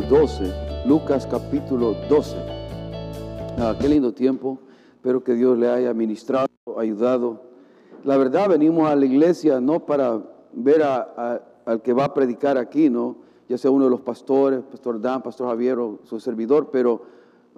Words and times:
12, 0.00 0.52
Lucas 0.86 1.24
capítulo 1.24 1.94
12. 2.08 2.36
Ah, 3.58 3.76
qué 3.80 3.88
lindo 3.88 4.12
tiempo. 4.12 4.58
Espero 4.96 5.22
que 5.22 5.34
Dios 5.34 5.56
le 5.56 5.70
haya 5.70 5.94
ministrado, 5.94 6.48
ayudado. 6.76 7.42
La 8.04 8.16
verdad, 8.16 8.48
venimos 8.48 8.90
a 8.90 8.96
la 8.96 9.06
iglesia 9.06 9.60
no 9.60 9.86
para 9.86 10.20
ver 10.52 10.82
al 10.82 11.82
que 11.82 11.92
va 11.92 12.06
a 12.06 12.14
predicar 12.14 12.58
aquí, 12.58 12.90
¿no? 12.90 13.16
Ya 13.48 13.56
sea 13.56 13.70
uno 13.70 13.84
de 13.84 13.90
los 13.90 14.00
pastores, 14.00 14.62
Pastor 14.62 15.00
Dan, 15.00 15.22
Pastor 15.22 15.48
Javier 15.48 15.78
o 15.78 16.00
su 16.02 16.18
servidor, 16.18 16.70
pero, 16.72 17.02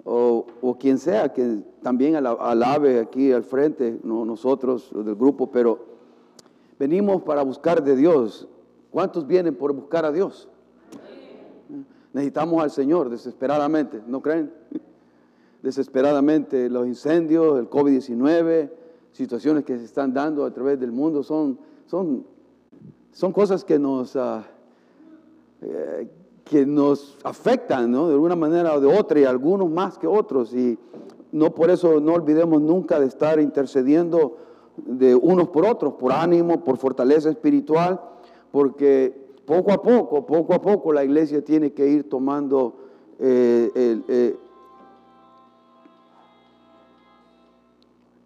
o, 0.03 0.45
quien 0.79 0.99
sea, 0.99 1.33
que 1.33 1.63
también 1.81 2.15
alabe 2.15 2.99
aquí 2.99 3.31
al 3.31 3.43
frente, 3.43 3.99
¿no? 4.03 4.25
nosotros 4.25 4.91
del 4.93 5.15
grupo, 5.15 5.51
pero 5.51 5.79
venimos 6.77 7.23
para 7.23 7.41
buscar 7.41 7.83
de 7.83 7.95
Dios. 7.95 8.47
¿Cuántos 8.91 9.25
vienen 9.25 9.55
por 9.55 9.73
buscar 9.73 10.05
a 10.05 10.11
Dios? 10.11 10.47
Necesitamos 12.17 12.63
al 12.63 12.71
Señor 12.71 13.11
desesperadamente, 13.11 14.01
¿no 14.07 14.23
creen? 14.23 14.51
Desesperadamente 15.61 16.67
los 16.67 16.87
incendios, 16.87 17.59
el 17.59 17.69
COVID-19, 17.69 18.71
situaciones 19.11 19.63
que 19.63 19.77
se 19.77 19.85
están 19.85 20.15
dando 20.15 20.43
a 20.43 20.49
través 20.49 20.79
del 20.79 20.91
mundo 20.91 21.21
son, 21.21 21.59
son, 21.85 22.25
son 23.11 23.31
cosas 23.31 23.63
que 23.63 23.77
nos, 23.77 24.15
ah, 24.15 24.43
eh, 25.61 26.09
que 26.43 26.65
nos 26.65 27.19
afectan 27.23 27.91
¿no? 27.91 28.07
de 28.07 28.15
alguna 28.15 28.35
manera 28.35 28.73
o 28.73 28.81
de 28.81 28.87
otra 28.87 29.19
y 29.19 29.25
algunos 29.25 29.69
más 29.69 29.99
que 29.99 30.07
otros. 30.07 30.55
Y 30.55 30.79
no 31.31 31.53
por 31.53 31.69
eso 31.69 31.99
no 31.99 32.13
olvidemos 32.13 32.59
nunca 32.59 32.99
de 32.99 33.05
estar 33.05 33.39
intercediendo 33.39 34.37
de 34.75 35.13
unos 35.13 35.49
por 35.49 35.67
otros, 35.67 35.93
por 35.93 36.13
ánimo, 36.13 36.63
por 36.63 36.77
fortaleza 36.77 37.29
espiritual, 37.29 38.01
porque 38.51 39.26
poco 39.47 39.71
a 39.71 39.81
poco, 39.81 40.25
poco 40.25 40.53
a 40.53 40.61
poco 40.61 40.91
la 40.91 41.05
iglesia 41.05 41.41
tiene 41.41 41.71
que 41.71 41.87
ir 41.87 42.09
tomando 42.09 42.75
eh, 43.17 43.71
eh, 43.75 44.35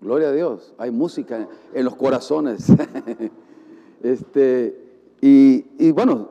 gloria 0.01 0.29
a 0.29 0.31
Dios, 0.31 0.73
hay 0.79 0.89
música 0.89 1.47
en 1.75 1.85
los 1.85 1.95
corazones. 1.95 2.65
este, 4.03 4.75
y, 5.21 5.91
bueno, 5.91 6.27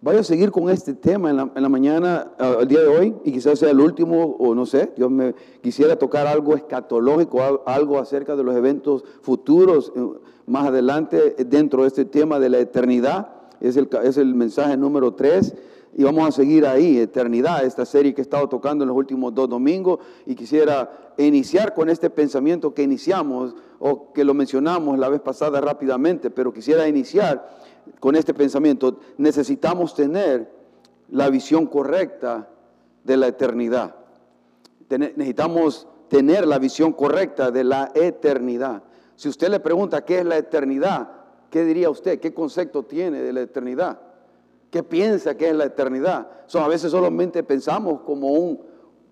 voy 0.00 0.16
a 0.16 0.24
seguir 0.24 0.50
con 0.50 0.68
este 0.68 0.94
tema 0.94 1.30
en 1.30 1.36
la, 1.36 1.68
mañana, 1.68 2.32
el 2.58 2.66
día 2.66 2.80
de 2.80 2.88
hoy, 2.88 3.14
y 3.22 3.30
quizás 3.30 3.60
sea 3.60 3.70
el 3.70 3.78
último, 3.78 4.34
o 4.40 4.52
no 4.56 4.66
sé, 4.66 4.92
Dios 4.96 5.12
me 5.12 5.36
quisiera 5.62 5.96
tocar 5.96 6.26
algo 6.26 6.56
escatológico, 6.56 7.62
algo 7.66 8.00
acerca 8.00 8.34
de 8.34 8.42
los 8.42 8.56
eventos 8.56 9.04
futuros 9.22 9.92
eh, 9.94 10.00
más 10.46 10.66
adelante 10.66 11.36
dentro 11.46 11.82
de 11.82 11.88
este 11.88 12.04
tema 12.04 12.40
de 12.40 12.48
la 12.48 12.58
eternidad 12.58 13.33
es 13.68 13.76
el, 13.76 13.88
es 14.02 14.16
el 14.16 14.34
mensaje 14.34 14.76
número 14.76 15.14
3 15.14 15.54
y 15.96 16.02
vamos 16.02 16.28
a 16.28 16.32
seguir 16.32 16.66
ahí, 16.66 16.98
eternidad, 16.98 17.64
esta 17.64 17.84
serie 17.84 18.14
que 18.14 18.20
he 18.20 18.22
estado 18.22 18.48
tocando 18.48 18.82
en 18.82 18.88
los 18.88 18.96
últimos 18.96 19.32
dos 19.34 19.48
domingos 19.48 20.00
y 20.26 20.34
quisiera 20.34 21.12
iniciar 21.18 21.72
con 21.72 21.88
este 21.88 22.10
pensamiento 22.10 22.74
que 22.74 22.82
iniciamos 22.82 23.54
o 23.78 24.12
que 24.12 24.24
lo 24.24 24.34
mencionamos 24.34 24.98
la 24.98 25.08
vez 25.08 25.20
pasada 25.20 25.60
rápidamente, 25.60 26.30
pero 26.30 26.52
quisiera 26.52 26.88
iniciar 26.88 27.48
con 28.00 28.16
este 28.16 28.34
pensamiento. 28.34 28.98
Necesitamos 29.18 29.94
tener 29.94 30.50
la 31.10 31.30
visión 31.30 31.66
correcta 31.66 32.48
de 33.04 33.16
la 33.16 33.28
eternidad. 33.28 33.94
necesitamos 34.90 35.86
tener 36.08 36.46
la 36.46 36.58
visión 36.58 36.92
correcta 36.92 37.50
de 37.50 37.64
la 37.64 37.92
eternidad. 37.94 38.82
Si 39.14 39.28
usted 39.28 39.48
le 39.48 39.60
pregunta 39.60 40.04
qué 40.04 40.18
es 40.18 40.24
la 40.24 40.38
eternidad, 40.38 41.23
¿Qué 41.54 41.64
diría 41.64 41.88
usted? 41.88 42.18
¿Qué 42.18 42.34
concepto 42.34 42.82
tiene 42.82 43.22
de 43.22 43.32
la 43.32 43.42
eternidad? 43.42 44.00
¿Qué 44.72 44.82
piensa 44.82 45.36
que 45.36 45.50
es 45.50 45.54
la 45.54 45.66
eternidad? 45.66 46.26
a 46.52 46.66
veces 46.66 46.90
solamente 46.90 47.44
pensamos 47.44 48.00
como 48.00 48.32
un 48.32 48.60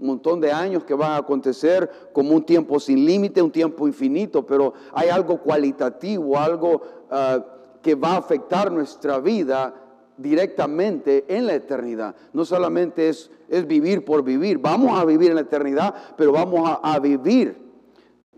montón 0.01 0.41
de 0.41 0.51
años 0.51 0.83
que 0.83 0.93
van 0.93 1.13
a 1.13 1.19
acontecer, 1.19 1.89
como 2.13 2.35
un 2.35 2.45
tiempo 2.45 2.81
sin 2.81 3.07
límite, 3.07 3.41
un 3.41 3.53
tiempo 3.53 3.87
infinito, 3.87 4.45
pero 4.45 4.75
hay 4.93 5.09
algo 5.09 5.39
cualitativo, 5.39 6.37
algo 6.37 6.83
ah, 7.13 7.45
que 7.81 7.95
va 7.95 8.15
a 8.15 8.17
afectar 8.17 8.73
nuestra 8.73 9.21
vida 9.21 9.73
directamente 10.17 11.25
en 11.29 11.47
la 11.47 11.55
eternidad. 11.55 12.17
No 12.33 12.45
solamente 12.45 13.09
es, 13.09 13.31
es, 13.49 13.69
vivir 13.69 14.05
por 14.05 14.25
vivir, 14.25 14.59
vamos 14.59 14.99
a 14.99 15.05
vivir 15.05 15.31
en 15.31 15.37
la 15.37 15.43
eternidad, 15.43 15.95
pero 16.17 16.33
vamos 16.33 16.77
a 16.83 16.99
vivir 16.99 17.57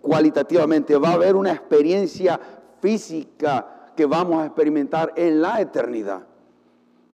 cualitativamente. 0.02 0.94
Va 0.98 1.08
a 1.08 1.14
haber 1.14 1.36
una 1.36 1.52
experiencia 1.52 2.38
física 2.82 3.74
que 3.94 4.06
vamos 4.06 4.42
a 4.42 4.46
experimentar 4.46 5.12
en 5.16 5.40
la 5.40 5.60
eternidad. 5.60 6.26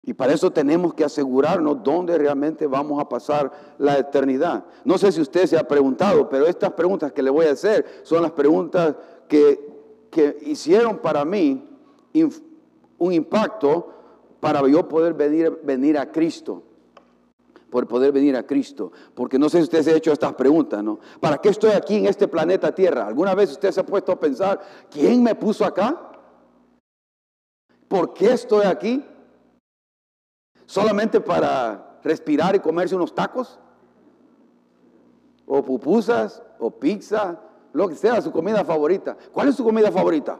Y 0.02 0.14
para 0.14 0.32
eso 0.32 0.50
tenemos 0.50 0.94
que 0.94 1.04
asegurarnos 1.04 1.82
dónde 1.82 2.16
realmente 2.16 2.66
vamos 2.66 3.00
a 3.00 3.08
pasar 3.08 3.52
la 3.78 3.98
eternidad. 3.98 4.64
No 4.84 4.96
sé 4.96 5.12
si 5.12 5.20
usted 5.20 5.46
se 5.46 5.58
ha 5.58 5.68
preguntado, 5.68 6.28
pero 6.28 6.46
estas 6.46 6.72
preguntas 6.72 7.12
que 7.12 7.22
le 7.22 7.30
voy 7.30 7.46
a 7.46 7.52
hacer 7.52 7.84
son 8.02 8.22
las 8.22 8.32
preguntas 8.32 8.96
que, 9.28 9.68
hicieron 10.44 10.98
para 10.98 11.24
mí 11.24 11.64
un 12.98 13.12
impacto 13.12 13.94
para 14.40 14.66
yo 14.66 14.88
poder 14.88 15.14
venir, 15.14 15.60
venir 15.62 15.96
a 15.98 16.10
Cristo. 16.10 16.64
Por 17.68 17.86
poder 17.86 18.10
venir 18.10 18.34
a 18.36 18.44
Cristo. 18.44 18.90
Porque 19.14 19.38
no 19.38 19.48
sé 19.48 19.58
si 19.58 19.64
usted 19.64 19.82
se 19.82 19.92
ha 19.92 19.96
hecho 19.96 20.12
estas 20.12 20.34
preguntas, 20.34 20.82
¿no? 20.82 20.98
¿Para 21.20 21.38
qué 21.38 21.50
estoy 21.50 21.70
aquí 21.70 21.96
en 21.96 22.06
este 22.06 22.26
planeta 22.26 22.74
Tierra? 22.74 23.06
¿Alguna 23.06 23.34
vez 23.36 23.52
usted 23.52 23.70
se 23.70 23.80
ha 23.80 23.86
puesto 23.86 24.10
a 24.10 24.18
pensar, 24.18 24.60
¿quién 24.90 25.22
me 25.22 25.36
puso 25.36 25.64
acá? 25.64 26.09
¿Por 27.90 28.14
qué 28.14 28.34
estoy 28.34 28.66
aquí? 28.66 29.04
¿Solamente 30.64 31.20
para 31.20 31.98
respirar 32.04 32.54
y 32.54 32.60
comerse 32.60 32.94
unos 32.94 33.12
tacos? 33.12 33.58
¿O 35.44 35.60
pupusas? 35.64 36.40
¿O 36.60 36.70
pizza? 36.70 37.40
Lo 37.72 37.88
que 37.88 37.96
sea, 37.96 38.22
su 38.22 38.30
comida 38.30 38.64
favorita. 38.64 39.16
¿Cuál 39.32 39.48
es 39.48 39.56
su 39.56 39.64
comida 39.64 39.90
favorita? 39.90 40.38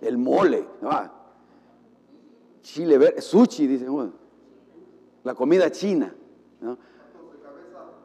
El 0.00 0.16
mole. 0.16 0.66
Ah. 0.82 1.12
Chile 2.62 2.96
verde, 2.96 3.20
sushi, 3.20 3.66
dicen. 3.66 4.10
La 5.24 5.34
comida 5.34 5.70
china. 5.70 6.14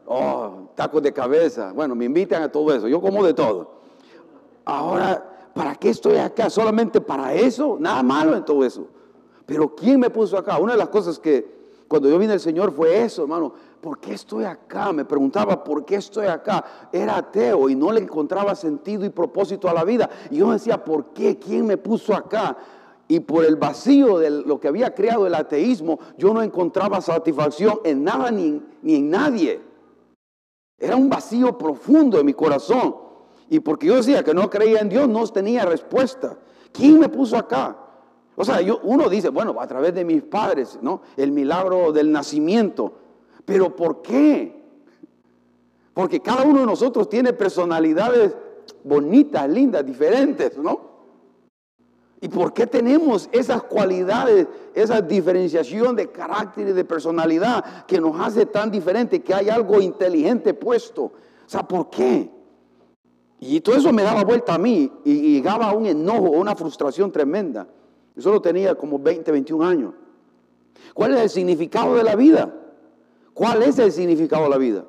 Oh, 0.05 0.71
tacos 0.75 1.01
de 1.01 1.13
cabeza. 1.13 1.71
Bueno, 1.71 1.95
me 1.95 2.03
invitan 2.03 2.43
a 2.43 2.51
todo 2.51 2.73
eso. 2.73 2.89
Yo 2.89 2.99
como 2.99 3.23
de 3.23 3.33
todo. 3.33 3.75
Ahora, 4.65 5.34
¿para 5.55 5.73
qué 5.73 5.89
estoy 5.89 6.17
acá? 6.17 6.49
¿Solamente 6.49 6.99
para 6.99 7.33
eso? 7.33 7.77
Nada 7.79 8.03
malo 8.03 8.35
en 8.35 8.43
todo 8.43 8.65
eso. 8.65 8.87
Pero 9.45 9.73
¿quién 9.73 10.01
me 10.01 10.09
puso 10.09 10.37
acá? 10.37 10.59
Una 10.59 10.73
de 10.73 10.77
las 10.77 10.89
cosas 10.89 11.17
que 11.17 11.55
cuando 11.87 12.09
yo 12.09 12.19
vine 12.19 12.33
al 12.33 12.41
Señor 12.41 12.73
fue 12.73 13.01
eso, 13.01 13.21
hermano. 13.21 13.53
¿Por 13.79 13.99
qué 13.99 14.13
estoy 14.13 14.43
acá? 14.43 14.91
Me 14.91 15.05
preguntaba, 15.05 15.63
¿por 15.63 15.85
qué 15.85 15.95
estoy 15.95 16.25
acá? 16.25 16.89
Era 16.91 17.17
ateo 17.17 17.69
y 17.69 17.75
no 17.75 17.91
le 17.93 18.01
encontraba 18.01 18.53
sentido 18.53 19.05
y 19.05 19.09
propósito 19.09 19.69
a 19.69 19.73
la 19.73 19.85
vida. 19.85 20.09
Y 20.29 20.37
yo 20.37 20.51
decía, 20.51 20.83
¿por 20.83 21.13
qué? 21.13 21.39
¿Quién 21.39 21.65
me 21.65 21.77
puso 21.77 22.13
acá? 22.13 22.57
Y 23.07 23.21
por 23.21 23.45
el 23.45 23.55
vacío 23.55 24.17
de 24.17 24.31
lo 24.31 24.59
que 24.59 24.67
había 24.67 24.93
creado 24.93 25.25
el 25.25 25.35
ateísmo, 25.35 25.99
yo 26.17 26.33
no 26.33 26.41
encontraba 26.41 26.99
satisfacción 26.99 27.79
en 27.85 28.03
nada 28.03 28.29
ni, 28.29 28.61
ni 28.81 28.95
en 28.95 29.09
nadie. 29.09 29.61
Era 30.77 30.97
un 30.97 31.09
vacío 31.09 31.57
profundo 31.57 32.19
en 32.19 32.25
mi 32.25 32.33
corazón. 32.33 33.04
Y 33.49 33.59
porque 33.59 33.87
yo 33.87 33.97
decía 33.97 34.23
que 34.23 34.33
no 34.33 34.49
creía 34.49 34.79
en 34.79 34.89
Dios, 34.89 35.07
no 35.07 35.25
tenía 35.27 35.65
respuesta. 35.65 36.37
¿Quién 36.71 36.99
me 36.99 37.09
puso 37.09 37.37
acá? 37.37 37.77
O 38.35 38.43
sea, 38.43 38.59
yo, 38.61 38.79
uno 38.83 39.07
dice, 39.09 39.29
bueno, 39.29 39.55
a 39.59 39.67
través 39.67 39.93
de 39.93 40.03
mis 40.03 40.23
padres, 40.23 40.77
¿no? 40.81 41.01
El 41.15 41.31
milagro 41.31 41.91
del 41.91 42.11
nacimiento. 42.11 42.93
Pero 43.45 43.75
¿por 43.75 44.01
qué? 44.01 44.63
Porque 45.93 46.19
cada 46.19 46.43
uno 46.43 46.61
de 46.61 46.65
nosotros 46.65 47.07
tiene 47.07 47.31
personalidades 47.33 48.35
bonitas, 48.83 49.49
lindas, 49.49 49.85
diferentes, 49.85 50.57
¿no? 50.57 50.95
¿Y 52.19 52.27
por 52.27 52.53
qué 52.53 52.65
tenemos 52.65 53.29
esas 53.31 53.63
cualidades, 53.63 54.47
esa 54.73 54.99
diferenciación 55.01 55.95
de 55.95 56.11
carácter 56.11 56.69
y 56.69 56.73
de 56.73 56.83
personalidad 56.83 57.85
que 57.85 58.01
nos 58.01 58.19
hace 58.19 58.45
tan 58.47 58.71
diferente, 58.71 59.21
que 59.21 59.33
hay 59.33 59.49
algo 59.49 59.79
inteligente 59.79 60.53
puesto? 60.53 61.03
O 61.03 61.13
sea, 61.45 61.63
¿por 61.63 61.89
qué? 61.89 62.34
Y 63.47 63.61
todo 63.61 63.75
eso 63.75 63.93
me 63.93 64.01
daba 64.01 64.23
vuelta 64.23 64.55
a 64.55 64.57
mí 64.57 64.91
y 65.03 65.35
llegaba 65.35 65.69
a 65.69 65.73
un 65.73 65.85
enojo, 65.85 66.31
una 66.31 66.55
frustración 66.55 67.11
tremenda. 67.11 67.67
Yo 68.15 68.21
solo 68.21 68.41
tenía 68.41 68.73
como 68.73 68.97
20, 68.97 69.31
21 69.31 69.65
años. 69.65 69.93
¿Cuál 70.93 71.13
es 71.13 71.21
el 71.21 71.29
significado 71.29 71.95
de 71.95 72.03
la 72.03 72.15
vida? 72.15 72.53
¿Cuál 73.33 73.61
es 73.63 73.77
el 73.77 73.91
significado 73.91 74.43
de 74.45 74.49
la 74.49 74.57
vida? 74.57 74.85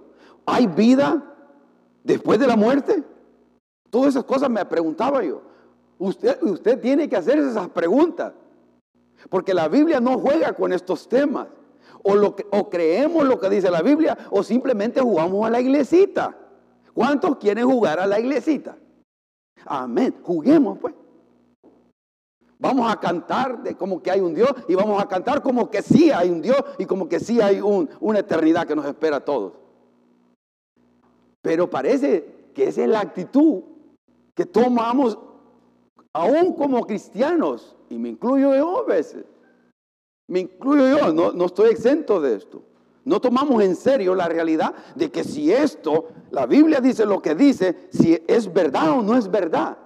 ¿Hay 0.47 0.67
vida 0.69 1.35
después 2.03 2.39
de 2.39 2.47
la 2.47 2.57
muerte? 2.57 3.03
Todas 3.91 4.11
esas 4.11 4.25
cosas 4.25 4.49
me 4.49 4.65
preguntaba 4.65 5.23
yo. 5.23 5.43
Usted, 5.99 6.43
usted 6.43 6.81
tiene 6.81 7.09
que 7.09 7.17
hacer 7.17 7.39
esas 7.39 7.69
preguntas. 7.69 8.33
Porque 9.29 9.53
la 9.53 9.69
Biblia 9.69 10.01
no 10.01 10.19
juega 10.19 10.53
con 10.55 10.73
estos 10.73 11.09
temas. 11.09 11.49
O, 12.03 12.15
lo 12.15 12.37
o 12.53 12.71
creemos 12.71 13.27
lo 13.27 13.39
que 13.39 13.51
dice 13.51 13.71
la 13.71 13.83
Biblia 13.83 14.17
o 14.31 14.43
simplemente 14.43 15.01
jugamos 15.01 15.45
a 15.47 15.51
la 15.51 15.61
iglesita. 15.61 16.37
¿Cuántos 16.97 17.37
quieren 17.37 17.69
jugar 17.69 18.01
a 18.01 18.07
la 18.07 18.19
iglesita? 18.19 18.75
Amén. 19.67 20.15
Juguemos, 20.23 20.79
pues. 20.79 20.95
Vamos 22.59 22.91
a 22.91 22.99
cantar 22.99 23.63
de 23.63 23.77
como 23.77 24.03
que 24.03 24.11
hay 24.11 24.21
un 24.21 24.33
Dios 24.33 24.51
y 24.67 24.75
vamos 24.75 25.03
a 25.03 25.07
cantar 25.07 25.43
como 25.43 25.71
que 25.71 25.83
sí 25.83 26.11
hay 26.11 26.31
un 26.31 26.41
Dios 26.41 26.57
y 26.79 26.87
como 26.87 27.07
que 27.07 27.21
sí 27.21 27.39
hay 27.39 27.61
una 27.61 28.19
eternidad 28.19 28.67
que 28.67 28.75
nos 28.75 28.87
espera 28.87 29.17
a 29.17 29.25
todos. 29.27 29.53
Pero 31.43 31.69
parece 31.69 32.51
que 32.55 32.69
esa 32.69 32.85
es 32.85 32.89
la 32.89 33.01
actitud 33.01 33.61
que 34.35 34.47
tomamos 34.47 35.19
aún 36.15 36.55
como 36.55 36.87
cristianos, 36.87 37.77
y 37.91 37.99
me 37.99 38.09
incluyo 38.09 38.55
yo 38.55 38.79
a 38.79 38.85
veces, 38.85 39.27
me 40.29 40.41
incluyo 40.41 40.97
yo, 40.97 41.13
no, 41.13 41.33
no 41.33 41.45
estoy 41.45 41.69
exento 41.73 42.23
de 42.23 42.37
esto. 42.37 42.63
No 43.07 43.21
tomamos 43.21 43.63
en 43.63 43.77
serio 43.77 44.17
la 44.17 44.27
realidad 44.27 44.75
de 44.97 45.13
que 45.13 45.23
si 45.23 45.53
esto, 45.53 46.09
la 46.33 46.45
Biblia 46.45 46.81
dice 46.81 47.07
lo 47.07 47.23
que 47.23 47.37
dice, 47.37 47.89
si 47.93 48.21
es 48.27 48.53
verdad 48.53 48.99
o 48.99 49.03
no 49.03 49.17
es 49.17 49.31
verdad. 49.31 49.79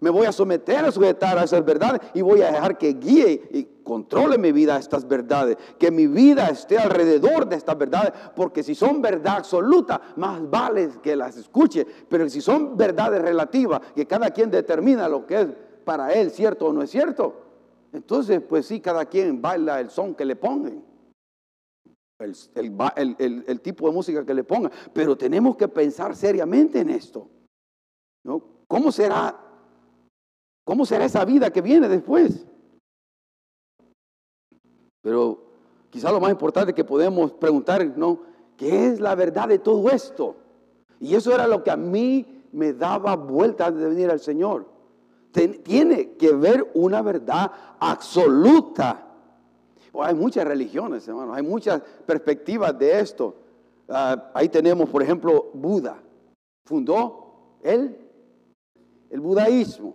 Me 0.00 0.10
voy 0.10 0.26
a 0.26 0.32
someter 0.32 0.84
a 0.84 0.92
sujetar 0.92 1.38
a 1.38 1.44
esas 1.44 1.64
verdades 1.64 2.02
y 2.12 2.20
voy 2.20 2.42
a 2.42 2.52
dejar 2.52 2.76
que 2.76 2.92
guíe 2.92 3.48
y 3.52 3.82
controle 3.82 4.36
mi 4.36 4.52
vida 4.52 4.76
a 4.76 4.78
estas 4.78 5.08
verdades. 5.08 5.56
Que 5.78 5.90
mi 5.90 6.06
vida 6.06 6.48
esté 6.48 6.76
alrededor 6.76 7.48
de 7.48 7.56
estas 7.56 7.78
verdades. 7.78 8.12
Porque 8.36 8.62
si 8.62 8.74
son 8.74 9.00
verdad 9.00 9.38
absoluta, 9.38 9.98
más 10.16 10.48
vale 10.50 10.90
que 11.02 11.16
las 11.16 11.38
escuche. 11.38 11.86
Pero 12.06 12.28
si 12.28 12.42
son 12.42 12.76
verdades 12.76 13.22
relativas, 13.22 13.80
que 13.94 14.06
cada 14.06 14.30
quien 14.30 14.50
determina 14.50 15.08
lo 15.08 15.26
que 15.26 15.40
es 15.40 15.48
para 15.86 16.12
él 16.12 16.30
cierto 16.30 16.66
o 16.66 16.72
no 16.74 16.82
es 16.82 16.90
cierto, 16.90 17.34
entonces 17.94 18.42
pues 18.46 18.66
sí, 18.66 18.78
cada 18.80 19.06
quien 19.06 19.40
baila 19.40 19.80
el 19.80 19.88
son 19.88 20.14
que 20.14 20.26
le 20.26 20.36
pongan. 20.36 20.87
El, 22.18 23.44
el 23.46 23.60
tipo 23.60 23.86
de 23.86 23.94
música 23.94 24.26
que 24.26 24.34
le 24.34 24.44
pongan. 24.44 24.72
Pero 24.92 25.16
tenemos 25.16 25.56
que 25.56 25.68
pensar 25.68 26.16
seriamente 26.16 26.80
en 26.80 26.90
esto. 26.90 27.28
¿no? 28.24 28.42
¿Cómo 28.66 28.90
será 28.90 29.48
¿Cómo 30.68 30.84
será 30.84 31.06
esa 31.06 31.24
vida 31.24 31.50
que 31.50 31.62
viene 31.62 31.88
después? 31.88 32.44
Pero 35.00 35.42
quizá 35.88 36.12
lo 36.12 36.20
más 36.20 36.30
importante 36.30 36.74
que 36.74 36.84
podemos 36.84 37.32
preguntar, 37.32 37.96
¿no? 37.96 38.20
¿Qué 38.54 38.88
es 38.88 39.00
la 39.00 39.14
verdad 39.14 39.48
de 39.48 39.60
todo 39.60 39.88
esto? 39.88 40.36
Y 41.00 41.14
eso 41.14 41.34
era 41.34 41.46
lo 41.46 41.64
que 41.64 41.70
a 41.70 41.76
mí 41.78 42.44
me 42.52 42.74
daba 42.74 43.16
vuelta 43.16 43.64
antes 43.64 43.82
de 43.82 43.88
venir 43.88 44.10
al 44.10 44.20
Señor. 44.20 44.68
tiene 45.32 46.16
que 46.16 46.34
ver 46.34 46.70
una 46.74 47.00
verdad 47.00 47.50
absoluta. 47.80 49.07
Hay 50.02 50.14
muchas 50.14 50.46
religiones, 50.46 51.06
hermano, 51.08 51.34
hay 51.34 51.42
muchas 51.42 51.82
perspectivas 52.06 52.78
de 52.78 53.00
esto. 53.00 53.34
Ah, 53.88 54.30
ahí 54.34 54.48
tenemos, 54.48 54.88
por 54.88 55.02
ejemplo, 55.02 55.50
Buda. 55.54 56.02
Fundó 56.64 57.58
él 57.62 57.96
el 59.10 59.20
budaísmo 59.20 59.94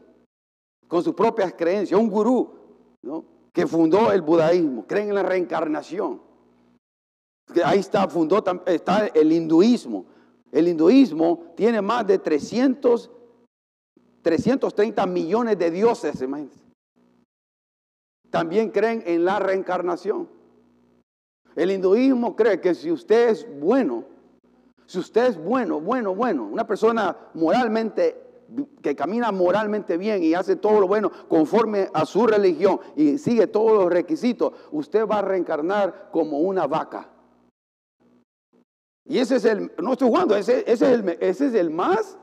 con 0.87 1.03
sus 1.03 1.13
propias 1.13 1.53
creencias, 1.53 1.99
un 1.99 2.09
gurú 2.09 2.49
que 3.51 3.67
fundó 3.67 4.11
el 4.11 4.21
budaísmo, 4.21 4.85
creen 4.87 5.09
en 5.09 5.15
la 5.15 5.23
reencarnación. 5.23 6.21
Ahí 7.63 7.79
está, 7.79 8.07
fundó, 8.07 8.43
está 8.65 9.07
el 9.07 9.31
hinduismo. 9.31 10.05
El 10.51 10.67
hinduismo 10.67 11.53
tiene 11.55 11.81
más 11.81 12.05
de 12.07 12.19
300, 12.19 13.09
330 14.21 15.05
millones 15.05 15.57
de 15.57 15.71
dioses, 15.71 16.21
imagínense. 16.21 16.62
También 18.33 18.71
creen 18.71 19.03
en 19.05 19.25
la 19.25 19.37
reencarnación. 19.37 20.27
El 21.55 21.69
hinduismo 21.69 22.35
cree 22.35 22.59
que 22.59 22.73
si 22.73 22.91
usted 22.91 23.29
es 23.29 23.47
bueno, 23.59 24.05
si 24.87 24.97
usted 24.97 25.27
es 25.27 25.37
bueno, 25.37 25.79
bueno, 25.79 26.15
bueno, 26.15 26.43
una 26.45 26.65
persona 26.65 27.15
moralmente 27.35 28.19
que 28.81 28.95
camina 28.95 29.31
moralmente 29.31 29.97
bien 29.97 30.23
y 30.23 30.33
hace 30.33 30.55
todo 30.55 30.79
lo 30.79 30.87
bueno 30.87 31.11
conforme 31.27 31.89
a 31.93 32.07
su 32.07 32.25
religión 32.25 32.79
y 32.95 33.19
sigue 33.19 33.45
todos 33.45 33.83
los 33.83 33.93
requisitos, 33.93 34.51
usted 34.71 35.05
va 35.05 35.19
a 35.19 35.21
reencarnar 35.21 36.09
como 36.11 36.39
una 36.39 36.65
vaca. 36.65 37.07
Y 39.05 39.19
ese 39.19 39.35
es 39.35 39.45
el, 39.45 39.71
no 39.77 39.91
estoy 39.91 40.07
jugando, 40.07 40.35
ese, 40.35 40.63
es, 40.65 40.81
el, 40.81 41.07
ese 41.19 41.45
es 41.45 41.53
el 41.53 41.69
más 41.69 42.17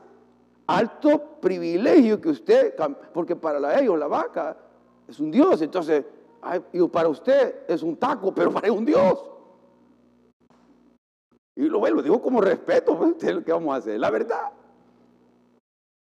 alto 0.67 1.39
privilegio 1.39 2.19
que 2.19 2.27
usted, 2.27 2.75
porque 3.13 3.37
para 3.37 3.79
ellos 3.79 3.97
la 3.97 4.07
vaca 4.07 4.57
es 5.11 5.19
un 5.19 5.31
Dios, 5.31 5.61
entonces 5.61 6.05
para 6.91 7.07
usted 7.07 7.65
es 7.67 7.83
un 7.83 7.97
taco, 7.97 8.33
pero 8.35 8.51
para 8.51 8.71
un 8.71 8.85
Dios. 8.85 9.25
Y 11.55 11.63
lo, 11.63 11.85
lo 11.87 12.01
digo 12.01 12.21
como 12.21 12.41
respeto, 12.41 12.97
pues, 12.97 13.21
lo 13.33 13.43
que 13.43 13.51
vamos 13.51 13.73
a 13.73 13.77
hacer, 13.77 13.99
la 13.99 14.09
verdad. 14.09 14.51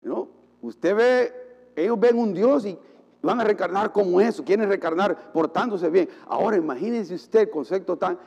¿No? 0.03 0.29
Usted 0.61 0.95
ve, 0.95 1.33
ellos 1.75 1.99
ven 1.99 2.19
un 2.19 2.35
Dios 2.35 2.67
y 2.67 2.79
van 3.23 3.41
a 3.41 3.45
reencarnar 3.45 3.93
como 3.93 4.21
eso, 4.21 4.45
quieren 4.45 4.69
reencarnar 4.69 5.33
portándose 5.33 5.89
bien. 5.91 6.09
Ahora 6.27 6.57
imagínense 6.57 7.15
usted 7.15 7.41
el 7.41 7.51
concepto 7.51 7.97
tan, 7.97 8.19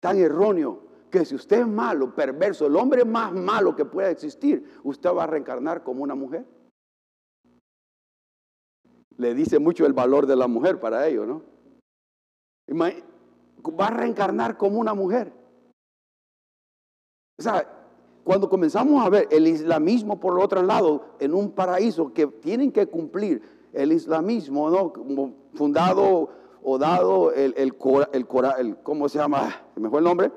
tan 0.00 0.18
erróneo, 0.18 0.80
que 1.10 1.24
si 1.24 1.34
usted 1.34 1.60
es 1.60 1.66
malo, 1.66 2.14
perverso, 2.14 2.66
el 2.66 2.76
hombre 2.76 3.04
más 3.04 3.32
malo 3.32 3.76
que 3.76 3.84
pueda 3.84 4.10
existir, 4.10 4.80
usted 4.82 5.10
va 5.14 5.24
a 5.24 5.26
reencarnar 5.26 5.82
como 5.82 6.02
una 6.02 6.14
mujer. 6.14 6.46
Le 9.22 9.34
dice 9.34 9.60
mucho 9.60 9.86
el 9.86 9.92
valor 9.92 10.26
de 10.26 10.34
la 10.34 10.48
mujer 10.48 10.80
para 10.80 11.06
ellos, 11.06 11.28
¿no? 11.28 11.42
Va 12.76 13.86
a 13.86 13.90
reencarnar 13.90 14.56
como 14.56 14.80
una 14.80 14.94
mujer. 14.94 15.32
O 17.38 17.42
sea, 17.42 17.64
cuando 18.24 18.48
comenzamos 18.48 19.06
a 19.06 19.08
ver 19.08 19.28
el 19.30 19.46
islamismo 19.46 20.18
por 20.18 20.36
el 20.36 20.44
otro 20.44 20.60
lado 20.62 21.14
en 21.20 21.34
un 21.34 21.52
paraíso 21.52 22.12
que 22.12 22.26
tienen 22.26 22.72
que 22.72 22.88
cumplir 22.88 23.70
el 23.72 23.92
islamismo, 23.92 24.68
¿no? 24.68 24.92
Como 24.92 25.34
fundado 25.54 26.28
o 26.60 26.78
dado 26.78 27.32
el, 27.32 27.54
el, 27.56 27.72
el, 28.12 28.76
¿cómo 28.82 29.08
se 29.08 29.18
llama? 29.18 29.54
¿Se 29.72 29.78
me 29.78 29.88
fue 29.88 30.00
el 30.00 30.04
nombre? 30.04 30.32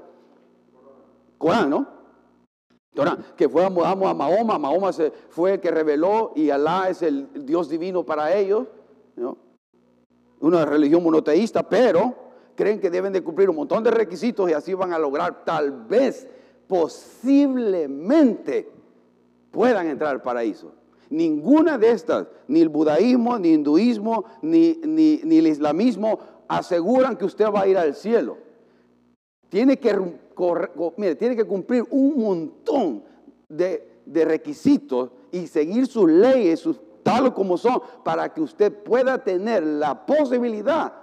Corán, 1.40 1.72
¿no? 1.72 1.95
Que 3.36 3.50
fue 3.50 3.66
a 3.66 3.70
Mahoma, 3.70 4.58
Mahoma 4.58 4.94
se 4.94 5.12
fue 5.30 5.54
el 5.54 5.60
que 5.60 5.72
reveló 5.72 6.32
y 6.36 6.50
Alá 6.50 6.90
es 6.90 7.02
el 7.02 7.46
Dios 7.46 7.70
divino 7.70 8.04
para 8.04 8.36
ellos, 8.36 8.68
¿no? 9.16 9.38
Una 10.40 10.66
religión 10.66 11.04
monoteísta, 11.04 11.64
pero 11.64 12.14
creen 12.56 12.80
que 12.80 12.90
deben 12.90 13.14
de 13.14 13.24
cumplir 13.24 13.50
un 13.50 13.58
montón 13.58 13.84
de 13.84 13.92
requisitos 13.92 14.50
y 14.50 14.54
así 14.54 14.74
van 14.74 14.94
a 14.94 15.00
lograr 15.00 15.44
tal 15.44 15.86
vez 15.86 16.28
posiblemente 16.68 18.72
puedan 19.52 19.88
entrar 19.88 20.12
al 20.12 20.22
paraíso. 20.22 20.72
Ninguna 21.10 21.78
de 21.78 21.92
estas, 21.92 22.28
ni 22.48 22.62
el 22.62 22.70
budaísmo, 22.70 23.38
ni 23.38 23.50
el 23.50 23.56
hinduismo, 23.56 24.26
ni, 24.42 24.80
ni, 24.84 25.38
el 25.38 25.48
islamismo, 25.48 26.20
aseguran 26.48 27.16
que 27.16 27.26
usted 27.26 27.46
va 27.46 27.62
a 27.62 27.68
ir 27.68 27.78
al 27.78 27.96
cielo. 27.96 28.38
Tiene 29.50 29.78
que, 29.78 29.96
cumplir 31.46 31.86
un 31.90 32.22
montón 32.22 33.04
de, 33.48 33.92
requisitos 34.06 35.12
y 35.32 35.48
seguir 35.48 35.88
sus 35.88 36.10
leyes, 36.10 36.60
sus, 36.60 36.80
tal 37.04 37.34
como 37.34 37.58
son, 37.58 37.82
para 38.04 38.34
que 38.34 38.42
usted 38.42 38.74
pueda 38.84 39.24
tener 39.24 39.64
la 39.64 40.06
posibilidad 40.06 40.94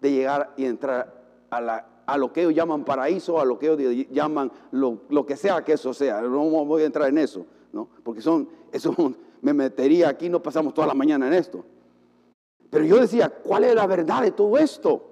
de 0.00 0.12
llegar 0.12 0.52
y 0.56 0.64
entrar 0.64 1.14
a 1.50 2.18
lo 2.18 2.32
que 2.32 2.42
ellos 2.42 2.54
llaman 2.54 2.84
paraíso, 2.84 3.40
a 3.40 3.44
lo 3.44 3.58
que 3.58 3.72
ellos 3.72 4.06
llaman 4.10 4.50
lo, 4.70 5.26
que 5.26 5.36
sea 5.36 5.64
que 5.64 5.72
eso 5.72 5.92
sea. 5.92 6.20
No 6.22 6.44
voy 6.64 6.82
a 6.82 6.86
entrar 6.86 7.08
en 7.08 7.18
eso, 7.18 7.46
¿no? 7.72 7.88
Porque 8.02 8.20
son, 8.20 8.48
eso 8.72 8.94
me 9.42 9.52
metería 9.52 10.08
aquí, 10.08 10.28
no 10.28 10.42
pasamos 10.42 10.74
toda 10.74 10.86
la 10.86 10.94
mañana 10.94 11.26
en 11.26 11.34
esto. 11.34 11.64
Pero 12.70 12.84
yo 12.84 13.00
decía, 13.00 13.30
¿cuál 13.30 13.64
es 13.64 13.74
la 13.74 13.86
verdad 13.86 14.22
de 14.22 14.30
todo 14.30 14.58
esto? 14.58 15.07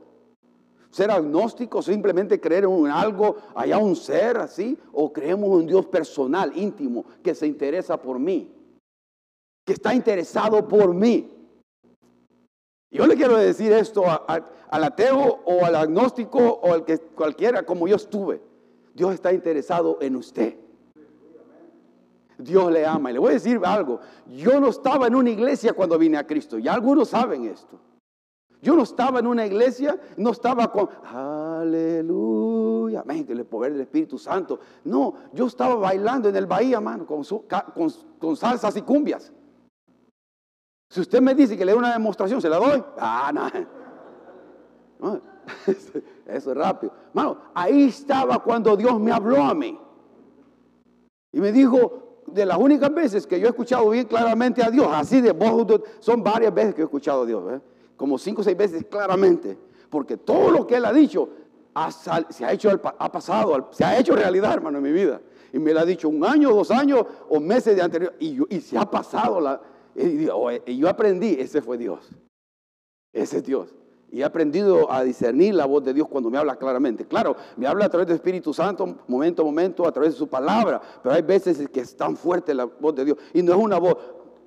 ¿Ser 0.96 1.10
agnóstico, 1.10 1.82
simplemente 1.82 2.40
creer 2.40 2.64
en 2.64 2.86
algo, 2.86 3.36
allá 3.54 3.76
un 3.76 3.94
ser 3.94 4.38
así? 4.38 4.78
¿O 4.94 5.12
creemos 5.12 5.44
en 5.48 5.52
un 5.52 5.66
Dios 5.66 5.84
personal, 5.84 6.56
íntimo, 6.56 7.04
que 7.22 7.34
se 7.34 7.46
interesa 7.46 8.00
por 8.00 8.18
mí? 8.18 8.50
Que 9.66 9.74
está 9.74 9.92
interesado 9.92 10.66
por 10.66 10.94
mí. 10.94 11.30
Yo 12.90 13.06
le 13.06 13.14
quiero 13.14 13.36
decir 13.36 13.72
esto 13.72 14.04
al 14.06 14.84
ateo 14.84 15.40
o 15.44 15.66
al 15.66 15.74
agnóstico 15.74 16.38
o 16.38 16.72
al 16.72 16.86
que 16.86 16.96
cualquiera 16.96 17.62
como 17.64 17.86
yo 17.86 17.96
estuve. 17.96 18.40
Dios 18.94 19.12
está 19.12 19.34
interesado 19.34 19.98
en 20.00 20.16
usted. 20.16 20.56
Dios 22.38 22.72
le 22.72 22.86
ama. 22.86 23.10
Y 23.10 23.12
le 23.12 23.18
voy 23.18 23.32
a 23.32 23.34
decir 23.34 23.60
algo. 23.64 24.00
Yo 24.34 24.58
no 24.58 24.68
estaba 24.68 25.08
en 25.08 25.14
una 25.14 25.28
iglesia 25.28 25.74
cuando 25.74 25.98
vine 25.98 26.16
a 26.16 26.26
Cristo. 26.26 26.58
Y 26.58 26.68
algunos 26.68 27.10
saben 27.10 27.44
esto. 27.44 27.78
Yo 28.62 28.74
no 28.74 28.82
estaba 28.82 29.20
en 29.20 29.26
una 29.26 29.46
iglesia, 29.46 29.98
no 30.16 30.30
estaba 30.30 30.72
con 30.72 30.88
aleluya, 31.04 33.04
el 33.06 33.44
poder 33.44 33.72
del 33.72 33.82
Espíritu 33.82 34.18
Santo. 34.18 34.58
No, 34.84 35.14
yo 35.32 35.46
estaba 35.46 35.74
bailando 35.74 36.28
en 36.28 36.36
el 36.36 36.46
bahía, 36.46 36.76
hermano, 36.76 37.06
con, 37.06 37.22
con, 37.24 37.92
con 38.18 38.36
salsas 38.36 38.76
y 38.76 38.82
cumbias. 38.82 39.32
Si 40.88 41.00
usted 41.00 41.20
me 41.20 41.34
dice 41.34 41.56
que 41.56 41.64
le 41.64 41.72
dé 41.72 41.78
una 41.78 41.92
demostración, 41.92 42.40
¿se 42.40 42.48
la 42.48 42.58
doy? 42.58 42.82
Ah, 42.98 43.32
no. 45.00 45.20
Eso 46.26 46.50
es 46.50 46.56
rápido. 46.56 46.92
Mano, 47.12 47.38
ahí 47.54 47.84
estaba 47.84 48.42
cuando 48.42 48.76
Dios 48.76 48.98
me 49.00 49.12
habló 49.12 49.42
a 49.42 49.54
mí. 49.54 49.78
Y 51.32 51.40
me 51.40 51.52
dijo, 51.52 52.24
de 52.26 52.46
las 52.46 52.58
únicas 52.58 52.92
veces 52.92 53.26
que 53.26 53.38
yo 53.38 53.46
he 53.46 53.50
escuchado 53.50 53.90
bien 53.90 54.06
claramente 54.06 54.62
a 54.62 54.70
Dios, 54.70 54.88
así 54.92 55.20
de 55.20 55.32
voz, 55.32 55.80
son 56.00 56.22
varias 56.22 56.52
veces 56.52 56.74
que 56.74 56.82
he 56.82 56.84
escuchado 56.84 57.22
a 57.22 57.26
Dios. 57.26 57.52
¿eh? 57.52 57.60
Como 57.96 58.18
cinco 58.18 58.40
o 58.42 58.44
seis 58.44 58.56
veces 58.56 58.84
claramente, 58.90 59.58
porque 59.90 60.16
todo 60.16 60.50
lo 60.50 60.66
que 60.66 60.76
él 60.76 60.84
ha 60.84 60.92
dicho 60.92 61.28
se 61.90 62.44
ha 62.44 62.52
hecho, 62.52 62.70
ha 62.70 63.12
pasado, 63.12 63.68
se 63.70 63.84
ha 63.84 63.98
hecho 63.98 64.16
realidad, 64.16 64.54
hermano, 64.54 64.78
en 64.78 64.84
mi 64.84 64.92
vida. 64.92 65.20
Y 65.52 65.58
me 65.58 65.72
lo 65.72 65.80
ha 65.80 65.84
dicho 65.84 66.08
un 66.08 66.24
año, 66.24 66.50
dos 66.50 66.70
años 66.70 67.04
o 67.28 67.38
meses 67.38 67.76
de 67.76 67.82
anterior, 67.82 68.14
y, 68.18 68.38
y 68.54 68.60
se 68.60 68.78
ha 68.78 68.90
pasado 68.90 69.40
la, 69.40 69.60
y 69.96 70.76
yo 70.76 70.88
aprendí, 70.88 71.36
ese 71.38 71.62
fue 71.62 71.78
Dios. 71.78 72.10
Ese 73.12 73.38
es 73.38 73.44
Dios. 73.44 73.74
Y 74.10 74.20
he 74.20 74.24
aprendido 74.24 74.90
a 74.92 75.02
discernir 75.02 75.54
la 75.54 75.66
voz 75.66 75.82
de 75.84 75.92
Dios 75.92 76.08
cuando 76.08 76.30
me 76.30 76.38
habla 76.38 76.56
claramente. 76.56 77.06
Claro, 77.06 77.34
me 77.56 77.66
habla 77.66 77.86
a 77.86 77.88
través 77.88 78.06
del 78.06 78.16
Espíritu 78.16 78.52
Santo, 78.52 78.98
momento 79.08 79.42
a 79.42 79.44
momento, 79.44 79.86
a 79.86 79.92
través 79.92 80.12
de 80.12 80.18
su 80.18 80.28
palabra. 80.28 80.80
Pero 81.02 81.14
hay 81.14 81.22
veces 81.22 81.68
que 81.70 81.80
es 81.80 81.96
tan 81.96 82.16
fuerte 82.16 82.54
la 82.54 82.64
voz 82.64 82.94
de 82.94 83.04
Dios. 83.04 83.18
Y 83.32 83.42
no 83.42 83.52
es 83.52 83.58
una 83.58 83.78
voz, 83.78 83.96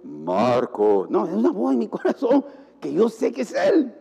Marco. 0.04 1.08
No, 1.10 1.26
es 1.26 1.34
una 1.34 1.52
voz 1.52 1.74
en 1.74 1.80
mi 1.80 1.88
corazón 1.88 2.46
que 2.80 2.94
yo 2.94 3.10
sé 3.10 3.32
que 3.32 3.42
es 3.42 3.54
Él. 3.54 3.94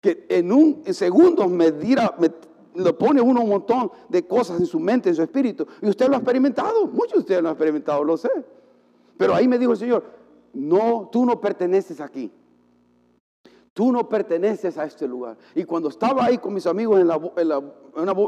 Que 0.00 0.26
en 0.28 0.52
un 0.52 0.82
segundo 0.92 1.48
me, 1.48 1.72
dirá, 1.72 2.14
me 2.18 2.30
lo 2.74 2.96
pone 2.96 3.20
uno 3.20 3.42
un 3.42 3.48
montón 3.48 3.90
de 4.08 4.26
cosas 4.26 4.60
en 4.60 4.66
su 4.66 4.78
mente, 4.78 5.08
en 5.08 5.14
su 5.14 5.22
espíritu. 5.22 5.66
Y 5.82 5.88
usted 5.88 6.08
lo 6.08 6.14
ha 6.14 6.18
experimentado. 6.18 6.86
Muchos 6.86 7.14
de 7.14 7.18
ustedes 7.20 7.42
lo 7.42 7.48
han 7.48 7.54
experimentado, 7.54 8.04
lo 8.04 8.16
sé. 8.16 8.30
Pero 9.16 9.34
ahí 9.34 9.48
me 9.48 9.58
dijo 9.58 9.72
el 9.72 9.78
Señor, 9.78 10.04
no, 10.52 11.08
tú 11.10 11.24
no 11.24 11.40
perteneces 11.40 12.00
aquí. 12.00 12.30
Tú 13.72 13.92
no 13.92 14.08
perteneces 14.08 14.78
a 14.78 14.84
este 14.84 15.06
lugar. 15.06 15.36
Y 15.54 15.64
cuando 15.64 15.88
estaba 15.88 16.24
ahí 16.24 16.38
con 16.38 16.54
mis 16.54 16.66
amigos 16.66 16.98
en, 16.98 17.10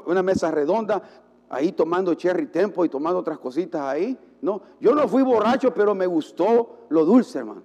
una, 0.06 0.22
mesa 0.22 0.50
redonda, 0.50 1.02
ahí 1.48 1.72
tomando 1.72 2.12
cherry 2.14 2.46
tempo 2.46 2.84
y 2.84 2.90
tomando 2.90 3.20
otras 3.20 3.38
cositas 3.38 3.80
ahí, 3.80 4.18
no, 4.42 4.60
yo 4.78 4.94
no 4.94 5.08
fui 5.08 5.22
borracho, 5.22 5.72
pero 5.72 5.94
me 5.94 6.06
gustó 6.06 6.86
lo 6.90 7.04
dulce, 7.06 7.38
hermano. 7.38 7.62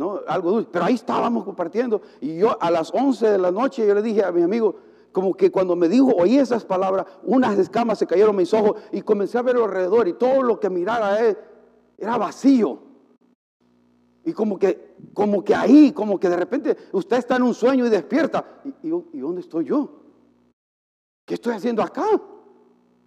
¿No? 0.00 0.22
Algo 0.26 0.50
dulce. 0.50 0.70
Pero 0.72 0.86
ahí 0.86 0.94
estábamos 0.94 1.44
compartiendo. 1.44 2.00
Y 2.22 2.38
yo 2.38 2.56
a 2.60 2.70
las 2.70 2.90
11 2.92 3.32
de 3.32 3.38
la 3.38 3.50
noche 3.50 3.86
yo 3.86 3.94
le 3.94 4.02
dije 4.02 4.24
a 4.24 4.32
mi 4.32 4.42
amigo, 4.42 4.74
como 5.12 5.34
que 5.34 5.50
cuando 5.50 5.76
me 5.76 5.88
dijo, 5.88 6.12
oí 6.16 6.38
esas 6.38 6.64
palabras, 6.64 7.06
unas 7.22 7.58
escamas 7.58 7.98
se 7.98 8.06
cayeron 8.06 8.34
mis 8.34 8.52
ojos 8.54 8.80
y 8.92 9.02
comencé 9.02 9.36
a 9.36 9.42
ver 9.42 9.56
alrededor 9.56 10.08
y 10.08 10.14
todo 10.14 10.42
lo 10.42 10.58
que 10.58 10.70
mirara 10.70 11.20
él 11.20 11.36
era 11.98 12.16
vacío. 12.16 12.78
Y 14.24 14.32
como 14.32 14.58
que, 14.58 14.96
como 15.12 15.44
que 15.44 15.54
ahí, 15.54 15.92
como 15.92 16.18
que 16.18 16.30
de 16.30 16.36
repente 16.36 16.76
usted 16.92 17.18
está 17.18 17.36
en 17.36 17.42
un 17.42 17.54
sueño 17.54 17.86
y 17.86 17.90
despierta. 17.90 18.62
¿Y, 18.82 18.88
dónde 19.18 19.42
estoy 19.42 19.66
yo? 19.66 20.00
¿Qué 21.26 21.34
estoy 21.34 21.54
haciendo 21.54 21.82
acá? 21.82 22.06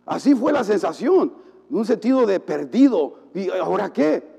Así 0.05 0.35
fue 0.35 0.53
la 0.53 0.63
sensación, 0.63 1.33
un 1.71 1.85
sentido 1.85 2.27
de 2.27 2.39
perdido. 2.39 3.15
¿Y 3.33 3.49
ahora 3.49 3.91
qué? 3.91 4.32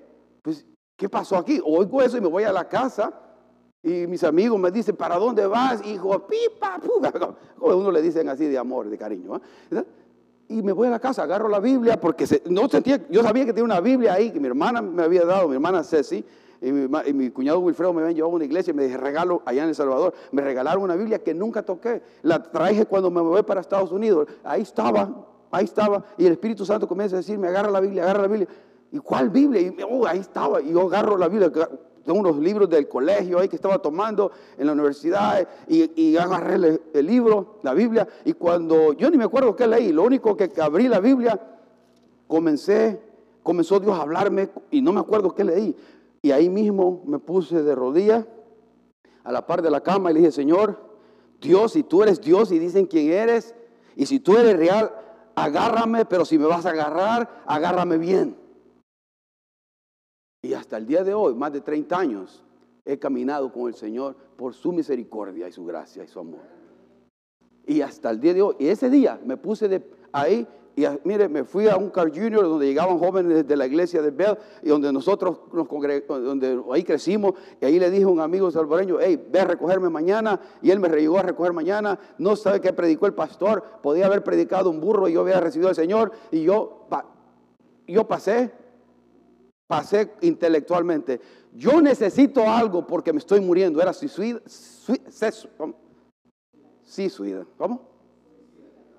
¿Qué 0.96 1.08
pasó 1.08 1.36
aquí? 1.36 1.60
Oigo 1.64 2.02
eso 2.02 2.16
y 2.16 2.20
me 2.20 2.28
voy 2.28 2.44
a 2.44 2.52
la 2.52 2.68
casa 2.68 3.12
y 3.82 4.06
mis 4.06 4.24
amigos 4.24 4.58
me 4.58 4.70
dicen, 4.70 4.96
¿para 4.96 5.18
dónde 5.18 5.46
vas, 5.46 5.84
hijo? 5.86 6.26
Pipa. 6.26 6.80
Como 7.58 7.76
uno 7.76 7.90
le 7.90 8.00
dicen 8.00 8.28
así 8.30 8.46
de 8.46 8.56
amor, 8.56 8.88
de 8.88 8.96
cariño. 8.96 9.40
¿eh? 9.70 9.84
Y 10.48 10.62
me 10.62 10.72
voy 10.72 10.88
a 10.88 10.90
la 10.92 10.98
casa, 10.98 11.22
agarro 11.22 11.48
la 11.48 11.60
Biblia, 11.60 12.00
porque 12.00 12.26
no 12.46 12.68
sentía, 12.68 13.06
yo 13.10 13.22
sabía 13.22 13.44
que 13.44 13.52
tenía 13.52 13.64
una 13.64 13.80
Biblia 13.80 14.14
ahí, 14.14 14.30
que 14.30 14.40
mi 14.40 14.46
hermana 14.46 14.80
me 14.80 15.02
había 15.02 15.26
dado, 15.26 15.48
mi 15.48 15.54
hermana 15.54 15.84
Ceci, 15.84 16.24
y 16.62 16.72
mi, 16.72 17.30
cuñado 17.30 17.60
Wilfredo 17.60 17.92
me 17.92 18.00
habían 18.00 18.16
llevado 18.16 18.32
a 18.32 18.36
una 18.36 18.44
iglesia 18.46 18.70
y 18.70 18.74
me 18.74 18.84
dije, 18.84 18.96
regalo 18.96 19.42
allá 19.44 19.64
en 19.64 19.68
El 19.68 19.74
Salvador. 19.74 20.14
Me 20.32 20.40
regalaron 20.40 20.82
una 20.82 20.96
Biblia 20.96 21.18
que 21.18 21.34
nunca 21.34 21.62
toqué. 21.62 22.02
La 22.22 22.42
traje 22.42 22.86
cuando 22.86 23.10
me 23.10 23.20
voy 23.20 23.42
para 23.42 23.60
Estados 23.60 23.92
Unidos. 23.92 24.28
Ahí 24.42 24.62
estaba, 24.62 25.26
ahí 25.50 25.64
estaba. 25.64 26.02
Y 26.16 26.24
el 26.24 26.32
Espíritu 26.32 26.64
Santo 26.64 26.88
comienza 26.88 27.16
a 27.16 27.18
decirme, 27.18 27.48
agarra 27.48 27.70
la 27.70 27.80
Biblia, 27.80 28.04
agarra 28.04 28.22
la 28.22 28.28
Biblia. 28.28 28.48
¿Y 28.94 29.00
cuál 29.00 29.28
Biblia? 29.28 29.60
Y 29.60 29.76
oh, 29.90 30.06
ahí 30.06 30.20
estaba. 30.20 30.62
Y 30.62 30.70
yo 30.70 30.82
agarro 30.82 31.18
la 31.18 31.26
Biblia. 31.26 31.50
Tengo 32.04 32.20
unos 32.20 32.38
libros 32.38 32.70
del 32.70 32.86
colegio 32.86 33.40
ahí 33.40 33.48
que 33.48 33.56
estaba 33.56 33.78
tomando 33.78 34.30
en 34.56 34.68
la 34.68 34.72
universidad 34.72 35.48
y, 35.66 36.16
agarré 36.16 36.54
el, 36.54 36.80
el, 36.94 37.04
libro, 37.04 37.58
la 37.64 37.74
Biblia. 37.74 38.06
Y 38.24 38.34
cuando 38.34 38.92
yo 38.92 39.10
ni 39.10 39.18
me 39.18 39.24
acuerdo 39.24 39.56
qué 39.56 39.66
leí, 39.66 39.92
lo 39.92 40.04
único 40.04 40.36
que 40.36 40.48
abrí 40.62 40.86
la 40.86 41.00
Biblia, 41.00 41.40
comencé, 42.28 43.02
comenzó 43.42 43.80
Dios 43.80 43.98
a 43.98 44.02
hablarme 44.02 44.50
y 44.70 44.80
no 44.80 44.92
me 44.92 45.00
acuerdo 45.00 45.34
qué 45.34 45.42
leí. 45.42 45.74
Y 46.22 46.30
ahí 46.30 46.48
mismo 46.48 47.02
me 47.04 47.18
puse 47.18 47.64
de 47.64 47.74
rodillas 47.74 48.24
a 49.24 49.32
la 49.32 49.44
par 49.44 49.60
de 49.60 49.70
la 49.70 49.80
cama 49.80 50.12
y 50.12 50.14
le 50.14 50.20
dije, 50.20 50.30
Señor, 50.30 50.78
Dios, 51.40 51.72
si 51.72 51.82
tú 51.82 52.04
eres 52.04 52.20
Dios 52.20 52.52
y 52.52 52.60
dicen 52.60 52.86
quién 52.86 53.10
eres, 53.10 53.56
y 53.96 54.06
si 54.06 54.20
tú 54.20 54.36
eres 54.36 54.56
real, 54.56 54.92
agárrame, 55.34 56.04
pero 56.04 56.24
si 56.24 56.38
me 56.38 56.46
vas 56.46 56.64
a 56.64 56.70
agarrar, 56.70 57.42
agárrame 57.44 57.98
bien. 57.98 58.43
Y 60.44 60.52
hasta 60.52 60.76
el 60.76 60.86
día 60.86 61.02
de 61.02 61.14
hoy, 61.14 61.34
más 61.34 61.54
de 61.54 61.62
30 61.62 61.98
años, 61.98 62.44
he 62.84 62.98
caminado 62.98 63.50
con 63.50 63.66
el 63.66 63.74
Señor 63.74 64.14
por 64.36 64.52
su 64.52 64.72
misericordia 64.72 65.48
y 65.48 65.52
su 65.52 65.64
gracia 65.64 66.04
y 66.04 66.06
su 66.06 66.20
amor. 66.20 66.42
Y 67.66 67.80
hasta 67.80 68.10
el 68.10 68.20
día 68.20 68.34
de 68.34 68.42
hoy, 68.42 68.54
y 68.58 68.68
ese 68.68 68.90
día 68.90 69.18
me 69.24 69.38
puse 69.38 69.68
de 69.68 69.82
ahí 70.12 70.46
y 70.76 70.84
mire, 71.04 71.30
me 71.30 71.44
fui 71.44 71.66
a 71.66 71.76
un 71.78 71.88
car 71.88 72.10
junior 72.10 72.42
donde 72.42 72.66
llegaban 72.66 72.98
jóvenes 72.98 73.48
de 73.48 73.56
la 73.56 73.64
iglesia 73.64 74.02
de 74.02 74.10
Bell 74.10 74.36
y 74.60 74.68
donde 74.68 74.92
nosotros 74.92 75.38
nos 75.50 75.66
donde 76.08 76.62
ahí 76.70 76.84
crecimos. 76.84 77.32
Y 77.62 77.64
ahí 77.64 77.78
le 77.78 77.90
dije 77.90 78.04
a 78.04 78.08
un 78.08 78.20
amigo 78.20 78.50
salvadoreño, 78.50 78.98
hey, 79.00 79.26
ve 79.30 79.40
a 79.40 79.46
recogerme 79.46 79.88
mañana. 79.88 80.38
Y 80.60 80.70
él 80.70 80.78
me 80.78 80.90
llegó 80.90 81.18
a 81.18 81.22
recoger 81.22 81.54
mañana. 81.54 81.98
No 82.18 82.36
sabe 82.36 82.60
qué 82.60 82.74
predicó 82.74 83.06
el 83.06 83.14
pastor. 83.14 83.64
Podía 83.82 84.04
haber 84.04 84.22
predicado 84.22 84.68
un 84.68 84.80
burro 84.80 85.08
y 85.08 85.14
yo 85.14 85.22
había 85.22 85.40
recibido 85.40 85.70
al 85.70 85.74
Señor. 85.74 86.12
Y 86.30 86.42
yo, 86.42 86.86
yo 87.86 88.06
pasé, 88.06 88.52
pasé 89.66 90.12
intelectualmente. 90.20 91.20
Yo 91.52 91.80
necesito 91.80 92.48
algo 92.48 92.86
porque 92.86 93.12
me 93.12 93.18
estoy 93.18 93.40
muriendo. 93.40 93.80
Era 93.80 93.92
suicida. 93.92 94.40
Sí, 96.84 97.08
suicida. 97.08 97.46
¿Cómo? 97.56 97.80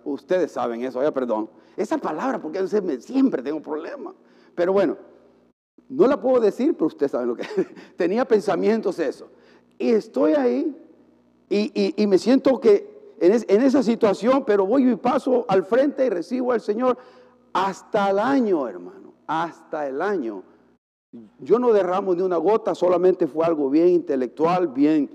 Ustedes 0.04 0.52
saben 0.52 0.84
eso, 0.84 1.02
ya 1.02 1.12
perdón. 1.12 1.50
Esa 1.76 1.98
palabra, 1.98 2.42
porque 2.42 2.66
siempre 2.68 3.42
tengo 3.42 3.62
problemas. 3.62 4.14
Pero 4.54 4.72
bueno, 4.72 4.98
no 5.90 6.08
la 6.08 6.20
puedo 6.20 6.40
decir, 6.40 6.74
pero 6.74 6.88
ustedes 6.88 7.12
saben 7.12 7.28
lo 7.28 7.36
que 7.36 7.46
Tenía 7.98 8.26
pensamientos 8.26 9.00
eso. 9.00 9.30
Y 9.78 9.92
estoy 9.92 10.34
ahí 10.34 10.76
y, 11.50 12.08
me 12.08 12.18
siento 12.18 12.60
que 12.60 13.14
en, 13.20 13.34
en, 13.34 13.62
esa 13.62 13.84
situación, 13.84 14.44
pero 14.46 14.66
voy 14.66 14.90
y 14.90 14.96
paso 14.96 15.46
al 15.48 15.64
frente 15.64 16.06
y 16.06 16.10
recibo 16.10 16.52
al 16.52 16.62
Señor 16.62 16.98
hasta 17.54 18.10
el 18.10 18.20
año, 18.20 18.68
hermano. 18.68 19.14
Hasta 19.28 19.88
el 19.88 20.02
año. 20.02 20.44
Yo 21.40 21.60
no 21.60 21.72
derramo 21.72 22.14
ni 22.16 22.22
una 22.22 22.38
gota, 22.38 22.76
solamente 22.76 23.28
fue 23.28 23.46
algo 23.46 23.70
bien 23.70 23.90
intelectual, 23.90 24.68
bien. 24.68 25.10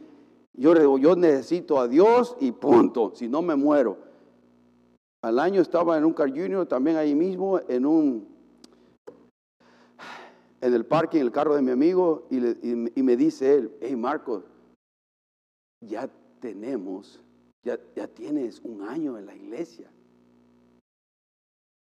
Yo, 0.55 0.99
yo 0.99 1.17
necesito 1.17 1.79
a 1.79 1.89
Dios 1.89 2.37
y 2.41 2.53
punto, 2.53 3.13
si 3.15 3.29
no 3.29 3.43
me 3.43 3.57
muero. 3.57 3.99
Al 5.23 5.39
año 5.39 5.61
estaba 5.61 5.99
en 5.99 6.05
un 6.05 6.13
car 6.13 6.31
junior, 6.31 6.67
también 6.67 6.97
ahí 6.97 7.15
mismo, 7.15 7.61
en 7.69 7.85
un, 7.85 8.29
en 10.61 10.75
el 10.75 10.87
parque, 10.87 11.19
en 11.19 11.27
el 11.27 11.33
carro 11.33 11.55
de 11.55 11.63
mi 11.63 11.71
amigo, 11.71 12.27
y, 12.31 13.03
me 13.03 13.17
dice 13.17 13.55
él, 13.55 13.77
hey 13.81 13.97
Marco, 13.97 14.45
ya 15.81 16.11
tenemos, 16.41 17.23
ya, 17.63 17.79
ya 17.95 18.09
tienes 18.09 18.61
un 18.61 18.83
año 18.83 19.19
en 19.19 19.27
la 19.27 19.35
iglesia. 19.35 19.91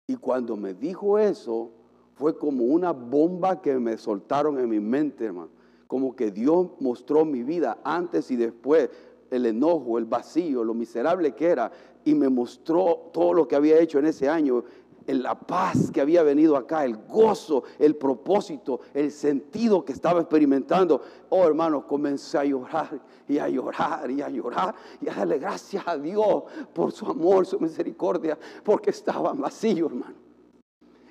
Y 0.09 0.15
cuando 0.15 0.55
me 0.55 0.73
dijo 0.73 1.19
eso, 1.19 1.71
fue 2.17 2.35
como 2.35 2.63
una 2.65 2.91
bomba 2.91 3.61
que 3.61 3.77
me 3.79 3.97
soltaron 3.97 4.59
en 4.59 4.69
mi 4.69 4.79
mente, 4.79 5.25
hermano. 5.25 5.49
Como 5.85 6.15
que 6.15 6.31
Dios 6.31 6.69
mostró 6.79 7.23
mi 7.23 7.43
vida 7.43 7.77
antes 7.83 8.31
y 8.31 8.35
después, 8.35 8.89
el 9.29 9.45
enojo, 9.45 9.97
el 9.97 10.05
vacío, 10.05 10.63
lo 10.63 10.73
miserable 10.73 11.35
que 11.35 11.47
era, 11.47 11.71
y 12.03 12.15
me 12.15 12.27
mostró 12.27 13.09
todo 13.13 13.33
lo 13.33 13.47
que 13.47 13.55
había 13.55 13.79
hecho 13.79 13.99
en 13.99 14.07
ese 14.07 14.27
año, 14.27 14.63
la 15.05 15.39
paz 15.39 15.91
que 15.91 16.01
había 16.01 16.23
venido 16.23 16.57
acá, 16.57 16.83
el 16.83 16.97
gozo, 16.97 17.63
el 17.79 17.95
propósito, 17.95 18.81
el 18.93 19.11
sentido 19.11 19.85
que 19.85 19.93
estaba 19.93 20.19
experimentando. 20.19 21.01
Oh 21.29 21.45
hermano, 21.45 21.87
comencé 21.87 22.37
a 22.37 22.43
llorar 22.43 22.99
y 23.27 23.37
a 23.37 23.47
llorar 23.47 24.09
y 24.11 24.21
a 24.21 24.29
llorar 24.29 24.75
y 24.99 25.07
a 25.07 25.13
darle 25.13 25.37
gracias 25.37 25.87
a 25.87 25.97
Dios 25.97 26.43
por 26.73 26.91
su 26.91 27.05
amor, 27.05 27.45
su 27.45 27.59
misericordia, 27.59 28.37
porque 28.63 28.89
estaba 28.89 29.31
vacío, 29.33 29.85
hermano. 29.85 30.26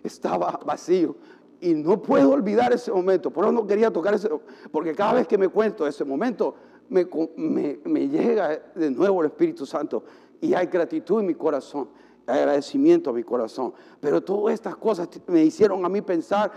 Estaba 0.07 0.61
vacío. 0.65 1.17
Y 1.61 1.75
no 1.75 2.01
puedo 2.01 2.31
olvidar 2.31 2.73
ese 2.73 2.93
momento. 2.93 3.31
Por 3.31 3.45
eso 3.45 3.53
no 3.53 3.67
quería 3.67 3.91
tocar 3.91 4.15
ese, 4.15 4.29
porque 4.71 4.95
cada 4.95 5.15
vez 5.15 5.27
que 5.27 5.39
me 5.39 5.49
cuento 5.49 5.87
ese 5.87 6.05
momento, 6.05 6.55
me, 6.89 7.09
me, 7.37 7.81
me 7.85 8.09
llega 8.09 8.61
de 8.75 8.91
nuevo 8.91 9.21
el 9.21 9.27
Espíritu 9.29 9.67
Santo 9.67 10.05
y 10.41 10.55
hay 10.55 10.67
gratitud 10.67 11.21
en 11.21 11.27
mi 11.27 11.35
corazón, 11.35 11.89
hay 12.27 12.41
agradecimiento 12.41 13.11
en 13.11 13.17
mi 13.17 13.25
corazón. 13.25 13.73
Pero 14.01 14.23
todas 14.23 14.55
estas 14.55 14.77
cosas 14.77 15.09
me 15.27 15.45
hicieron 15.45 15.85
a 15.85 15.89
mí 15.89 16.03
pensar, 16.03 16.53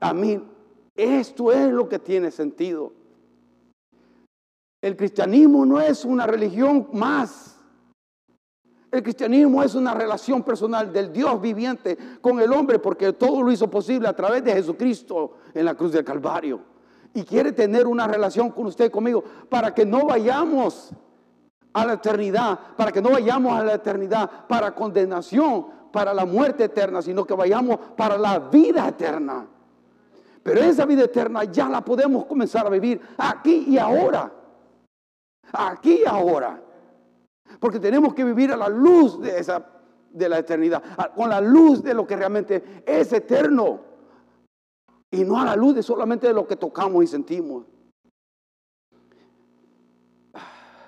a 0.00 0.12
mí, 0.12 0.42
esto 0.94 1.52
es 1.52 1.70
lo 1.70 1.88
que 1.88 1.98
tiene 1.98 2.30
sentido. 2.30 2.92
El 4.82 4.96
cristianismo 4.96 5.64
no 5.64 5.80
es 5.80 6.04
una 6.04 6.26
religión 6.26 6.88
más. 6.92 7.59
El 8.90 9.02
cristianismo 9.02 9.62
es 9.62 9.74
una 9.74 9.94
relación 9.94 10.42
personal 10.42 10.92
del 10.92 11.12
Dios 11.12 11.40
viviente 11.40 11.96
con 12.20 12.40
el 12.40 12.52
hombre 12.52 12.78
porque 12.80 13.12
todo 13.12 13.42
lo 13.42 13.52
hizo 13.52 13.70
posible 13.70 14.08
a 14.08 14.16
través 14.16 14.42
de 14.42 14.52
Jesucristo 14.52 15.36
en 15.54 15.64
la 15.64 15.74
cruz 15.74 15.92
del 15.92 16.04
Calvario. 16.04 16.60
y 17.12 17.24
quiere 17.24 17.50
tener 17.50 17.88
una 17.88 18.06
relación 18.06 18.50
con 18.50 18.66
usted 18.66 18.88
conmigo 18.88 19.24
para 19.48 19.74
que 19.74 19.84
no 19.84 20.06
vayamos 20.06 20.92
a 21.72 21.84
la 21.84 21.94
eternidad, 21.94 22.58
para 22.76 22.92
que 22.92 23.02
no 23.02 23.10
vayamos 23.10 23.58
a 23.58 23.64
la 23.64 23.74
eternidad 23.74 24.46
para 24.48 24.72
condenación, 24.72 25.66
para 25.92 26.14
la 26.14 26.24
muerte 26.24 26.64
eterna, 26.64 27.02
sino 27.02 27.24
que 27.24 27.34
vayamos 27.34 27.78
para 27.96 28.16
la 28.16 28.38
vida 28.38 28.86
eterna. 28.86 29.46
Pero 30.42 30.60
esa 30.60 30.86
vida 30.86 31.04
eterna 31.04 31.44
ya 31.44 31.68
la 31.68 31.84
podemos 31.84 32.26
comenzar 32.26 32.66
a 32.66 32.70
vivir 32.70 33.00
aquí 33.18 33.64
y 33.68 33.78
ahora. 33.78 34.32
Aquí 35.52 36.00
y 36.04 36.08
ahora. 36.08 36.60
Porque 37.58 37.80
tenemos 37.80 38.14
que 38.14 38.24
vivir 38.24 38.52
a 38.52 38.56
la 38.56 38.68
luz 38.68 39.20
de 39.20 39.38
esa 39.38 39.80
de 40.12 40.28
la 40.28 40.38
eternidad, 40.38 40.82
con 41.14 41.30
la 41.30 41.40
luz 41.40 41.82
de 41.82 41.94
lo 41.94 42.06
que 42.06 42.16
realmente 42.16 42.82
es 42.86 43.12
eterno. 43.12 43.80
Y 45.10 45.24
no 45.24 45.40
a 45.40 45.44
la 45.44 45.56
luz 45.56 45.74
de 45.74 45.82
solamente 45.82 46.26
de 46.26 46.34
lo 46.34 46.46
que 46.46 46.56
tocamos 46.56 47.02
y 47.04 47.06
sentimos. 47.06 47.66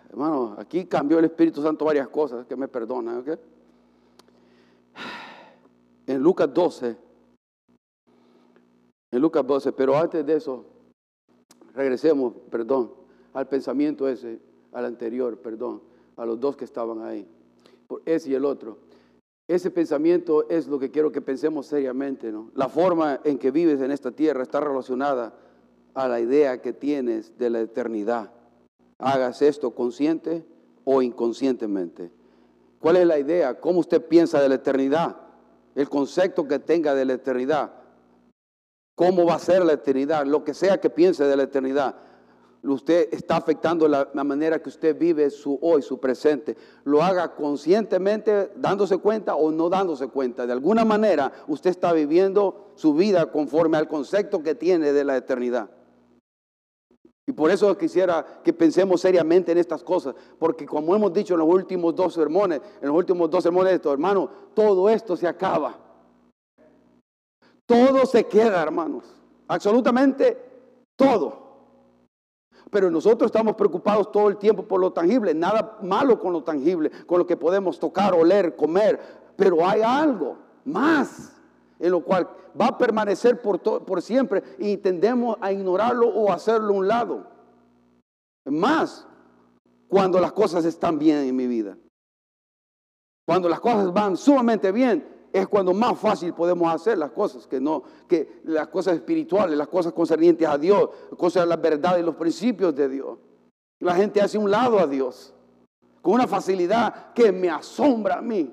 Hermano, 0.09 0.57
aquí 0.59 0.85
cambió 0.85 1.19
el 1.19 1.25
Espíritu 1.25 1.63
Santo 1.63 1.85
varias 1.85 2.09
cosas, 2.09 2.47
que 2.47 2.55
me 2.55 2.69
perdonan, 2.69 3.25
En 6.07 6.21
Lucas 6.21 6.53
12, 6.53 6.97
en 9.11 9.21
Lucas 9.21 9.47
12, 9.47 9.73
pero 9.73 9.97
antes 9.97 10.25
de 10.27 10.37
eso, 10.37 10.67
regresemos, 11.75 12.35
perdón, 12.51 12.93
al 13.33 13.49
pensamiento 13.49 14.07
ese, 14.07 14.39
al 14.73 14.85
anterior, 14.85 15.39
perdón, 15.39 15.81
a 16.17 16.27
los 16.27 16.41
dos 16.41 16.57
que 16.57 16.65
estaban 16.65 17.03
ahí, 17.03 17.27
por 17.87 18.03
ese 18.05 18.31
y 18.31 18.35
el 18.35 18.45
otro. 18.45 18.79
Ese 19.49 19.71
pensamiento 19.71 20.49
es 20.49 20.67
lo 20.69 20.79
que 20.79 20.91
quiero 20.91 21.13
que 21.13 21.21
pensemos 21.21 21.67
seriamente, 21.67 22.31
¿no? 22.31 22.51
La 22.55 22.69
forma 22.69 23.21
en 23.25 23.39
que 23.39 23.51
vives 23.51 23.81
en 23.81 23.91
esta 23.91 24.13
tierra 24.13 24.43
está 24.43 24.61
relacionada 24.61 25.35
a 25.95 26.09
la 26.09 26.21
idea 26.21 26.63
que 26.63 26.73
tienes 26.73 27.37
de 27.39 27.51
la 27.51 27.61
eternidad 27.61 28.31
hagas 29.03 29.43
esto 29.43 29.73
consciente 29.73 30.45
o 30.85 31.03
inconscientemente. 31.03 32.11
¿Cuál 32.79 32.97
es 32.97 33.07
la 33.07 33.19
idea? 33.19 33.61
¿Cómo 33.61 33.81
usted 33.81 34.03
piensa 34.07 34.41
de 34.41 34.49
la 34.49 34.57
eternidad? 34.57 35.17
El 35.75 35.89
concepto 35.89 36.47
que 36.47 36.59
tenga 36.59 36.95
de 36.95 37.05
la 37.05 37.15
eternidad. 37.15 37.73
¿Cómo 38.95 39.25
va 39.25 39.35
a 39.35 39.39
ser 39.39 39.65
la 39.65 39.75
eternidad? 39.75 40.27
Lo 40.27 40.45
que 40.45 40.55
sea 40.55 40.81
que 40.81 40.91
piense 40.91 41.25
de 41.25 41.37
la 41.37 41.45
eternidad. 41.45 41.97
Usted 42.65 43.09
está 43.13 43.37
afectando 43.37 43.89
la, 43.89 44.09
manera 44.23 44.63
que 44.63 44.69
usted 44.69 44.97
vive 44.97 45.31
su 45.31 45.59
hoy, 45.61 45.83
su 45.83 45.99
presente. 45.99 46.57
Lo 46.85 47.03
haga 47.03 47.35
conscientemente, 47.35 48.53
dándose 48.55 48.99
cuenta 48.99 49.35
o 49.35 49.51
no 49.51 49.69
dándose 49.69 50.07
cuenta. 50.07 50.47
De 50.47 50.53
alguna 50.53 50.85
manera 50.85 51.33
usted 51.49 51.71
está 51.71 51.93
viviendo 51.93 52.73
su 52.77 52.95
vida 52.95 53.33
conforme 53.33 53.79
al 53.79 53.89
concepto 53.89 54.45
que 54.45 54.55
tiene 54.55 54.93
de 54.93 55.05
la 55.05 55.17
eternidad. 55.17 55.71
Y 57.27 57.33
por 57.33 57.51
eso 57.51 57.77
quisiera 57.77 58.41
que 58.45 58.53
pensemos 58.53 59.01
seriamente 59.01 59.53
en 59.53 59.59
estas 59.59 59.83
cosas, 59.83 60.15
porque 60.39 60.67
como 60.67 60.95
hemos 60.95 61.13
dicho 61.13 61.35
en 61.35 61.41
los 61.41 61.49
últimos 61.49 61.95
dos 61.95 62.15
sermones, 62.15 62.61
en 62.81 62.89
los 62.89 62.97
últimos 62.97 63.29
dos 63.29 63.43
sermones 63.43 63.75
esto, 63.75 63.93
hermano, 63.93 64.31
todo 64.55 64.89
esto 64.89 65.17
se 65.17 65.27
acaba. 65.27 65.79
Todo 67.67 68.07
se 68.07 68.25
queda, 68.25 68.63
hermanos. 68.63 69.05
Absolutamente 69.49 70.37
todo. 70.97 71.43
Pero 72.73 72.91
nosotros 72.91 73.29
estamos 73.29 73.55
preocupados 73.55 74.11
todo 74.11 74.29
el 74.29 74.39
tiempo 74.39 74.63
por 74.63 74.81
lo 74.81 74.95
tangible. 74.95 75.35
Nada 75.35 75.77
malo 75.83 76.19
con 76.19 76.33
lo 76.33 76.43
tangible, 76.43 76.91
con 77.05 77.19
lo 77.19 77.27
que 77.27 77.37
podemos 77.37 77.79
tocar, 77.79 78.15
oler, 78.15 78.57
comer. 78.57 78.99
Pero 79.37 79.69
hay 79.69 79.83
algo 79.83 80.39
más 80.65 81.39
en 81.79 81.91
lo 81.91 82.03
cual 82.03 82.31
va 82.59 82.69
a 82.69 82.79
permanecer 82.79 83.43
por, 83.43 83.61
por 83.61 84.01
siempre 84.01 84.43
y 84.59 84.79
tendemos 84.79 85.37
a 85.43 85.53
ignorarlo 85.53 86.09
o 86.09 86.33
hacerlo 86.33 86.73
a 86.73 86.79
un 86.79 86.89
lado. 86.89 87.27
Más 88.47 89.07
cuando 89.89 90.19
las 90.19 90.33
cosas 90.33 90.65
están 90.65 90.99
bien 90.99 91.19
en 91.19 91.37
mi 91.37 91.47
vida. 91.47 91.77
Cuando 93.27 93.51
las 93.51 93.61
cosas 93.61 93.93
van 93.93 94.17
sumamente 94.17 94.73
bien, 94.73 95.12
es 95.33 95.49
cuando 95.49 95.73
más 95.73 95.99
fácil 95.99 96.35
podemos 96.35 96.73
hacer 96.73 96.99
las 96.99 97.11
cosas, 97.11 97.47
que 97.47 97.61
no, 97.61 97.83
que 98.07 98.41
las 98.45 98.69
cosas 98.69 98.95
espirituales, 98.95 99.57
las 99.57 99.69
cosas 99.69 99.93
concernientes 99.93 100.47
a 100.47 100.59
Dios, 100.59 100.91
cosas 101.17 101.45
de 101.45 101.49
la 101.49 101.57
verdad 101.57 101.99
y 101.99 102.03
los 102.03 102.17
principios 102.17 102.75
de 102.75 102.89
Dios. 102.89 103.19
La 103.81 103.95
gente 103.95 104.21
hace 104.21 104.39
un 104.39 104.51
lado 104.51 104.79
a 104.79 104.87
Dios 104.87 105.35
con 106.03 106.15
una 106.15 106.27
facilidad 106.27 107.13
que 107.15 107.33
me 107.33 107.49
asombra 107.49 108.19
a 108.19 108.23
mí. 108.23 108.53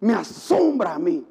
Me 0.00 0.12
asombra 0.12 0.94
a 0.94 0.98
mí. 0.98 1.26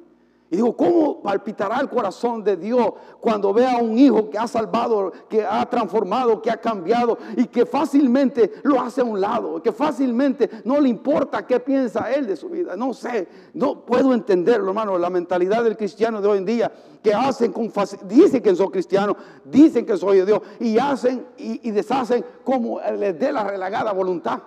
Y 0.48 0.56
digo, 0.56 0.76
¿cómo 0.76 1.22
palpitará 1.22 1.80
el 1.80 1.88
corazón 1.88 2.44
de 2.44 2.56
Dios 2.56 2.92
cuando 3.20 3.52
ve 3.52 3.66
a 3.66 3.78
un 3.78 3.98
hijo 3.98 4.30
que 4.30 4.38
ha 4.38 4.46
salvado, 4.46 5.12
que 5.28 5.44
ha 5.44 5.68
transformado, 5.68 6.40
que 6.40 6.52
ha 6.52 6.60
cambiado 6.60 7.18
y 7.36 7.46
que 7.46 7.66
fácilmente 7.66 8.52
lo 8.62 8.80
hace 8.80 9.00
a 9.00 9.04
un 9.04 9.20
lado, 9.20 9.60
que 9.60 9.72
fácilmente 9.72 10.48
no 10.64 10.80
le 10.80 10.88
importa 10.88 11.44
qué 11.44 11.58
piensa 11.58 12.12
él 12.12 12.28
de 12.28 12.36
su 12.36 12.48
vida? 12.48 12.76
No 12.76 12.94
sé, 12.94 13.26
no 13.54 13.84
puedo 13.84 14.14
entenderlo, 14.14 14.68
hermano, 14.68 14.96
la 14.98 15.10
mentalidad 15.10 15.64
del 15.64 15.76
cristiano 15.76 16.20
de 16.20 16.28
hoy 16.28 16.38
en 16.38 16.44
día, 16.44 16.72
que 17.02 17.12
hacen 17.12 17.52
con 17.52 17.72
dicen 18.04 18.40
que 18.40 18.54
son 18.54 18.70
cristianos, 18.70 19.16
dicen 19.44 19.84
que 19.84 19.96
soy 19.96 20.18
de 20.18 20.26
Dios 20.26 20.42
y 20.60 20.78
hacen 20.78 21.26
y 21.36 21.70
deshacen 21.72 22.24
como 22.44 22.80
les 22.80 23.18
dé 23.18 23.32
la 23.32 23.42
relagada 23.42 23.92
voluntad. 23.92 24.40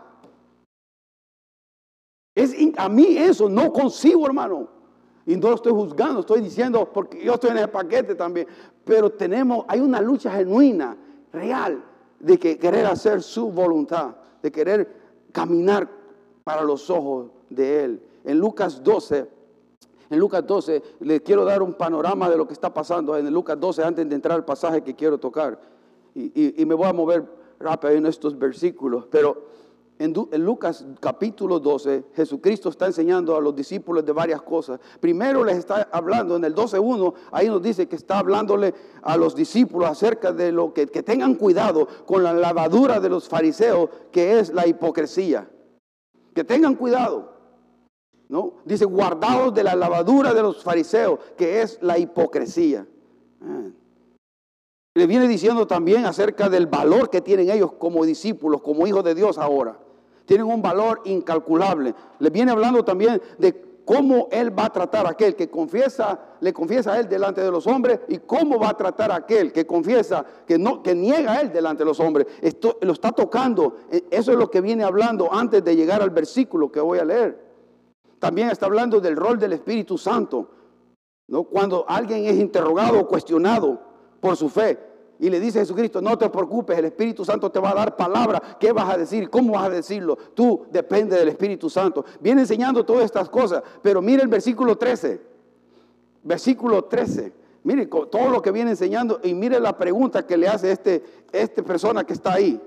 Es, 2.35 2.55
a 2.77 2.87
mí 2.87 3.17
eso 3.17 3.49
no 3.49 3.73
consigo, 3.73 4.25
hermano. 4.25 4.78
Y 5.29 5.37
no 5.37 5.49
lo 5.49 5.55
estoy 5.57 5.73
juzgando, 5.73 6.21
estoy 6.21 6.41
diciendo, 6.41 6.89
porque 6.91 7.23
yo 7.23 7.35
estoy 7.35 7.51
en 7.51 7.59
el 7.59 7.69
paquete 7.69 8.15
también. 8.15 8.47
Pero 8.83 9.11
tenemos, 9.11 9.63
hay 9.67 9.79
una 9.79 10.01
lucha 10.01 10.31
genuina, 10.31 10.97
real, 11.31 11.83
de 12.19 12.39
que 12.39 12.57
querer 12.57 12.87
hacer 12.87 13.21
su 13.21 13.51
voluntad, 13.51 14.15
de 14.41 14.51
querer 14.51 14.91
caminar 15.31 15.87
para 16.43 16.63
los 16.63 16.89
ojos 16.89 17.27
de 17.47 17.83
Él. 17.83 18.03
En 18.23 18.39
Lucas 18.39 18.83
12, 18.83 19.29
en 20.09 20.17
Lucas 20.17 20.47
12, 20.47 20.81
les 21.01 21.21
quiero 21.21 21.45
dar 21.45 21.61
un 21.61 21.75
panorama 21.75 22.27
de 22.27 22.35
lo 22.35 22.47
que 22.47 22.53
está 22.53 22.73
pasando 22.73 23.15
en 23.15 23.31
Lucas 23.31 23.59
12 23.59 23.83
antes 23.83 24.09
de 24.09 24.15
entrar 24.15 24.35
al 24.35 24.45
pasaje 24.45 24.81
que 24.81 24.95
quiero 24.95 25.19
tocar. 25.19 25.59
Y, 26.15 26.59
y 26.59 26.65
me 26.65 26.73
voy 26.73 26.87
a 26.87 26.93
mover 26.93 27.23
rápido 27.59 27.93
en 27.93 28.07
estos 28.07 28.35
versículos, 28.35 29.05
pero 29.11 29.45
en, 29.99 30.13
Lucas 30.45 30.85
capítulo 31.01 31.59
12, 31.59 32.05
Jesucristo 32.15 32.69
está 32.69 32.85
enseñando 32.85 33.35
a 33.35 33.41
los 33.41 33.53
discípulos 33.53 34.05
de 34.05 34.13
varias 34.13 34.41
cosas. 34.41 34.79
Primero 35.01 35.43
les 35.43 35.57
está 35.57 35.89
hablando, 35.91 36.37
en 36.37 36.45
el 36.45 36.55
12.1, 36.55 37.13
ahí 37.31 37.49
nos 37.49 37.61
dice 37.61 37.87
que 37.89 37.97
está 37.97 38.19
hablándole 38.19 38.73
a 39.01 39.17
los 39.17 39.35
discípulos 39.35 39.89
acerca 39.89 40.31
de 40.31 40.53
lo 40.53 40.73
que, 40.73 40.87
que 40.87 41.03
tengan 41.03 41.35
cuidado 41.35 41.85
con 42.05 42.23
la 42.23 42.31
lavadura 42.31 43.01
de 43.01 43.09
los 43.09 43.27
fariseos, 43.27 43.89
que 44.09 44.39
es 44.39 44.53
la 44.53 44.65
hipocresía. 44.65 45.49
Que 46.33 46.45
tengan 46.45 46.75
cuidado. 46.75 47.33
¿no? 48.29 48.53
Dice, 48.63 48.85
guardados 48.85 49.53
de 49.53 49.65
la 49.65 49.75
lavadura 49.75 50.33
de 50.33 50.41
los 50.41 50.63
fariseos, 50.63 51.19
que 51.35 51.61
es 51.61 51.77
la 51.81 51.97
hipocresía. 51.97 52.87
Ah. 53.41 53.67
Le 54.95 55.07
viene 55.07 55.27
diciendo 55.27 55.67
también 55.67 56.05
acerca 56.05 56.47
del 56.47 56.67
valor 56.67 57.09
que 57.09 57.19
tienen 57.19 57.49
ellos 57.49 57.73
como 57.73 58.05
discípulos, 58.05 58.61
como 58.61 58.87
hijos 58.87 59.03
de 59.03 59.13
Dios 59.13 59.37
ahora 59.37 59.77
tienen 60.29 60.45
un 60.45 60.61
valor 60.61 61.01
incalculable. 61.05 61.95
Le 62.19 62.29
viene 62.29 62.51
hablando 62.51 62.85
también 62.85 63.19
de 63.39 63.81
cómo 63.83 64.27
Él 64.29 64.57
va 64.57 64.65
a 64.65 64.69
tratar 64.71 65.07
a 65.07 65.09
aquel 65.09 65.35
que 65.35 65.49
confiesa, 65.49 66.19
le 66.39 66.53
confiesa 66.53 66.93
a 66.93 66.99
Él 66.99 67.09
delante 67.09 67.41
de 67.41 67.49
los 67.49 67.65
hombres 67.65 68.01
y 68.07 68.19
cómo 68.19 68.59
va 68.59 68.69
a 68.69 68.77
tratar 68.77 69.11
a 69.11 69.15
aquel 69.15 69.51
que 69.51 69.65
confiesa, 69.65 70.23
que, 70.45 70.59
no, 70.59 70.83
que 70.83 70.93
niega 70.93 71.31
a 71.31 71.41
Él 71.41 71.51
delante 71.51 71.79
de 71.79 71.85
los 71.85 71.99
hombres. 71.99 72.27
Esto 72.43 72.77
lo 72.81 72.93
está 72.93 73.11
tocando. 73.11 73.77
E, 73.91 74.03
eso 74.11 74.31
es 74.31 74.37
lo 74.37 74.51
que 74.51 74.61
viene 74.61 74.83
hablando 74.83 75.33
antes 75.33 75.63
de 75.63 75.75
llegar 75.75 76.03
al 76.03 76.11
versículo 76.11 76.71
que 76.71 76.79
voy 76.79 76.99
a 76.99 77.05
leer. 77.05 77.43
También 78.19 78.49
está 78.51 78.67
hablando 78.67 79.01
del 79.01 79.15
rol 79.15 79.39
del 79.39 79.53
Espíritu 79.53 79.97
Santo. 79.97 80.47
¿no? 81.27 81.45
Cuando 81.45 81.85
alguien 81.87 82.25
es 82.25 82.37
interrogado 82.37 82.99
o 82.99 83.07
cuestionado 83.07 83.81
por 84.19 84.37
su 84.37 84.47
fe, 84.47 84.77
y 85.19 85.29
le 85.29 85.39
dice 85.41 85.59
Jesucristo, 85.59 86.01
no 86.01 86.17
te 86.17 86.29
preocupes, 86.29 86.77
el 86.77 86.85
Espíritu 86.85 87.25
Santo 87.25 87.51
te 87.51 87.59
va 87.59 87.71
a 87.71 87.75
dar 87.75 87.97
palabra. 87.97 88.57
¿Qué 88.57 88.71
vas 88.71 88.89
a 88.93 88.97
decir? 88.97 89.29
¿Cómo 89.29 89.53
vas 89.53 89.65
a 89.65 89.69
decirlo? 89.69 90.17
Tú 90.33 90.65
depende 90.71 91.17
del 91.17 91.27
Espíritu 91.27 91.69
Santo. 91.69 92.05
Viene 92.21 92.41
enseñando 92.41 92.85
todas 92.85 93.03
estas 93.03 93.29
cosas, 93.29 93.61
pero 93.81 94.01
mire 94.01 94.23
el 94.23 94.29
versículo 94.29 94.77
13. 94.77 95.21
Versículo 96.23 96.85
13. 96.85 97.33
Mire 97.63 97.87
todo 97.87 98.29
lo 98.29 98.41
que 98.41 98.51
viene 98.51 98.71
enseñando 98.71 99.19
y 99.21 99.33
mire 99.33 99.59
la 99.59 99.77
pregunta 99.77 100.25
que 100.25 100.37
le 100.37 100.47
hace 100.47 100.71
este, 100.71 101.03
esta 101.33 101.63
persona 101.63 102.05
que 102.05 102.13
está 102.13 102.35
ahí. 102.35 102.61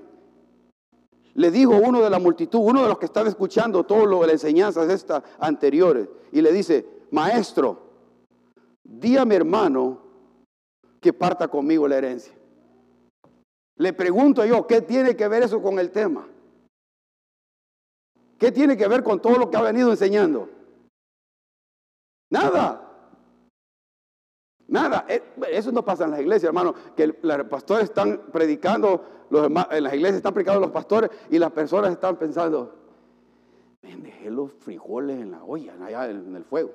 Le 1.33 1.49
dijo 1.49 1.75
uno 1.75 2.01
de 2.01 2.09
la 2.11 2.19
multitud, 2.19 2.59
uno 2.61 2.83
de 2.83 2.89
los 2.89 2.99
que 2.99 3.05
están 3.05 3.25
escuchando 3.25 3.83
todo 3.83 4.05
lo 4.05 4.21
de 4.21 4.27
las 4.27 4.33
enseñanzas 4.33 4.87
estas 4.91 5.23
anteriores, 5.39 6.07
y 6.31 6.41
le 6.41 6.51
dice, 6.51 6.85
maestro, 7.09 7.79
di 8.83 9.17
a 9.17 9.25
mi 9.25 9.33
hermano 9.33 9.97
que 11.01 11.11
parta 11.11 11.47
conmigo 11.47 11.87
la 11.87 11.97
herencia. 11.97 12.33
Le 13.77 13.93
pregunto 13.93 14.45
yo, 14.45 14.67
¿qué 14.67 14.81
tiene 14.81 15.15
que 15.15 15.27
ver 15.27 15.43
eso 15.43 15.61
con 15.61 15.79
el 15.79 15.91
tema? 15.91 16.27
¿Qué 18.37 18.51
tiene 18.51 18.77
que 18.77 18.87
ver 18.87 19.03
con 19.03 19.21
todo 19.21 19.37
lo 19.37 19.49
que 19.49 19.57
ha 19.57 19.61
venido 19.61 19.89
enseñando? 19.89 20.49
Nada. 22.29 22.79
Nada, 24.67 25.05
eh, 25.07 25.21
eso 25.51 25.71
no 25.71 25.83
pasa 25.85 26.05
en 26.05 26.11
las 26.11 26.21
iglesias, 26.21 26.45
hermano, 26.45 26.73
que 26.95 27.15
los 27.21 27.47
pastores 27.47 27.85
están 27.85 28.31
predicando, 28.31 29.27
en 29.31 29.83
las 29.83 29.93
iglesias 29.93 30.17
están 30.17 30.33
predicando 30.33 30.61
los 30.61 30.71
pastores 30.71 31.11
y 31.29 31.37
las 31.37 31.51
personas 31.51 31.91
están 31.91 32.17
pensando, 32.17 32.73
dejé 33.81 34.31
los 34.31 34.51
frijoles 34.53 35.19
en 35.19 35.31
la 35.31 35.43
olla, 35.43 35.73
allá 35.85 36.09
en 36.09 36.35
el 36.35 36.43
fuego. 36.45 36.71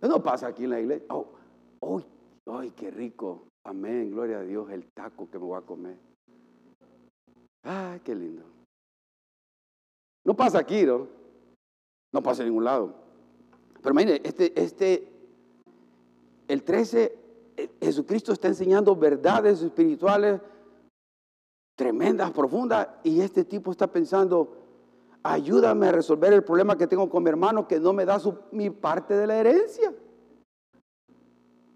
Eso 0.00 0.08
no 0.08 0.22
pasa 0.22 0.48
aquí 0.48 0.64
en 0.64 0.70
la 0.70 0.80
iglesia. 0.80 1.06
Oh, 1.08 2.02
¡Ay, 2.46 2.70
qué 2.72 2.90
rico! 2.90 3.48
Amén, 3.64 4.10
gloria 4.10 4.38
a 4.38 4.42
Dios, 4.42 4.70
el 4.70 4.86
taco 4.92 5.28
que 5.30 5.38
me 5.38 5.44
voy 5.46 5.58
a 5.58 5.62
comer. 5.62 5.96
¡Ay, 7.62 8.00
qué 8.00 8.14
lindo! 8.14 8.44
No 10.24 10.34
pasa 10.34 10.58
aquí, 10.58 10.84
¿no? 10.84 11.08
No 12.12 12.22
pasa 12.22 12.42
en 12.42 12.48
ningún 12.48 12.64
lado. 12.64 12.94
Pero 13.82 13.94
mire, 13.94 14.20
este, 14.24 14.52
este, 14.60 15.08
el 16.48 16.62
13, 16.62 17.18
eh, 17.56 17.70
Jesucristo 17.80 18.32
está 18.32 18.48
enseñando 18.48 18.94
verdades 18.94 19.62
espirituales 19.62 20.40
tremendas, 21.76 22.30
profundas, 22.30 22.88
y 23.02 23.20
este 23.20 23.44
tipo 23.44 23.70
está 23.72 23.86
pensando, 23.88 24.56
ayúdame 25.22 25.88
a 25.88 25.92
resolver 25.92 26.32
el 26.32 26.44
problema 26.44 26.78
que 26.78 26.86
tengo 26.86 27.08
con 27.10 27.22
mi 27.22 27.30
hermano 27.30 27.66
que 27.66 27.80
no 27.80 27.92
me 27.92 28.04
da 28.04 28.20
mi 28.52 28.70
parte 28.70 29.14
de 29.14 29.26
la 29.26 29.38
herencia. 29.38 29.92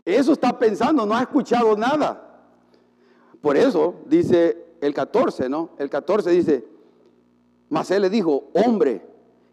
Eso 0.08 0.32
está 0.32 0.58
pensando, 0.58 1.04
no 1.04 1.14
ha 1.14 1.20
escuchado 1.20 1.76
nada. 1.76 2.40
Por 3.42 3.58
eso 3.58 3.96
dice 4.06 4.56
el 4.80 4.94
14, 4.94 5.50
¿no? 5.50 5.68
El 5.76 5.90
14 5.90 6.30
dice, 6.30 6.64
mas 7.68 7.90
él 7.90 8.00
le 8.00 8.08
dijo, 8.08 8.44
hombre, 8.54 9.06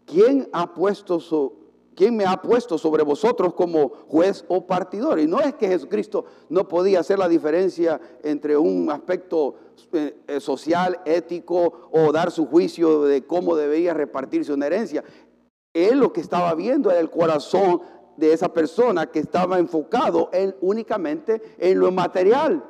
¿quién 0.06 0.48
ha 0.54 0.72
puesto 0.72 1.20
su, 1.20 1.52
quién 1.94 2.16
me 2.16 2.24
ha 2.24 2.40
puesto 2.40 2.78
sobre 2.78 3.02
vosotros 3.02 3.52
como 3.52 3.90
juez 4.08 4.46
o 4.48 4.66
partidor? 4.66 5.20
Y 5.20 5.26
no 5.26 5.40
es 5.40 5.52
que 5.56 5.68
Jesucristo 5.68 6.24
no 6.48 6.66
podía 6.66 7.00
hacer 7.00 7.18
la 7.18 7.28
diferencia 7.28 8.00
entre 8.22 8.56
un 8.56 8.90
aspecto 8.90 9.56
eh, 9.92 10.16
eh, 10.26 10.40
social, 10.40 11.00
ético 11.04 11.90
o 11.92 12.12
dar 12.12 12.30
su 12.30 12.46
juicio 12.46 13.02
de 13.02 13.26
cómo 13.26 13.56
debía 13.56 13.92
repartirse 13.92 14.54
una 14.54 14.68
herencia. 14.68 15.04
Él 15.74 15.98
lo 15.98 16.14
que 16.14 16.22
estaba 16.22 16.54
viendo 16.54 16.90
era 16.90 17.00
el 17.00 17.10
corazón 17.10 17.82
de 18.16 18.32
esa 18.32 18.52
persona 18.52 19.06
que 19.06 19.18
estaba 19.18 19.58
enfocado 19.58 20.30
en, 20.32 20.54
únicamente 20.60 21.42
en 21.58 21.78
lo 21.78 21.90
material 21.92 22.64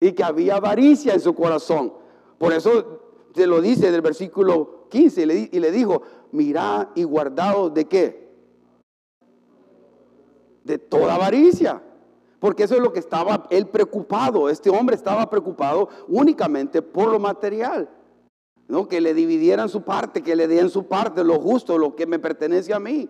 y 0.00 0.12
que 0.12 0.24
había 0.24 0.56
avaricia 0.56 1.14
en 1.14 1.20
su 1.20 1.34
corazón. 1.34 1.92
Por 2.38 2.52
eso 2.52 3.00
se 3.34 3.46
lo 3.46 3.60
dice 3.60 3.88
en 3.88 3.94
el 3.94 4.02
versículo 4.02 4.86
15 4.90 5.22
y 5.22 5.26
le, 5.26 5.48
y 5.52 5.60
le 5.60 5.70
dijo, 5.70 6.02
mirá 6.32 6.90
y 6.94 7.04
guardado 7.04 7.70
de 7.70 7.86
qué? 7.86 8.28
De 10.62 10.78
toda 10.78 11.14
avaricia. 11.14 11.82
Porque 12.38 12.64
eso 12.64 12.74
es 12.74 12.82
lo 12.82 12.92
que 12.92 12.98
estaba 12.98 13.46
él 13.48 13.66
preocupado. 13.68 14.50
Este 14.50 14.68
hombre 14.68 14.96
estaba 14.96 15.30
preocupado 15.30 15.88
únicamente 16.08 16.82
por 16.82 17.08
lo 17.08 17.18
material. 17.18 17.88
¿no? 18.68 18.88
Que 18.88 19.00
le 19.00 19.14
dividieran 19.14 19.68
su 19.68 19.82
parte, 19.82 20.22
que 20.22 20.36
le 20.36 20.48
dieran 20.48 20.70
su 20.70 20.86
parte, 20.86 21.24
lo 21.24 21.40
justo, 21.40 21.78
lo 21.78 21.96
que 21.96 22.06
me 22.06 22.18
pertenece 22.18 22.74
a 22.74 22.80
mí 22.80 23.08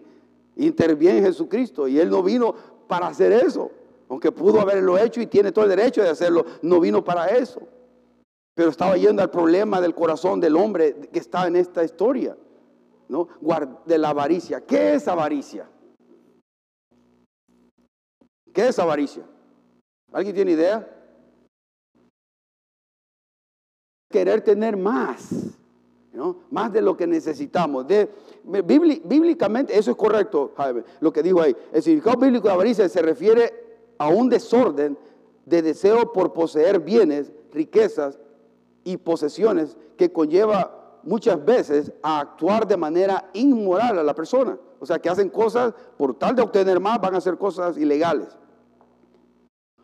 interviene 0.57 1.21
Jesucristo 1.21 1.89
y 1.89 1.99
Él 1.99 2.11
no 2.11 2.23
vino 2.23 2.55
para 2.87 3.09
hacer 3.09 3.33
eso, 3.33 3.71
aunque 4.09 4.33
pudo 4.33 4.61
haberlo 4.61 4.99
hecho 4.99 5.21
y 5.21 5.27
tiene 5.27 5.53
todo 5.53 5.65
el 5.65 5.71
derecho 5.71 6.03
de 6.03 6.11
hacerlo, 6.11 6.45
no 6.63 6.81
vino 6.81 7.03
para 7.03 7.27
eso. 7.27 7.63
Pero 8.55 8.71
estaba 8.71 8.97
yendo 8.97 9.23
al 9.23 9.31
problema 9.31 9.81
del 9.81 9.95
corazón 9.95 10.41
del 10.41 10.57
hombre 10.57 11.09
que 11.13 11.19
está 11.19 11.47
en 11.47 11.57
esta 11.57 11.83
historia, 11.83 12.37
¿no? 13.09 13.29
De 13.85 13.99
la 13.99 14.11
avaricia. 14.11 14.61
¿Qué 14.61 14.95
es 14.95 15.09
avaricia? 15.09 15.69
¿Qué 18.53 18.69
es 18.69 18.79
avaricia? 18.79 19.25
¿Alguien 20.13 20.35
tiene 20.37 20.53
idea? 20.53 20.89
Querer 24.09 24.43
tener 24.43 24.77
más. 24.77 25.59
Más 26.51 26.73
de 26.73 26.81
lo 26.81 26.97
que 26.97 27.07
necesitamos. 27.07 27.87
Bíblicamente, 28.45 29.77
eso 29.77 29.91
es 29.91 29.97
correcto, 29.97 30.53
Jaime, 30.57 30.85
lo 31.01 31.13
que 31.13 31.23
dijo 31.23 31.41
ahí. 31.41 31.57
El 31.73 31.83
significado 31.83 32.19
bíblico 32.19 32.49
de 32.49 32.55
avaricia 32.55 32.89
se 32.89 33.03
refiere 33.03 33.53
a 33.99 34.09
un 34.09 34.29
desorden 34.29 34.97
de 35.45 35.63
deseo 35.63 36.13
por 36.13 36.33
poseer 36.33 36.81
bienes, 36.81 37.33
riquezas 37.53 38.19
y 38.85 38.97
posesiones 38.97 39.77
que 39.97 40.13
conlleva 40.13 41.01
muchas 41.03 41.45
veces 41.45 41.93
a 42.03 42.21
actuar 42.21 42.67
de 42.67 42.77
manera 42.77 43.31
inmoral 43.35 43.99
a 43.99 44.03
la 44.03 44.15
persona. 44.15 44.59
O 44.81 44.87
sea, 44.87 44.99
que 44.99 45.09
hacen 45.09 45.31
cosas, 45.31 45.75
por 45.97 46.15
tal 46.15 46.37
de 46.37 46.43
obtener 46.43 46.81
más, 46.81 47.01
van 47.01 47.15
a 47.15 47.19
hacer 47.19 47.39
cosas 47.39 47.77
ilegales. 47.77 48.29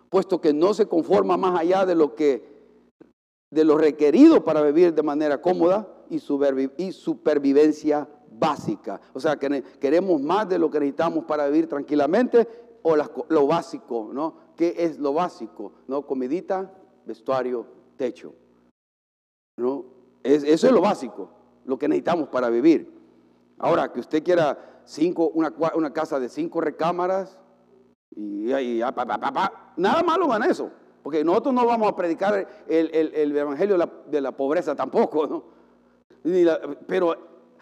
Puesto 0.08 0.40
que 0.40 0.52
no 0.52 0.74
se 0.74 0.86
conforma 0.86 1.36
más 1.36 1.58
allá 1.58 1.86
de 1.86 1.94
lo 1.94 2.14
que 2.14 2.60
de 3.50 3.64
lo 3.64 3.76
requerido 3.76 4.44
para 4.44 4.62
vivir 4.62 4.94
de 4.94 5.02
manera 5.02 5.40
cómoda 5.40 5.88
y, 6.10 6.92
supervivencia 6.92 8.08
básica. 8.30 9.00
O 9.12 9.20
sea, 9.20 9.36
que 9.36 9.62
queremos 9.80 10.20
más 10.20 10.48
de 10.48 10.58
lo 10.58 10.70
que 10.70 10.80
necesitamos 10.80 11.24
para 11.24 11.46
vivir 11.46 11.68
tranquilamente 11.68 12.46
o 12.82 12.96
lo 12.96 13.46
básico, 13.46 14.10
¿no? 14.12 14.34
¿Qué 14.56 14.74
es 14.76 14.98
lo 14.98 15.12
básico? 15.12 15.72
¿No? 15.86 16.06
Comidita, 16.06 16.72
vestuario, 17.06 17.66
techo. 17.96 18.34
¿No? 19.56 19.84
eso 20.22 20.66
es 20.66 20.72
lo 20.72 20.82
básico, 20.82 21.30
lo 21.64 21.78
que 21.78 21.88
necesitamos 21.88 22.28
para 22.28 22.50
vivir. 22.50 22.92
Ahora, 23.58 23.90
que 23.92 24.00
usted 24.00 24.22
quiera 24.22 24.82
cinco, 24.84 25.30
una, 25.34 25.92
casa 25.92 26.18
de 26.20 26.28
cinco 26.28 26.60
recámaras 26.60 27.38
y, 28.14 28.52
y 28.52 28.80
nada 29.76 30.02
malo 30.02 30.34
en 30.36 30.42
eso. 30.42 30.70
Porque 31.02 31.24
nosotros 31.24 31.54
no 31.54 31.66
vamos 31.66 31.90
a 31.90 31.96
predicar 31.96 32.46
el, 32.68 33.36
evangelio 33.36 33.78
de 34.06 34.20
la, 34.20 34.32
pobreza 34.32 34.74
tampoco, 34.74 35.26
¿no? 35.26 35.59
Pero 36.87 37.16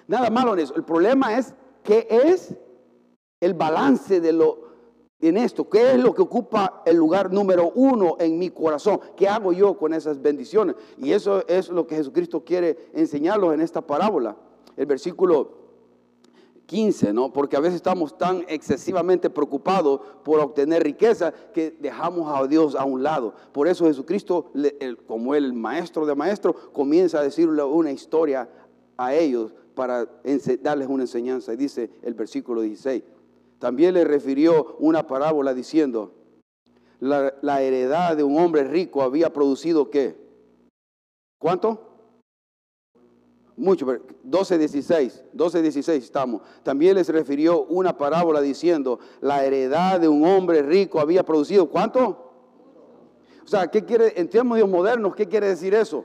nada 0.06 0.30
malo 0.30 0.54
en 0.54 0.60
eso. 0.60 0.74
El 0.74 0.84
problema 0.84 1.38
es 1.38 1.54
qué 1.82 2.06
es 2.10 2.54
el 3.40 3.54
balance 3.54 4.20
de 4.20 4.32
lo 4.32 4.68
en 5.20 5.36
esto, 5.36 5.68
qué 5.68 5.92
es 5.92 5.98
lo 5.98 6.14
que 6.14 6.22
ocupa 6.22 6.82
el 6.86 6.96
lugar 6.96 7.32
número 7.32 7.72
uno 7.74 8.16
en 8.20 8.38
mi 8.38 8.50
corazón, 8.50 9.00
qué 9.16 9.28
hago 9.28 9.52
yo 9.52 9.76
con 9.76 9.92
esas 9.92 10.22
bendiciones. 10.22 10.76
Y 10.96 11.12
eso 11.12 11.44
es 11.48 11.70
lo 11.70 11.86
que 11.86 11.96
Jesucristo 11.96 12.44
quiere 12.44 12.90
enseñarnos 12.94 13.52
en 13.52 13.60
esta 13.60 13.80
parábola. 13.80 14.36
El 14.76 14.86
versículo 14.86 15.57
15, 16.68 17.14
¿no? 17.14 17.32
Porque 17.32 17.56
a 17.56 17.60
veces 17.60 17.76
estamos 17.76 18.18
tan 18.18 18.44
excesivamente 18.46 19.30
preocupados 19.30 20.00
por 20.22 20.38
obtener 20.38 20.82
riqueza 20.82 21.32
que 21.54 21.74
dejamos 21.80 22.30
a 22.30 22.46
Dios 22.46 22.74
a 22.74 22.84
un 22.84 23.02
lado. 23.02 23.32
Por 23.52 23.68
eso 23.68 23.86
Jesucristo, 23.86 24.52
como 25.06 25.34
el 25.34 25.54
maestro 25.54 26.04
de 26.04 26.14
maestros, 26.14 26.56
comienza 26.74 27.20
a 27.20 27.22
decirle 27.22 27.62
una 27.62 27.90
historia 27.90 28.50
a 28.98 29.14
ellos 29.14 29.54
para 29.74 30.06
darles 30.60 30.88
una 30.88 31.04
enseñanza. 31.04 31.54
Y 31.54 31.56
dice 31.56 31.90
el 32.02 32.12
versículo 32.12 32.60
16. 32.60 33.02
También 33.58 33.94
le 33.94 34.04
refirió 34.04 34.76
una 34.78 35.06
parábola 35.06 35.54
diciendo, 35.54 36.12
la, 37.00 37.32
la 37.40 37.62
heredad 37.62 38.14
de 38.14 38.24
un 38.24 38.38
hombre 38.38 38.64
rico 38.64 39.00
había 39.00 39.32
producido 39.32 39.88
qué? 39.88 40.16
¿Cuánto? 41.38 41.87
Mucho, 43.58 43.86
12, 44.22 44.58
16, 44.58 45.24
12, 45.32 45.62
16 45.62 46.04
estamos. 46.04 46.42
También 46.62 46.94
les 46.94 47.08
refirió 47.08 47.64
una 47.64 47.96
parábola 47.96 48.40
diciendo, 48.40 49.00
la 49.20 49.44
heredad 49.44 50.00
de 50.00 50.08
un 50.08 50.24
hombre 50.24 50.62
rico 50.62 51.00
había 51.00 51.24
producido, 51.24 51.68
¿cuánto? 51.68 52.30
O 53.44 53.48
sea, 53.48 53.66
¿qué 53.68 53.84
quiere, 53.84 54.18
en 54.18 54.28
términos 54.28 54.68
modernos, 54.68 55.14
qué 55.14 55.26
quiere 55.26 55.48
decir 55.48 55.74
eso? 55.74 56.04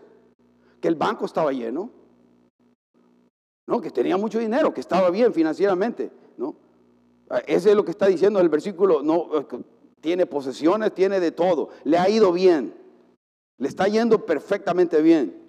Que 0.82 0.88
el 0.88 0.96
banco 0.96 1.26
estaba 1.26 1.52
lleno, 1.52 1.89
¿no? 3.68 3.80
Que 3.80 3.92
tenía 3.92 4.18
mucho 4.18 4.39
dinero, 4.39 4.74
que 4.74 4.82
estaba 4.82 5.10
bien 5.10 5.34
financieramente, 5.34 6.12
¿no? 6.38 6.56
Ese 7.46 7.70
es 7.70 7.76
lo 7.76 7.86
que 7.86 7.92
está 7.92 8.08
diciendo 8.08 8.39
el 8.39 8.50
versículo, 8.50 9.02
no, 9.02 9.30
tiene 10.02 10.26
posesiones, 10.26 10.94
tiene 10.94 11.20
de 11.20 11.32
todo, 11.32 11.70
le 11.84 11.98
ha 11.98 12.10
ido 12.10 12.32
bien, 12.32 12.74
le 13.58 13.68
está 13.68 13.88
yendo 13.88 14.26
perfectamente 14.26 15.02
bien. 15.02 15.42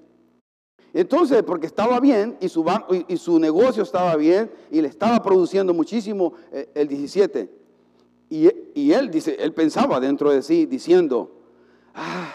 Entonces, 0.94 1.42
porque 1.42 1.66
estaba 1.66 1.98
bien 1.98 2.36
y 2.40 2.48
su, 2.48 2.64
y 3.08 3.16
su 3.16 3.40
negocio 3.40 3.82
estaba 3.82 4.14
bien 4.14 4.48
y 4.70 4.80
le 4.80 4.86
estaba 4.86 5.20
produciendo 5.20 5.74
muchísimo 5.74 6.34
eh, 6.52 6.70
el 6.72 6.86
17. 6.86 7.50
Y, 8.30 8.92
él 8.92 9.10
dice, 9.10 9.36
él 9.38 9.52
pensaba 9.52 9.98
dentro 9.98 10.30
de 10.30 10.40
sí 10.40 10.66
diciendo, 10.66 11.32
ah, 11.94 12.32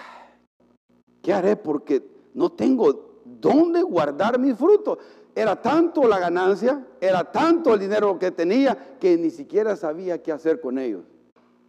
¿qué 1.22 1.34
haré? 1.34 1.56
Porque 1.56 2.06
no 2.34 2.52
tengo 2.52 3.22
dónde 3.26 3.82
guardar 3.82 4.38
mis 4.38 4.58
frutos. 4.58 4.98
Era 5.34 5.62
tanto 5.62 6.06
la 6.06 6.20
ganancia, 6.20 6.86
era 7.00 7.32
tanto 7.32 7.74
el 7.74 7.80
dinero 7.80 8.20
que 8.20 8.32
tenía 8.32 8.98
que 9.00 9.18
ni 9.18 9.30
siquiera 9.30 9.78
sabía 9.78 10.22
qué 10.22 10.34
hacer 10.34 10.60
con 10.60 10.78
ellos. 10.78 11.04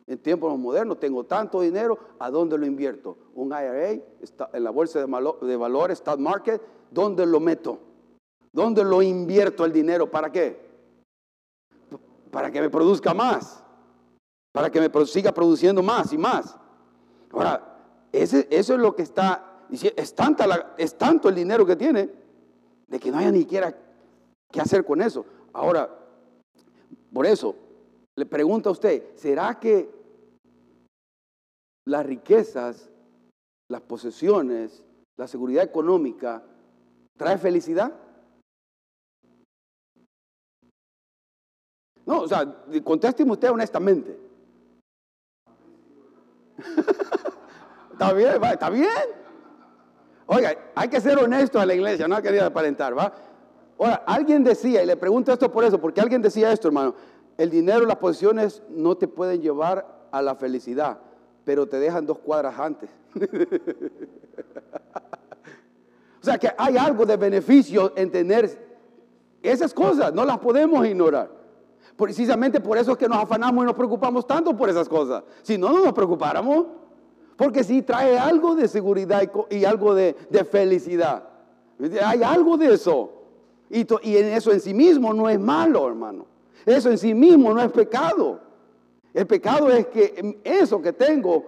En 0.09 0.19
tiempos 0.19 0.59
modernos 0.59 0.99
tengo 0.99 1.23
tanto 1.23 1.61
dinero, 1.61 1.99
¿a 2.19 2.31
dónde 2.31 2.59
lo 2.59 2.67
invierto? 2.67 3.17
Un 3.35 3.49
IRA, 3.49 3.93
está 4.21 4.51
en 4.53 4.65
la 4.65 4.71
bolsa 4.71 4.99
de 4.99 5.57
valores, 5.57 5.99
stock 5.99 6.19
market, 6.19 6.61
¿Dónde 6.91 7.27
lo 7.27 7.41
meto? 7.41 7.79
¿Dónde 8.53 8.85
lo 8.85 9.01
invierto 9.03 9.65
el 9.65 9.73
dinero? 9.73 10.11
¿Para 10.11 10.31
qué? 10.31 10.71
para 12.31 12.51
que 12.51 12.61
me 12.61 12.71
produzca 12.71 13.13
más, 13.13 13.63
para 14.53 14.71
que 14.71 14.81
me 14.81 15.07
siga 15.07 15.33
produciendo 15.33 15.83
más 15.83 16.13
y 16.13 16.19
más. 16.19 16.57
Ahora, 17.33 17.79
eso 18.13 18.45
es 18.49 18.69
lo 18.69 18.95
que 18.95 19.03
está, 19.03 19.67
es, 19.71 20.15
tanta 20.15 20.75
es 20.77 20.97
tanto 20.97 21.29
el 21.29 21.35
dinero 21.35 21.67
que 21.67 21.77
tiene, 21.77 22.11
de 22.87 22.99
que 22.99 23.11
no 23.11 23.19
haya 23.19 23.31
ni 23.31 23.41
siquiera 23.41 23.77
qué 24.51 24.61
hacer 24.61 24.85
con 24.85 25.01
eso. 25.01 25.25
Ahora, 25.53 25.89
por 27.13 27.27
eso, 27.27 27.55
le 28.17 28.27
pregunto 28.27 28.69
a 28.69 28.73
usted, 28.73 29.17
¿será 29.17 29.59
que 29.59 29.91
las 31.87 32.07
riquezas, 32.07 32.91
las 33.69 33.81
posesiones, 33.83 34.85
la 35.17 35.27
seguridad 35.27 35.65
económica 35.65 36.43
trae 37.21 37.37
felicidad? 37.37 37.93
No, 42.07 42.23
o 42.23 42.29
sea, 42.29 42.47
contésteme 42.83 43.33
usted 43.33 43.51
honestamente. 43.51 44.19
está 47.93 48.15
bien, 48.15 48.41
va, 48.43 48.53
está 48.53 48.71
bien. 48.71 48.89
Oiga, 50.25 50.57
hay 50.75 50.89
que 50.89 50.99
ser 50.99 51.19
honesto 51.19 51.61
a 51.61 51.67
la 51.67 51.75
iglesia, 51.75 52.09
no 52.09 52.23
quería 52.23 52.47
aparentar, 52.47 52.97
¿va? 52.97 53.13
Ahora, 53.79 54.03
alguien 54.07 54.43
decía, 54.43 54.83
y 54.83 54.87
le 54.87 54.97
pregunto 54.97 55.31
esto 55.31 55.53
por 55.53 55.65
eso, 55.65 55.79
porque 55.79 56.01
alguien 56.01 56.23
decía 56.23 56.51
esto, 56.51 56.69
hermano, 56.69 56.95
el 57.37 57.51
dinero, 57.51 57.85
las 57.85 57.97
posiciones 57.97 58.63
no 58.71 58.97
te 58.97 59.09
pueden 59.09 59.43
llevar 59.43 60.09
a 60.11 60.23
la 60.23 60.37
felicidad, 60.37 61.01
pero 61.45 61.69
te 61.69 61.79
dejan 61.79 62.07
dos 62.07 62.19
cuadras 62.19 62.59
antes. 62.59 62.89
o 66.21 66.25
sea 66.25 66.39
que 66.39 66.51
hay 66.57 66.77
algo 66.77 67.07
de 67.07 67.17
beneficio 67.17 67.93
en 67.97 68.11
tener 68.11 68.71
esas 69.43 69.73
cosas, 69.73 70.13
no 70.13 70.25
las 70.25 70.39
podemos 70.39 70.87
ignorar. 70.87 71.31
Precisamente 71.97 72.61
por 72.61 72.79
eso 72.79 72.93
es 72.93 72.99
que 72.99 73.09
nos 73.09 73.19
afanamos 73.19 73.63
y 73.63 73.67
nos 73.67 73.75
preocupamos 73.75 74.27
tanto 74.27 74.57
por 74.57 74.69
esas 74.69 74.89
cosas. 74.89 75.23
Si 75.43 75.57
no, 75.57 75.71
no 75.71 75.85
nos 75.85 75.93
preocupáramos. 75.93 76.67
Porque 77.37 77.65
si 77.65 77.81
trae 77.81 78.19
algo 78.19 78.55
de 78.55 78.69
seguridad 78.69 79.23
y, 79.49 79.65
algo 79.65 79.95
de, 79.95 80.15
felicidad. 80.51 81.25
Hay 82.05 82.23
algo 82.23 82.59
de 82.59 82.75
eso. 82.75 83.13
Y, 83.71 83.87
y 84.03 84.17
en 84.19 84.27
eso 84.27 84.53
en 84.53 84.61
sí 84.61 84.75
mismo 84.75 85.15
no 85.15 85.29
es 85.29 85.41
malo, 85.41 85.89
hermano. 85.89 86.27
Eso 86.67 86.91
en 86.91 86.99
sí 86.99 87.15
mismo 87.15 87.55
no 87.55 87.63
es 87.63 87.73
pecado. 87.73 88.41
El 89.15 89.27
pecado 89.27 89.71
es 89.71 89.87
que 89.87 90.39
eso 90.45 90.83
que 90.83 90.93
tengo, 90.93 91.47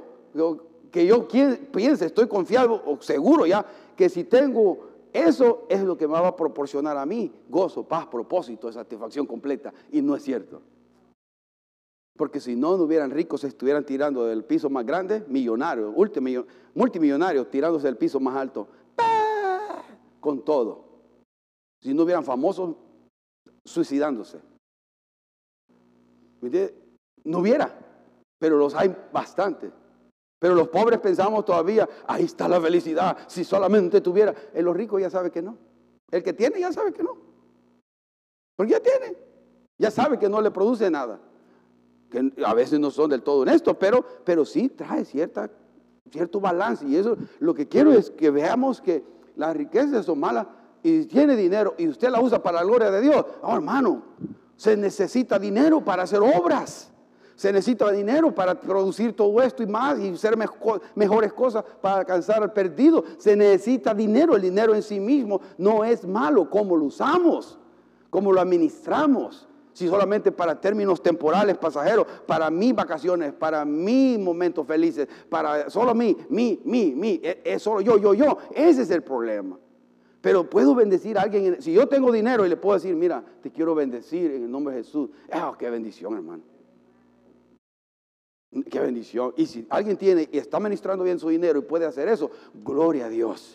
que 0.91 1.07
yo 1.07 1.29
piense, 1.29 2.07
estoy 2.07 2.27
confiado 2.27 2.83
o 2.87 3.01
seguro 3.01 3.47
ya, 3.47 3.65
que 3.96 4.09
si 4.09 4.24
tengo 4.24 4.92
eso 5.12 5.66
es 5.68 5.83
lo 5.83 5.96
que 5.96 6.07
me 6.09 6.14
va 6.14 6.28
a 6.28 6.37
proporcionar 6.37 6.96
a 6.96 7.05
mí 7.05 7.31
gozo, 7.48 7.87
paz, 7.87 8.07
propósito, 8.07 8.72
satisfacción 8.72 9.26
completa. 9.26 9.72
Y 9.90 10.00
no 10.00 10.16
es 10.16 10.22
cierto. 10.22 10.62
Porque 12.16 12.40
si 12.40 12.57
no, 12.57 12.76
no 12.76 12.85
hubieran 12.85 13.11
ricos, 13.11 13.42
se 13.42 13.48
estuvieran 13.48 13.85
tirando 13.85 14.24
del 14.24 14.44
piso 14.44 14.70
más 14.70 14.87
grande, 14.87 15.24
millonarios, 15.28 15.94
multimillonarios, 16.74 17.50
tirándose 17.50 17.87
del 17.87 17.96
piso 17.96 18.20
más 18.20 18.37
alto, 18.37 18.68
con 20.20 20.44
todo. 20.44 20.85
Si 21.81 21.92
no 21.92 22.05
hubieran 22.05 22.24
famosos, 22.24 22.76
suicidándose. 23.64 24.40
No 27.24 27.38
hubiera, 27.38 27.78
pero 28.38 28.57
los 28.57 28.74
hay 28.74 28.94
bastante. 29.12 29.72
Pero 30.42 30.57
los 30.57 30.66
pobres 30.66 30.98
pensamos 30.98 31.44
todavía, 31.44 31.88
ahí 32.05 32.24
está 32.24 32.48
la 32.48 32.61
felicidad, 32.61 33.16
si 33.28 33.44
solamente 33.44 34.00
tuviera. 34.00 34.35
El 34.52 34.64
los 34.64 34.76
ricos 34.76 35.00
ya 35.00 35.09
sabe 35.09 35.31
que 35.31 35.40
no. 35.40 35.57
El 36.11 36.20
que 36.20 36.33
tiene 36.33 36.59
ya 36.59 36.72
sabe 36.72 36.92
que 36.92 37.00
no. 37.00 37.16
Porque 38.57 38.72
ya 38.72 38.81
tiene. 38.81 39.16
Ya 39.78 39.92
sabe 39.92 40.18
que 40.18 40.28
no 40.28 40.40
le 40.40 40.50
produce 40.50 40.90
nada. 40.90 41.20
Que 42.11 42.33
a 42.44 42.55
veces 42.55 42.81
no 42.81 42.90
son 42.90 43.11
del 43.11 43.22
todo 43.22 43.42
honestos, 43.42 43.76
pero, 43.78 44.05
pero 44.24 44.44
sí 44.44 44.68
trae 44.68 45.05
cierta, 45.05 45.48
cierto 46.11 46.40
balance. 46.40 46.85
Y 46.88 46.96
eso 46.96 47.16
lo 47.38 47.55
que 47.55 47.68
quiero 47.68 47.92
es 47.92 48.11
que 48.11 48.33
veamos 48.33 48.81
que 48.81 49.05
las 49.37 49.57
riquezas 49.57 50.07
son 50.07 50.18
malas 50.18 50.48
y 50.83 51.05
tiene 51.05 51.37
dinero 51.37 51.76
y 51.78 51.87
usted 51.87 52.11
la 52.11 52.20
usa 52.20 52.42
para 52.42 52.59
la 52.59 52.64
gloria 52.64 52.90
de 52.90 53.00
Dios. 53.00 53.24
Oh, 53.42 53.55
hermano, 53.55 54.02
se 54.57 54.76
necesita 54.76 55.38
dinero 55.38 55.85
para 55.85 56.02
hacer 56.02 56.18
obras. 56.20 56.91
Se 57.35 57.53
necesita 57.53 57.90
dinero 57.90 58.35
para 58.35 58.59
producir 58.59 59.14
todo 59.14 59.40
esto 59.42 59.62
y 59.62 59.66
más 59.66 59.99
y 59.99 60.11
hacer 60.11 60.37
mejores 60.95 61.33
cosas 61.33 61.64
para 61.81 61.99
alcanzar 61.99 62.42
al 62.42 62.53
perdido. 62.53 63.05
Se 63.18 63.37
necesita 63.37 63.95
dinero. 63.95 64.37
El 64.37 64.42
dinero 64.42 64.75
en 64.75 64.83
sí 64.83 65.01
mismo 65.01 65.40
no 65.59 65.85
es 65.85 66.07
malo. 66.07 66.49
como 66.49 66.77
lo 66.77 66.85
usamos? 66.85 67.59
como 68.12 68.31
lo 68.31 68.42
administramos? 68.42 69.49
Si 69.73 69.88
solamente 69.88 70.31
para 70.31 70.61
términos 70.61 71.03
temporales, 71.03 71.57
pasajeros, 71.57 72.07
para 72.27 72.51
mis 72.51 72.75
vacaciones, 72.75 73.33
para 73.33 73.64
mis 73.64 74.18
momentos 74.18 74.66
felices, 74.66 75.09
para 75.31 75.71
solo 75.71 75.95
mí, 75.95 76.14
mí, 76.29 76.61
mí, 76.62 76.92
mí, 76.95 77.18
es, 77.23 77.38
es 77.42 77.62
solo 77.62 77.81
yo, 77.81 77.97
yo, 77.97 78.12
yo. 78.12 78.37
Ese 78.55 78.83
es 78.83 78.90
el 78.90 79.03
problema. 79.03 79.59
Pero 80.21 80.49
puedo 80.49 80.75
bendecir 80.75 81.16
a 81.16 81.23
alguien. 81.23 81.62
Si 81.62 81.73
yo 81.73 81.88
tengo 81.88 82.12
dinero 82.12 82.45
y 82.45 82.51
le 82.51 82.59
puedo 82.59 82.75
decir, 82.75 82.95
mira, 82.95 83.25
te 83.42 83.51
quiero 83.51 83.75
bendecir 83.75 84.33
en 84.33 84.45
el 84.45 84.51
nombre 84.51 84.75
de 84.75 84.85
Jesús. 84.85 85.09
Ah, 85.33 85.55
qué 85.59 85.71
bendición, 85.71 86.12
hermano. 86.12 86.42
Qué 88.71 88.81
bendición. 88.81 89.33
Y 89.37 89.47
si 89.47 89.67
alguien 89.71 89.97
tiene 89.97 90.29
y 90.31 90.38
está 90.38 90.59
administrando 90.59 91.05
bien 91.05 91.19
su 91.19 91.31
dinero 91.31 91.59
y 91.59 91.62
puede 91.62 91.87
hacer 91.87 92.09
eso, 92.09 92.31
gloria 92.55 93.07
a 93.07 93.09
Dios. 93.09 93.55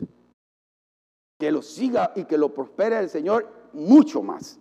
Que 1.39 1.51
lo 1.51 1.61
siga 1.61 2.13
y 2.15 2.25
que 2.25 2.37
lo 2.37 2.51
prospere 2.51 2.99
el 2.99 3.09
Señor 3.09 3.47
mucho 3.73 4.23
más. 4.23 4.59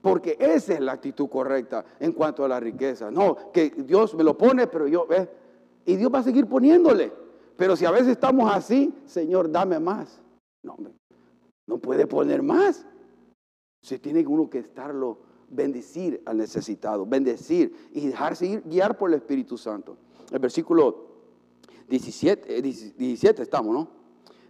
Porque 0.00 0.36
esa 0.40 0.74
es 0.74 0.80
la 0.80 0.92
actitud 0.92 1.28
correcta 1.28 1.84
en 2.00 2.12
cuanto 2.12 2.44
a 2.44 2.48
la 2.48 2.60
riqueza. 2.60 3.10
No, 3.10 3.52
que 3.52 3.70
Dios 3.70 4.14
me 4.14 4.24
lo 4.24 4.38
pone, 4.38 4.66
pero 4.66 4.88
yo, 4.88 5.06
eh, 5.10 5.28
y 5.84 5.96
Dios 5.96 6.12
va 6.12 6.20
a 6.20 6.22
seguir 6.22 6.46
poniéndole. 6.46 7.12
Pero 7.56 7.76
si 7.76 7.84
a 7.84 7.90
veces 7.90 8.08
estamos 8.08 8.50
así, 8.52 8.94
Señor, 9.04 9.50
dame 9.50 9.78
más. 9.78 10.22
No, 10.62 10.76
no 11.66 11.78
puede 11.78 12.06
poner 12.06 12.42
más. 12.42 12.86
Se 13.82 13.98
tiene 13.98 14.26
uno 14.26 14.48
que 14.48 14.58
estarlo 14.58 15.18
bendecir 15.54 16.22
al 16.26 16.36
necesitado, 16.36 17.06
bendecir 17.06 17.90
y 17.92 18.06
dejarse 18.06 18.46
ir, 18.46 18.62
guiar 18.64 18.96
por 18.98 19.10
el 19.10 19.16
Espíritu 19.16 19.56
Santo. 19.56 19.96
El 20.30 20.38
versículo 20.38 21.06
17, 21.88 22.62
17 22.62 23.40
eh, 23.40 23.42
estamos, 23.42 23.74
¿no? 23.74 23.88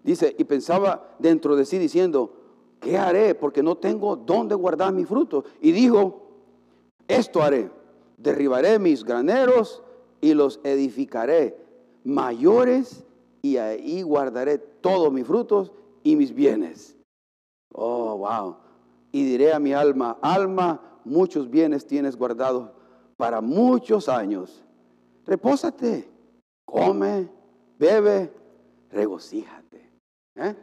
Dice, 0.03 0.35
y 0.38 0.45
pensaba 0.45 1.17
dentro 1.19 1.57
de 1.57 1.64
sí 1.64 1.79
diciendo, 1.79 2.35
¿qué 2.81 2.99
haré? 2.99 3.35
Porque 3.35 3.62
no 3.62 3.77
tengo 3.77 4.17
dónde 4.17 4.55
guardar 4.55 4.93
mi 4.93 5.05
fruto. 5.05 5.45
Y 5.61 5.73
dijo, 5.73 6.23
esto 7.09 7.43
haré, 7.43 7.71
derribaré 8.17 8.79
mis 8.79 9.05
graneros 9.05 9.83
y 10.21 10.35
los 10.35 10.61
edificaré 10.62 11.57
mayores 12.05 13.05
y 13.40 13.57
ahí 13.57 14.03
guardaré 14.03 14.59
todos 14.59 15.12
mis 15.12 15.27
frutos 15.27 15.73
y 16.03 16.17
mis 16.17 16.35
bienes. 16.35 16.97
Oh, 17.73 18.19
wow 18.19 18.64
y 19.14 19.23
diré 19.23 19.53
a 19.53 19.61
mi 19.61 19.73
alma, 19.73 20.19
alma, 20.21 20.93
muchos 21.05 21.51
bienes 21.51 21.87
tienes 21.87 22.17
guardados 22.17 22.71
para 23.17 23.40
muchos 23.40 24.09
años. 24.09 24.64
Repósate, 25.25 26.09
come, 26.64 27.29
bebe, 27.79 28.33
regocíjate. 28.90 29.90
¿Eh? 30.37 30.55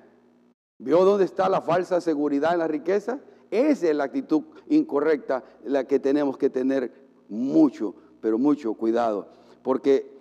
¿Vio 0.79 1.05
dónde 1.05 1.25
está 1.25 1.47
la 1.47 1.61
falsa 1.61 2.01
seguridad 2.01 2.53
en 2.53 2.59
la 2.59 2.67
riqueza? 2.67 3.19
Esa 3.49 3.89
es 3.89 3.95
la 3.95 4.05
actitud 4.05 4.43
incorrecta, 4.69 5.43
la 5.63 5.85
que 5.85 5.99
tenemos 5.99 6.37
que 6.37 6.49
tener 6.49 6.91
mucho, 7.27 7.95
pero 8.21 8.37
mucho 8.37 8.73
cuidado. 8.73 9.29
Porque 9.61 10.11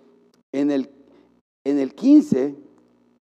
en 0.51 0.71
el, 0.71 0.89
en 1.63 1.79
el 1.79 1.95
15, 1.95 2.55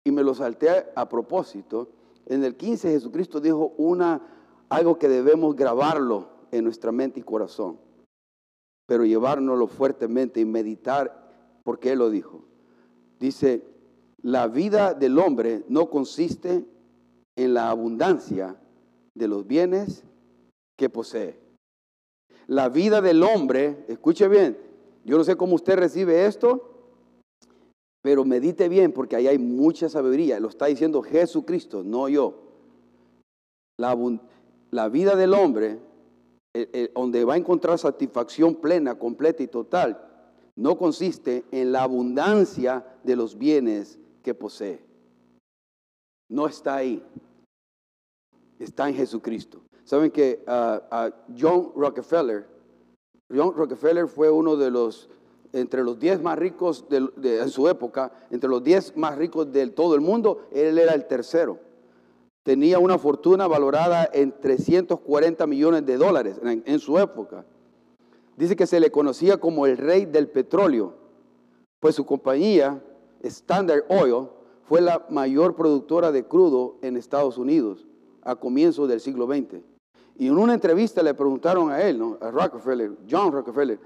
y 0.04 0.10
me 0.10 0.22
lo 0.22 0.34
salté 0.34 0.86
a 0.94 1.08
propósito, 1.08 1.90
en 2.26 2.44
el 2.44 2.56
15 2.56 2.90
Jesucristo 2.90 3.40
dijo 3.40 3.74
una 3.76 4.22
algo 4.68 4.98
que 4.98 5.08
debemos 5.08 5.56
grabarlo 5.56 6.37
en 6.50 6.64
nuestra 6.64 6.92
mente 6.92 7.20
y 7.20 7.22
corazón, 7.22 7.78
pero 8.86 9.04
llevárnoslo 9.04 9.66
fuertemente 9.66 10.40
y 10.40 10.44
meditar 10.44 11.60
porque 11.64 11.92
Él 11.92 11.98
lo 11.98 12.10
dijo. 12.10 12.44
Dice, 13.18 13.62
la 14.22 14.48
vida 14.48 14.94
del 14.94 15.18
hombre 15.18 15.64
no 15.68 15.90
consiste 15.90 16.64
en 17.36 17.54
la 17.54 17.70
abundancia 17.70 18.56
de 19.14 19.28
los 19.28 19.46
bienes 19.46 20.04
que 20.76 20.88
posee. 20.88 21.38
La 22.46 22.68
vida 22.68 23.00
del 23.00 23.22
hombre, 23.22 23.84
escuche 23.88 24.26
bien, 24.28 24.56
yo 25.04 25.18
no 25.18 25.24
sé 25.24 25.36
cómo 25.36 25.54
usted 25.54 25.76
recibe 25.76 26.26
esto, 26.26 26.68
pero 28.02 28.24
medite 28.24 28.68
bien 28.68 28.92
porque 28.92 29.16
ahí 29.16 29.26
hay 29.26 29.38
mucha 29.38 29.88
sabiduría. 29.88 30.40
Lo 30.40 30.48
está 30.48 30.66
diciendo 30.66 31.02
Jesucristo, 31.02 31.82
no 31.84 32.08
yo. 32.08 32.34
La, 33.78 33.96
la 34.70 34.88
vida 34.88 35.14
del 35.14 35.34
hombre, 35.34 35.78
donde 36.94 37.24
va 37.24 37.34
a 37.34 37.36
encontrar 37.36 37.78
satisfacción 37.78 38.54
plena, 38.56 38.98
completa 38.98 39.42
y 39.42 39.48
total, 39.48 40.08
no 40.56 40.76
consiste 40.76 41.44
en 41.52 41.70
la 41.70 41.84
abundancia 41.84 42.84
de 43.04 43.14
los 43.14 43.38
bienes 43.38 43.98
que 44.22 44.34
posee. 44.34 44.84
No 46.28 46.46
está 46.46 46.76
ahí. 46.76 47.02
Está 48.58 48.88
en 48.88 48.96
Jesucristo. 48.96 49.62
Saben 49.84 50.10
que 50.10 50.42
ah, 50.46 51.10
John 51.38 51.72
Rockefeller, 51.74 52.46
John 53.34 53.54
Rockefeller 53.54 54.08
fue 54.08 54.30
uno 54.30 54.56
de 54.56 54.70
los, 54.70 55.08
entre 55.52 55.84
los 55.84 55.98
10 55.98 56.22
más 56.22 56.38
ricos 56.38 56.86
de, 56.88 57.40
en 57.40 57.48
su 57.50 57.68
época, 57.68 58.12
entre 58.30 58.50
los 58.50 58.62
10 58.62 58.96
más 58.96 59.16
ricos 59.16 59.50
de 59.52 59.66
todo 59.68 59.94
el 59.94 60.00
mundo, 60.00 60.48
él 60.50 60.78
era 60.78 60.92
el 60.92 61.06
tercero. 61.06 61.60
Tenía 62.48 62.78
una 62.78 62.96
fortuna 62.96 63.46
valorada 63.46 64.08
en 64.10 64.32
340 64.32 65.46
millones 65.46 65.84
de 65.84 65.98
dólares 65.98 66.40
en, 66.42 66.78
su 66.78 66.98
época. 66.98 67.44
Dice 68.38 68.56
que 68.56 68.66
se 68.66 68.80
le 68.80 68.90
conocía 68.90 69.36
como 69.36 69.66
el 69.66 69.76
rey 69.76 70.06
del 70.06 70.28
petróleo, 70.28 70.94
pues 71.78 71.94
su 71.94 72.06
compañía, 72.06 72.82
Standard 73.22 73.84
Oil, 73.90 74.28
fue 74.62 74.80
la 74.80 75.04
mayor 75.10 75.56
productora 75.56 76.10
de 76.10 76.24
crudo 76.24 76.78
en 76.80 76.96
Estados 76.96 77.36
Unidos 77.36 77.86
a 78.22 78.34
comienzos 78.34 78.88
del 78.88 79.00
siglo 79.00 79.26
XX. 79.26 79.60
Y 80.16 80.28
en 80.28 80.38
una 80.38 80.54
entrevista 80.54 81.02
le 81.02 81.12
preguntaron 81.12 81.70
a 81.70 81.82
él, 81.82 82.02
a 82.18 82.30
Rockefeller, 82.30 82.92
John 83.10 83.30
Rockefeller, 83.30 83.78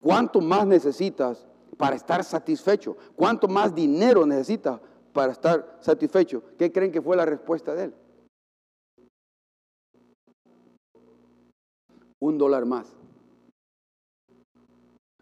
¿cuánto 0.00 0.40
más 0.40 0.66
necesitas 0.66 1.46
para 1.76 1.94
estar 1.94 2.24
satisfecho? 2.24 2.96
¿Cuánto 3.14 3.46
más 3.46 3.72
dinero 3.72 4.26
necesitas 4.26 4.80
para 5.12 5.32
estar 5.32 5.78
satisfecho? 5.80 6.42
¿Qué 6.58 6.72
creen 6.72 6.92
que 6.92 7.02
fue 7.02 7.16
la 7.16 7.26
respuesta 7.26 7.74
de 7.74 7.84
él? 7.84 7.94
Un 12.20 12.38
dólar 12.38 12.64
más. 12.64 12.86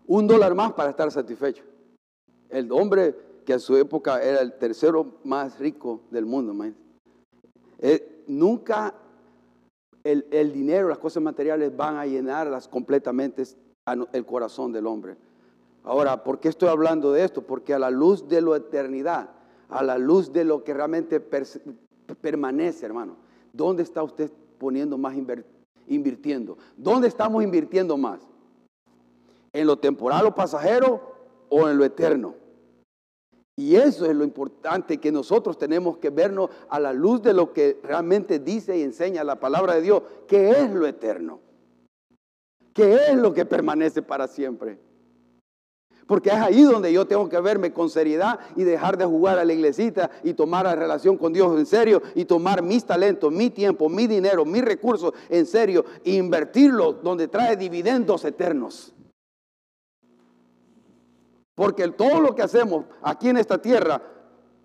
Un 0.07 0.27
dólar 0.27 0.55
más 0.55 0.73
para 0.73 0.91
estar 0.91 1.11
satisfecho. 1.11 1.65
El 2.49 2.71
hombre 2.73 3.15
que 3.45 3.55
a 3.55 3.59
su 3.59 3.77
época 3.77 4.23
era 4.23 4.41
el 4.41 4.59
tercero 4.59 5.19
más 5.25 5.59
rico 5.59 6.03
del 6.11 6.27
mundo, 6.27 6.55
eh, 7.79 8.25
nunca 8.27 8.95
el, 10.05 10.53
dinero, 10.53 10.89
las 10.89 10.99
cosas 10.99 11.23
materiales 11.23 11.75
van 11.77 11.97
a 11.97 12.07
llenarlas 12.07 12.69
completamente 12.69 13.45
el 14.13 14.27
corazón 14.27 14.73
del 14.73 14.87
hombre. 14.87 15.17
Ahora, 15.85 16.23
¿por 16.23 16.41
qué 16.41 16.49
estoy 16.49 16.69
hablando 16.69 17.13
de 17.13 17.25
esto? 17.25 17.43
Porque 17.43 17.75
a 17.75 17.79
la 17.79 17.91
luz 17.91 18.29
de 18.29 18.43
la 18.43 18.57
eternidad, 18.57 19.31
a 19.71 19.83
la 19.83 19.99
luz 19.99 20.33
de 20.33 20.45
lo 20.45 20.65
que 20.65 20.75
realmente 20.75 21.21
permanece, 22.21 22.85
hermano, 22.85 23.17
¿dónde 23.53 23.83
está 23.83 24.03
usted 24.03 24.31
poniendo 24.59 24.99
más 24.99 25.17
invirtiendo? 25.87 26.59
¿Dónde 26.77 27.09
estamos 27.09 27.43
invirtiendo 27.43 27.97
más? 27.97 28.21
¿En 29.53 29.67
lo 29.67 29.79
temporal 29.79 30.27
o 30.27 30.35
pasajero 30.35 31.15
o 31.49 31.69
en 31.69 31.79
lo 31.79 31.85
eterno? 31.85 32.35
Y 33.57 33.77
eso 33.77 34.07
es 34.07 34.17
lo 34.17 34.25
importante, 34.25 34.99
que 34.99 35.13
nosotros 35.13 35.59
tenemos 35.59 35.99
que 35.99 36.09
vernos 36.09 36.51
a 36.71 36.81
la 36.81 36.93
luz 36.93 37.21
de 37.23 37.35
lo 37.35 37.53
que 37.53 37.79
realmente 37.83 38.39
dice 38.39 38.79
y 38.79 38.83
enseña 38.83 39.23
la 39.23 39.39
palabra 39.39 39.75
de 39.75 39.83
Dios, 39.83 40.03
que 40.27 40.51
es 40.51 40.71
lo 40.71 40.87
eterno, 40.87 41.41
que 42.73 42.95
es 42.95 43.17
lo 43.17 43.35
que 43.35 43.45
permanece 43.45 44.01
para 44.01 44.29
siempre. 44.29 44.79
Porque 46.11 46.31
es 46.31 46.35
ahí 46.35 46.63
donde 46.63 46.93
yo 46.93 47.07
tengo 47.07 47.29
que 47.29 47.39
verme 47.39 47.73
con 47.73 47.89
seriedad 47.89 48.41
y 48.57 48.65
dejar 48.65 48.99
de 48.99 49.05
jugar 49.05 49.39
a 49.39 49.45
la 49.45 49.53
iglesita 49.53 50.11
y 50.25 50.35
tomar 50.35 50.65
la 50.65 50.75
relación 50.75 51.17
con 51.17 51.33
Dios 51.33 51.57
en 51.57 51.65
serio 51.65 52.03
y 52.17 52.25
tomar 52.25 52.63
mis 52.63 52.85
talentos, 52.85 53.33
mi 53.33 53.49
tiempo, 53.49 53.89
mi 53.89 54.09
dinero, 54.09 54.45
mis 54.45 54.65
recursos 54.65 55.13
en 55.29 55.47
serio 55.47 55.85
e 56.05 56.15
invertirlo 56.15 56.95
donde 56.95 57.29
trae 57.29 57.57
dividendos 57.57 58.25
eternos. 58.25 58.93
Porque 61.55 61.87
todo 61.93 62.21
lo 62.21 62.35
que 62.35 62.43
hacemos 62.43 62.87
aquí 63.03 63.29
en 63.29 63.37
esta 63.37 63.63
tierra, 63.63 64.03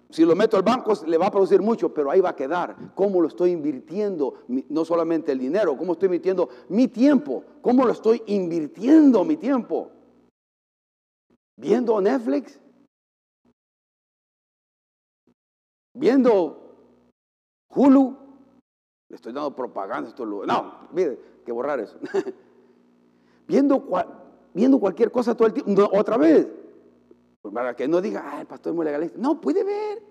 si 0.09 0.25
lo 0.25 0.35
meto 0.35 0.57
al 0.57 0.63
banco, 0.63 0.93
le 1.05 1.19
va 1.19 1.27
a 1.27 1.31
producir 1.31 1.61
mucho, 1.61 1.93
pero 1.93 2.09
ahí 2.09 2.21
va 2.21 2.29
a 2.29 2.35
quedar. 2.35 2.75
¿Cómo 2.95 3.21
lo 3.21 3.27
estoy 3.27 3.51
invirtiendo? 3.51 4.33
No 4.47 4.83
solamente 4.83 5.31
el 5.31 5.37
dinero, 5.37 5.77
¿cómo 5.77 5.93
estoy 5.93 6.07
invirtiendo 6.07 6.49
mi 6.69 6.87
tiempo? 6.87 7.43
¿Cómo 7.61 7.85
lo 7.85 7.91
estoy 7.91 8.23
invirtiendo 8.25 9.23
mi 9.23 9.37
tiempo? 9.37 9.91
¿Viendo 11.57 11.99
Netflix? 12.01 12.59
¿Viendo 15.93 16.75
Hulu? 17.69 18.17
Le 19.09 19.15
estoy 19.15 19.31
dando 19.31 19.55
propaganda 19.55 20.07
a 20.07 20.09
estos 20.09 20.27
lugares. 20.27 20.53
No, 20.53 20.89
mire, 20.91 21.19
que 21.45 21.51
borrar 21.51 21.79
eso. 21.79 21.97
viendo, 23.47 23.87
viendo 24.53 24.79
cualquier 24.79 25.11
cosa 25.11 25.35
todo 25.35 25.47
el 25.47 25.53
tiempo. 25.53 25.89
otra 25.93 26.17
vez. 26.17 26.47
Para 27.53 27.75
que 27.75 27.87
no 27.87 28.01
diga, 28.01 28.23
ah, 28.25 28.41
el 28.41 28.47
pastor 28.47 28.71
es 28.71 28.75
muy 28.75 28.85
legalista. 28.85 29.17
No, 29.19 29.39
puede 29.39 29.63
ver. 29.63 30.03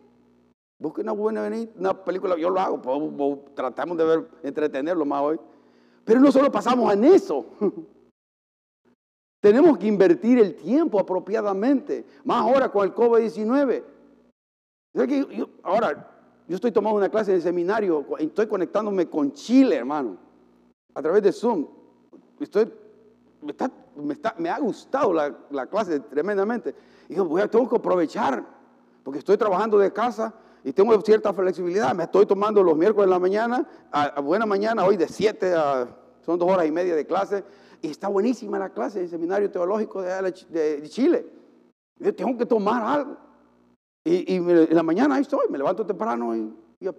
Busque 0.78 1.02
una 1.02 1.12
buena 1.12 1.48
una 1.76 2.04
película, 2.04 2.37
yo 2.37 2.50
lo 2.50 2.61
hago, 2.61 3.44
tratamos 3.54 3.96
de 3.96 4.04
ver, 4.04 4.28
entretenerlo 4.42 5.04
más 5.04 5.22
hoy. 5.22 5.40
Pero 6.04 6.20
no 6.20 6.30
solo 6.33 6.50
pasamos 6.50 6.92
en 6.92 7.04
eso. 7.04 7.46
Tenemos 9.44 9.76
que 9.76 9.87
invertir 9.87 10.38
el 10.38 10.54
tiempo 10.54 10.98
apropiadamente, 10.98 12.02
más 12.24 12.40
ahora 12.40 12.72
con 12.72 12.83
el 12.83 12.94
COVID-19. 12.94 13.85
Ahora, 15.62 16.11
yo 16.48 16.54
estoy 16.54 16.72
tomando 16.72 16.96
una 16.96 17.11
clase 17.11 17.33
en 17.33 17.37
el 17.37 17.42
seminario, 17.42 18.07
estoy 18.20 18.46
conectándome 18.46 19.07
con 19.07 19.35
Chile, 19.35 19.76
hermano, 19.76 20.16
a 20.94 21.02
través 21.02 21.22
de 21.24 21.30
Zoom. 21.30 21.66
Estoy, 22.40 22.72
me, 24.38 24.48
ha 24.48 24.59
gustado 24.61 25.12
la, 25.12 25.37
la 25.50 25.66
clase 25.66 26.00
tremendamente. 26.00 26.74
Y 27.11 27.16
voy 27.16 27.46
tengo 27.50 27.68
que 27.68 27.76
aprovechar, 27.76 28.42
porque 29.02 29.18
estoy 29.18 29.37
trabajando 29.37 29.76
de 29.76 29.92
casa 29.92 30.33
y 30.64 30.72
tengo 30.72 30.98
cierta 31.02 31.35
flexibilidad. 31.35 31.94
Me 31.94 32.04
estoy 32.04 32.24
tomando 32.24 32.62
los 32.62 32.78
miércoles 32.78 33.04
en 33.04 33.11
la 33.11 33.18
mañana, 33.18 33.68
a, 33.92 34.22
buena 34.22 34.46
mañana, 34.46 34.87
hoy 34.87 34.96
de 34.96 35.07
7 35.07 35.52
a, 35.54 35.87
son 36.24 36.38
dos 36.38 36.50
horas 36.50 36.66
y 36.66 36.70
media 36.70 36.96
de 36.96 37.07
clase. 37.07 37.44
Y 37.84 37.88
está 37.88 38.08
buenísima 38.08 38.58
la 38.58 38.70
clase 38.70 39.00
del 39.00 39.10
Seminario 39.10 39.50
Teológico 39.50 40.00
de, 40.00 40.82
Chile. 40.88 41.26
Yo 41.98 42.14
tengo 42.14 42.34
que 42.38 42.46
tomar 42.46 42.82
algo. 42.82 43.18
Y, 44.02 44.36
en 44.36 44.74
la 44.74 44.82
mañana 44.82 45.16
ahí 45.16 45.20
estoy, 45.20 45.48
me 45.50 45.58
levanto 45.58 45.84
temprano 45.84 46.34
y, 46.34 46.50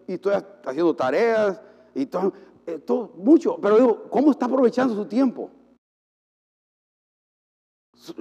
estoy 0.05 0.33
haciendo 0.63 0.95
tareas 0.95 1.59
y 1.95 2.03
eh, 2.03 2.77
todo, 2.85 3.13
mucho. 3.17 3.57
Pero 3.59 3.77
digo, 3.77 4.03
¿cómo 4.11 4.29
está 4.29 4.45
aprovechando 4.45 4.93
su 4.93 5.07
tiempo? 5.07 5.49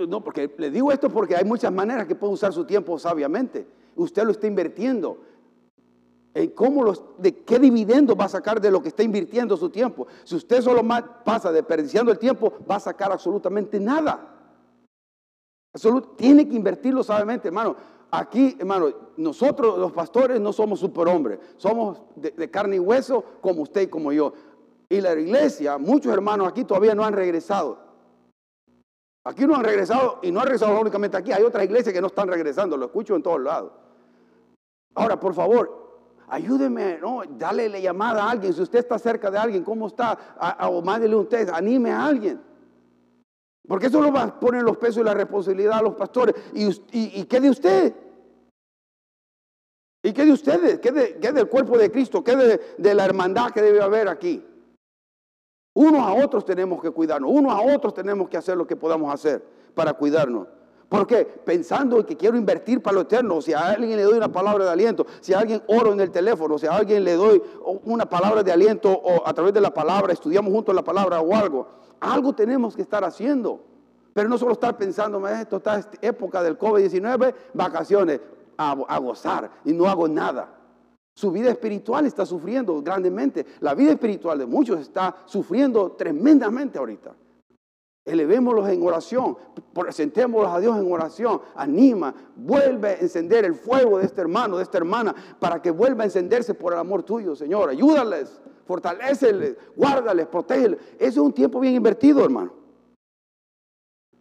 No, 0.09 0.25
porque 0.25 0.55
le 0.57 0.71
digo 0.71 0.91
esto 0.91 1.11
porque 1.11 1.37
hay 1.37 1.45
muchas 1.45 1.71
maneras 1.71 2.07
que 2.07 2.15
puede 2.15 2.33
usar 2.33 2.55
su 2.55 2.65
tiempo 2.65 2.99
sabiamente. 2.99 3.67
Usted 3.95 4.25
lo 4.25 4.31
está 4.31 4.47
invirtiendo. 4.47 5.19
¿En 6.35 6.51
cómo 6.51 6.83
los, 6.83 7.05
¿De 7.17 7.45
qué 7.45 7.61
dividendo 7.61 8.17
va 8.17 8.25
a 8.25 8.29
sacar 8.29 8.61
de 8.61 8.71
lo 8.71 8.83
que 8.83 8.89
está 8.89 9.05
invirtiendo 9.05 9.57
su 9.57 9.71
tiempo? 9.71 10.09
Si 10.25 10.35
usted 10.35 10.61
solo 10.61 10.83
pasa 11.25 11.53
desperdiciando 11.53 12.11
el 12.11 12.19
tiempo, 12.19 12.53
va 12.69 12.77
a 12.77 12.81
sacar 12.81 13.13
absolutamente 13.13 13.79
nada. 13.79 14.35
tiene 16.17 16.49
que 16.49 16.57
invertirlo 16.57 17.05
sabiamente, 17.05 17.49
hermano. 17.49 17.77
Aquí, 18.11 18.57
hermano, 18.59 18.93
nosotros 19.17 19.79
los 19.79 19.93
pastores 19.93 20.41
no 20.41 20.53
somos 20.53 20.81
superhombres, 20.81 21.39
somos 21.57 22.03
de 22.17 22.51
carne 22.51 22.77
y 22.77 22.81
hueso 22.81 23.25
como 23.41 23.63
usted 23.63 23.83
y 23.83 23.87
como 23.87 24.13
yo. 24.13 24.33
Y 24.89 25.01
la 25.01 25.15
iglesia, 25.15 25.79
muchos 25.79 26.13
hermanos 26.13 26.49
aquí 26.49 26.65
todavía 26.65 26.95
no 26.95 27.05
han 27.05 27.15
regresado. 27.15 27.79
Aquí 29.25 29.47
no 29.47 29.55
han 29.57 29.65
regresado 29.65 30.19
y 30.23 30.31
no 30.31 30.41
han 30.41 30.47
regresado 30.47 30.79
únicamente 30.81 31.17
aquí. 31.17 31.33
Hay 31.33 31.43
otras 31.43 31.65
iglesias 31.65 31.93
que 31.93 32.01
no 32.01 32.09
están 32.09 32.29
regresando, 32.29 32.77
lo 32.77 32.87
escucho 32.87 33.17
en 33.17 33.23
todos 33.23 33.41
lados. 33.41 33.73
Ahora, 34.95 35.19
por 35.19 35.35
favor, 35.35 35.84
ayúdeme, 36.35 36.99
¿no? 37.01 37.23
Dale 37.39 37.69
la 37.69 37.79
llamada 37.79 38.25
a 38.25 38.31
alguien. 38.31 38.53
Si 38.53 38.61
usted 38.61 38.81
está 38.81 38.99
cerca 38.99 39.31
de 39.31 39.39
alguien, 39.39 39.65
¿cómo 39.65 39.87
está? 39.87 40.19
o 40.69 40.83
mándele 40.83 41.17
usted, 41.17 41.49
anime 41.49 41.91
a 41.91 42.05
alguien. 42.05 42.41
Porque 43.67 43.87
eso 43.87 44.01
lo 44.01 44.13
va 44.13 44.25
a 44.25 44.41
poner 44.41 44.63
los 44.63 44.77
pesos 44.77 44.99
y 44.99 45.05
la 45.05 45.15
responsabilidad 45.15 45.79
a 45.79 45.83
los 45.83 45.95
pastores. 45.95 46.35
¿Y, 46.53 47.25
qué 47.25 47.41
de 47.41 47.51
usted? 47.51 47.95
¿Y 50.03 50.13
qué 50.13 50.25
de 50.25 50.33
ustedes? 50.33 50.81
¿Qué, 50.81 50.93
de, 50.93 51.15
del 51.15 51.49
cuerpo 51.49 51.79
de 51.79 51.91
Cristo? 51.91 52.23
¿Qué 52.23 52.37
de, 52.37 52.61
de 52.77 52.95
la 52.95 53.05
hermandad 53.05 53.51
que 53.53 53.63
debe 53.63 53.81
haber 53.81 54.09
aquí? 54.09 54.45
Unos 55.75 56.03
a 56.03 56.13
otros 56.13 56.45
tenemos 56.45 56.81
que 56.81 56.91
cuidarnos, 56.91 57.31
unos 57.33 57.53
a 57.53 57.61
otros 57.75 57.95
tenemos 57.95 58.29
que 58.29 58.37
hacer 58.37 58.57
lo 58.57 58.67
que 58.67 58.77
podamos 58.77 59.13
hacer 59.13 59.43
para 59.75 59.95
cuidarnos. 59.95 60.47
¿Por 60.95 61.09
qué? 61.09 61.25
Pensando 61.25 62.07
que 62.07 62.17
quiero 62.17 62.37
invertir 62.37 62.81
para 62.81 62.95
lo 62.95 63.01
eterno, 63.01 63.43
si 63.43 63.53
a 63.53 63.67
alguien 63.71 63.97
le 63.97 64.05
doy 64.05 64.17
una 64.17 64.31
palabra 64.31 64.65
de 64.65 64.71
aliento, 64.71 65.05
si 65.21 65.35
a 65.35 65.41
alguien 65.41 65.61
oro 65.67 65.93
en 65.93 66.01
el 66.01 66.13
teléfono, 66.13 66.57
si 66.57 66.69
a 66.69 66.77
alguien 66.77 67.03
le 67.03 67.15
doy 67.15 67.43
una 67.83 68.09
palabra 68.09 68.45
de 68.45 68.53
aliento 68.53 68.93
o 68.93 69.27
a 69.27 69.35
través 69.35 69.53
de 69.53 69.61
la 69.61 69.75
palabra, 69.75 70.13
estudiamos 70.13 70.53
juntos 70.53 70.73
la 70.73 70.85
palabra 70.85 71.21
o 71.21 71.35
algo, 71.35 71.67
algo 71.99 72.33
tenemos 72.33 72.77
que 72.77 72.83
estar 72.83 73.03
haciendo. 73.03 73.61
Pero 74.13 74.29
no 74.29 74.39
solo 74.39 74.53
estar 74.53 74.77
pensando, 74.77 75.27
esto 75.27 75.57
está 75.57 75.85
época 76.01 76.45
del 76.45 76.57
COVID-19, 76.57 77.35
vacaciones, 77.55 78.21
a 78.57 78.99
gozar 79.01 79.51
y 79.65 79.73
no 79.73 79.89
hago 79.89 80.07
nada. 80.07 80.49
Su 81.13 81.33
vida 81.33 81.51
espiritual 81.51 82.07
está 82.07 82.25
sufriendo 82.25 82.81
grandemente. 82.83 83.45
La 83.59 83.75
vida 83.75 83.91
espiritual 83.91 84.39
de 84.39 84.47
muchos 84.47 84.79
está 84.79 85.17
sufriendo 85.25 85.91
tremendamente 85.99 86.79
ahorita. 86.79 87.17
Elevémoslos 88.05 88.69
en 88.69 88.83
oración, 88.83 89.39
presentémoslos 89.73 90.53
a 90.53 90.61
Dios 90.61 90.77
en 90.77 90.93
oración. 90.93 91.41
Anima, 91.55 92.15
vuelve 92.37 92.89
a 92.89 92.99
encender 92.99 93.47
el 93.47 93.55
fuego 93.55 93.99
de 93.99 94.05
este 94.05 94.21
hermano, 94.21 94.59
de 94.59 94.63
esta 94.63 94.77
hermana, 94.77 95.15
para 95.41 95.63
que 95.63 95.71
vuelva 95.71 96.03
a 96.03 96.05
encenderse 96.05 96.53
por 96.53 96.75
el 96.75 96.81
amor 96.81 97.03
tuyo, 97.03 97.35
Señor. 97.35 97.71
Ayúdales, 97.71 98.43
fortaleceles, 98.67 99.57
guárdales, 99.75 100.27
protégeles. 100.27 100.81
Ese 100.97 101.09
es 101.09 101.17
un 101.17 101.33
tiempo 101.33 101.59
bien 101.61 101.75
invertido, 101.77 102.23
hermano. 102.23 102.53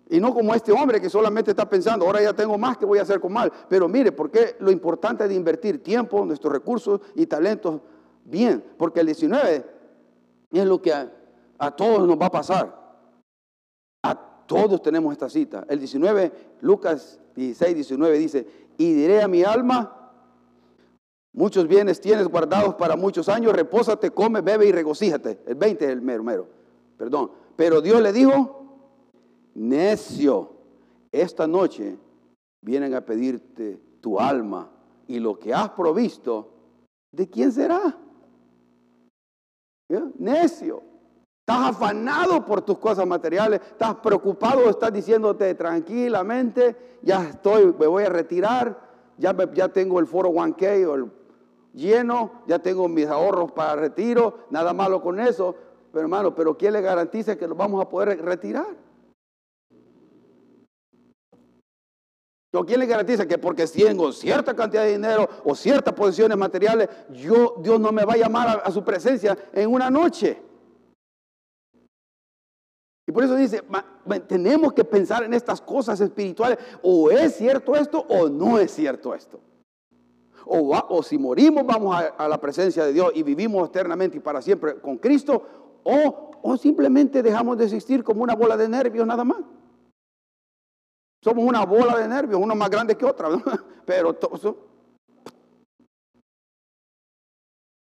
Y 0.09 0.21
no 0.21 0.34
como 0.34 0.55
este 0.55 0.71
hombre 0.71 1.01
que 1.01 1.09
solamente 1.09 1.51
está 1.51 1.67
pensando, 1.67 2.05
ahora 2.05 2.21
ya 2.21 2.34
tengo 2.34 2.57
más 2.57 2.77
que 2.77 2.86
voy 2.86 2.99
a 2.99 3.01
hacer 3.01 3.19
con 3.19 3.34
mal. 3.34 3.51
Pero 3.67 3.89
mire, 3.89 4.13
porque 4.13 4.55
lo 4.59 4.71
importante 4.71 5.27
de 5.27 5.34
invertir 5.34 5.84
tiempo, 5.84 6.23
nuestros 6.23 6.53
recursos 6.53 7.01
y 7.15 7.25
talentos 7.25 7.81
bien. 8.23 8.63
Porque 8.77 9.01
el 9.01 9.07
19 9.07 9.65
es 10.51 10.65
lo 10.65 10.81
que 10.81 10.93
a 10.93 11.71
todos 11.71 12.07
nos 12.07 12.17
va 12.17 12.27
a 12.27 12.31
pasar. 12.31 12.82
Todos 14.53 14.83
tenemos 14.83 15.11
esta 15.11 15.29
cita. 15.29 15.65
El 15.67 15.79
19, 15.79 16.31
Lucas 16.61 17.19
16, 17.35 17.73
19 17.73 18.19
dice, 18.19 18.47
y 18.77 18.93
diré 18.93 19.23
a 19.23 19.27
mi 19.27 19.43
alma, 19.43 20.11
muchos 21.33 21.67
bienes 21.67 21.99
tienes 21.99 22.27
guardados 22.27 22.75
para 22.75 22.95
muchos 22.95 23.29
años, 23.29 23.51
repósate, 23.53 24.11
come, 24.11 24.41
bebe 24.41 24.67
y 24.67 24.71
regocíjate. 24.71 25.41
El 25.47 25.55
20 25.55 25.85
es 25.85 25.91
el 25.91 26.03
mero, 26.03 26.23
mero, 26.23 26.47
perdón. 26.97 27.31
Pero 27.55 27.81
Dios 27.81 27.99
le 27.99 28.13
dijo, 28.13 28.77
necio, 29.55 30.51
esta 31.11 31.47
noche 31.47 31.97
vienen 32.61 32.93
a 32.93 33.01
pedirte 33.01 33.81
tu 34.01 34.19
alma 34.19 34.69
y 35.07 35.19
lo 35.19 35.39
que 35.39 35.51
has 35.51 35.69
provisto, 35.69 36.51
¿de 37.11 37.27
quién 37.27 37.51
será? 37.51 37.97
Necio. 40.19 40.92
Estás 41.45 41.71
afanado 41.71 42.45
por 42.45 42.61
tus 42.61 42.77
cosas 42.77 43.05
materiales, 43.05 43.59
estás 43.59 43.95
preocupado, 43.95 44.69
estás 44.69 44.93
diciéndote 44.93 45.53
tranquilamente, 45.55 46.97
ya 47.01 47.21
estoy, 47.31 47.75
me 47.77 47.85
voy 47.85 48.05
a 48.05 48.09
retirar, 48.09 48.79
ya, 49.17 49.35
ya 49.53 49.67
tengo 49.67 49.99
el 49.99 50.07
foro 50.07 50.29
1K 50.29 51.11
lleno, 51.73 52.31
ya 52.47 52.59
tengo 52.59 52.87
mis 52.87 53.07
ahorros 53.07 53.51
para 53.51 53.75
retiro, 53.75 54.45
nada 54.51 54.71
malo 54.71 55.01
con 55.01 55.19
eso, 55.19 55.53
pero 55.91 56.03
hermano, 56.03 56.33
pero 56.33 56.57
¿quién 56.57 56.71
le 56.71 56.81
garantiza 56.81 57.35
que 57.35 57.45
lo 57.45 57.55
vamos 57.55 57.81
a 57.81 57.89
poder 57.89 58.23
retirar? 58.23 58.77
¿O 62.53 62.65
quién 62.65 62.79
le 62.79 62.85
garantiza 62.85 63.27
que 63.27 63.37
porque 63.37 63.67
tengo 63.67 64.13
cierta 64.13 64.55
cantidad 64.55 64.83
de 64.83 64.93
dinero 64.93 65.27
o 65.43 65.55
ciertas 65.55 65.93
posiciones 65.93 66.37
materiales, 66.37 66.87
yo, 67.09 67.55
Dios 67.57 67.81
no 67.81 67.91
me 67.91 68.05
va 68.05 68.13
a 68.13 68.17
llamar 68.17 68.63
a 68.63 68.71
su 68.71 68.81
presencia 68.81 69.37
en 69.51 69.69
una 69.69 69.89
noche? 69.89 70.52
Por 73.14 73.24
eso 73.24 73.36
dice, 73.36 73.64
tenemos 74.28 74.74
que 74.74 74.84
pensar 74.84 75.24
en 75.24 75.34
estas 75.34 75.61
cosas 75.61 76.01
espirituales. 76.01 76.57
O 76.82 77.11
es 77.11 77.36
cierto 77.36 77.76
esto 77.76 78.05
o 78.09 78.28
no 78.28 78.57
es 78.57 78.72
cierto 78.72 79.14
esto. 79.14 79.39
O, 80.45 81.01
si 81.03 81.18
morimos 81.18 81.66
vamos 81.66 81.95
a, 81.95 82.28
la 82.28 82.39
presencia 82.39 82.86
de 82.86 82.91
Dios 82.91 83.11
y 83.16 83.24
vivimos 83.24 83.70
eternamente 83.70 84.18
y 84.18 84.20
para 84.20 84.41
siempre 84.41 84.80
con 84.80 84.97
Cristo. 84.97 85.43
O, 85.84 86.32
o 86.41 86.57
simplemente 86.57 87.22
dejamos 87.22 87.57
de 87.57 87.66
existir 87.66 88.03
como 88.03 88.24
una 88.24 88.36
bola 88.36 88.57
de 88.57 88.68
nervios 88.68 89.05
nada 89.05 89.24
más. 89.24 89.43
Somos 91.22 91.45
una 91.45 91.66
bola 91.66 91.97
de 91.97 92.07
nervios, 92.07 92.41
una 92.41 92.55
más 92.55 92.70
grande 92.70 92.97
que 92.97 93.05
otra. 93.05 93.30
Pero 93.86 94.18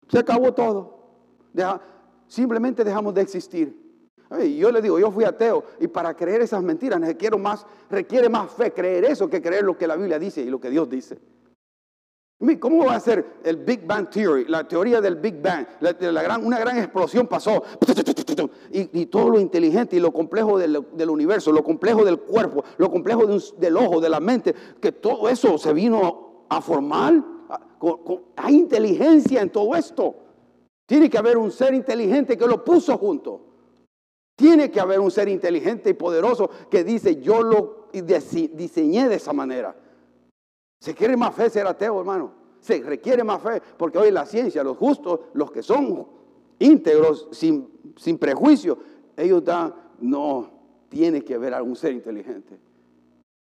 se 0.07 0.19
acabó 0.19 0.53
todo. 0.53 0.99
simplemente 2.27 2.83
dejamos 2.83 3.13
de 3.13 3.21
existir 3.21 3.84
yo 4.57 4.71
le 4.71 4.81
digo, 4.81 4.99
yo 4.99 5.11
fui 5.11 5.23
ateo 5.23 5.63
y 5.79 5.87
para 5.87 6.15
creer 6.15 6.41
esas 6.41 6.63
mentiras 6.63 6.99
requiere 6.99 7.37
más, 7.37 7.65
requiere 7.89 8.29
más 8.29 8.51
fe 8.51 8.71
creer 8.71 9.05
eso 9.05 9.29
que 9.29 9.41
creer 9.41 9.63
lo 9.63 9.77
que 9.77 9.87
la 9.87 9.95
Biblia 9.95 10.19
dice 10.19 10.41
y 10.41 10.49
lo 10.49 10.59
que 10.59 10.69
Dios 10.69 10.89
dice. 10.89 11.17
¿Cómo 12.59 12.85
va 12.85 12.95
a 12.95 12.99
ser 12.99 13.25
el 13.43 13.57
Big 13.57 13.87
Bang 13.87 14.09
Theory, 14.09 14.45
la 14.45 14.67
teoría 14.67 14.99
del 14.99 15.15
Big 15.15 15.41
Bang? 15.41 15.65
una 16.43 16.59
gran 16.59 16.77
explosión 16.77 17.27
pasó 17.27 17.63
y, 18.71 19.05
todo 19.05 19.29
lo 19.29 19.39
inteligente 19.39 19.95
y 19.95 19.99
lo 19.99 20.11
complejo 20.11 20.59
del, 20.59 21.09
universo, 21.09 21.53
lo 21.53 21.63
complejo 21.63 22.03
del 22.03 22.19
cuerpo, 22.19 22.63
lo 22.77 22.91
complejo 22.91 23.25
del 23.25 23.77
ojo, 23.77 24.01
de 24.01 24.09
la 24.09 24.19
mente, 24.19 24.53
que 24.81 24.91
todo 24.91 25.29
eso 25.29 25.57
se 25.57 25.71
vino 25.73 26.45
a 26.49 26.61
formar. 26.61 27.23
hay 28.35 28.55
inteligencia 28.55 29.41
en 29.41 29.49
todo 29.49 29.73
esto. 29.75 30.15
Tiene 30.85 31.09
que 31.09 31.17
haber 31.17 31.37
un 31.37 31.51
ser 31.51 31.73
inteligente 31.73 32.37
que 32.37 32.45
lo 32.45 32.63
puso 32.63 32.97
junto. 32.97 33.44
Tiene 34.35 34.69
que 34.69 34.79
haber 34.79 34.99
un 34.99 35.11
ser 35.11 35.29
inteligente 35.29 35.89
y 35.89 35.93
poderoso 35.93 36.49
que 36.69 36.83
dice, 36.83 37.21
yo 37.21 37.41
lo 37.41 37.87
diseñé 37.91 39.07
de 39.07 39.15
esa 39.15 39.31
manera. 39.31 39.75
Se 40.79 40.93
quiere 40.93 41.15
más 41.15 41.33
fe 41.33 41.49
ser 41.49 41.65
ateo, 41.65 41.99
hermano. 41.99 42.33
Se 42.59 42.81
requiere 42.81 43.23
más 43.23 43.41
fe, 43.41 43.61
porque 43.77 43.97
hoy 43.97 44.11
la 44.11 44.25
ciencia, 44.25 44.63
los 44.63 44.77
justos, 44.77 45.19
los 45.33 45.51
que 45.51 45.61
son 45.61 46.07
íntegros, 46.59 47.29
sin, 47.31 47.69
sin 47.95 48.17
prejuicio, 48.17 48.77
ellos 49.15 49.43
dan, 49.43 49.73
no, 49.99 50.49
tiene 50.89 51.23
que 51.23 51.35
haber 51.35 51.53
algún 51.53 51.75
ser 51.75 51.93
inteligente. 51.93 52.59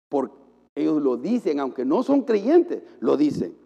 Porque 0.08 0.34
ellos 0.74 1.02
lo 1.02 1.16
dicen, 1.16 1.60
aunque 1.60 1.84
no 1.84 2.02
son 2.02 2.22
creyentes, 2.22 2.82
lo 3.00 3.16
dicen. 3.16 3.56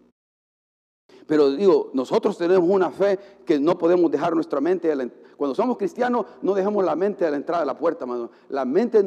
Pero 1.27 1.51
digo, 1.51 1.91
nosotros 1.95 2.37
tenemos 2.37 2.69
una 2.69 2.91
fe 2.91 3.19
que 3.47 3.59
no 3.59 3.79
podemos 3.79 4.11
dejar 4.11 4.35
nuestra 4.35 4.61
mente 4.61 4.93
cuando 5.37 5.55
somos 5.55 5.77
cristianos, 5.77 6.27
no 6.43 6.55
dejamos 6.55 6.85
la 6.85 6.95
mente 6.95 7.27
a 7.27 7.31
la 7.31 7.37
entrada 7.37 7.63
de 7.63 7.67
la 7.67 7.77
puerta, 7.77 8.07
La 8.49 8.65
mente, 8.65 9.05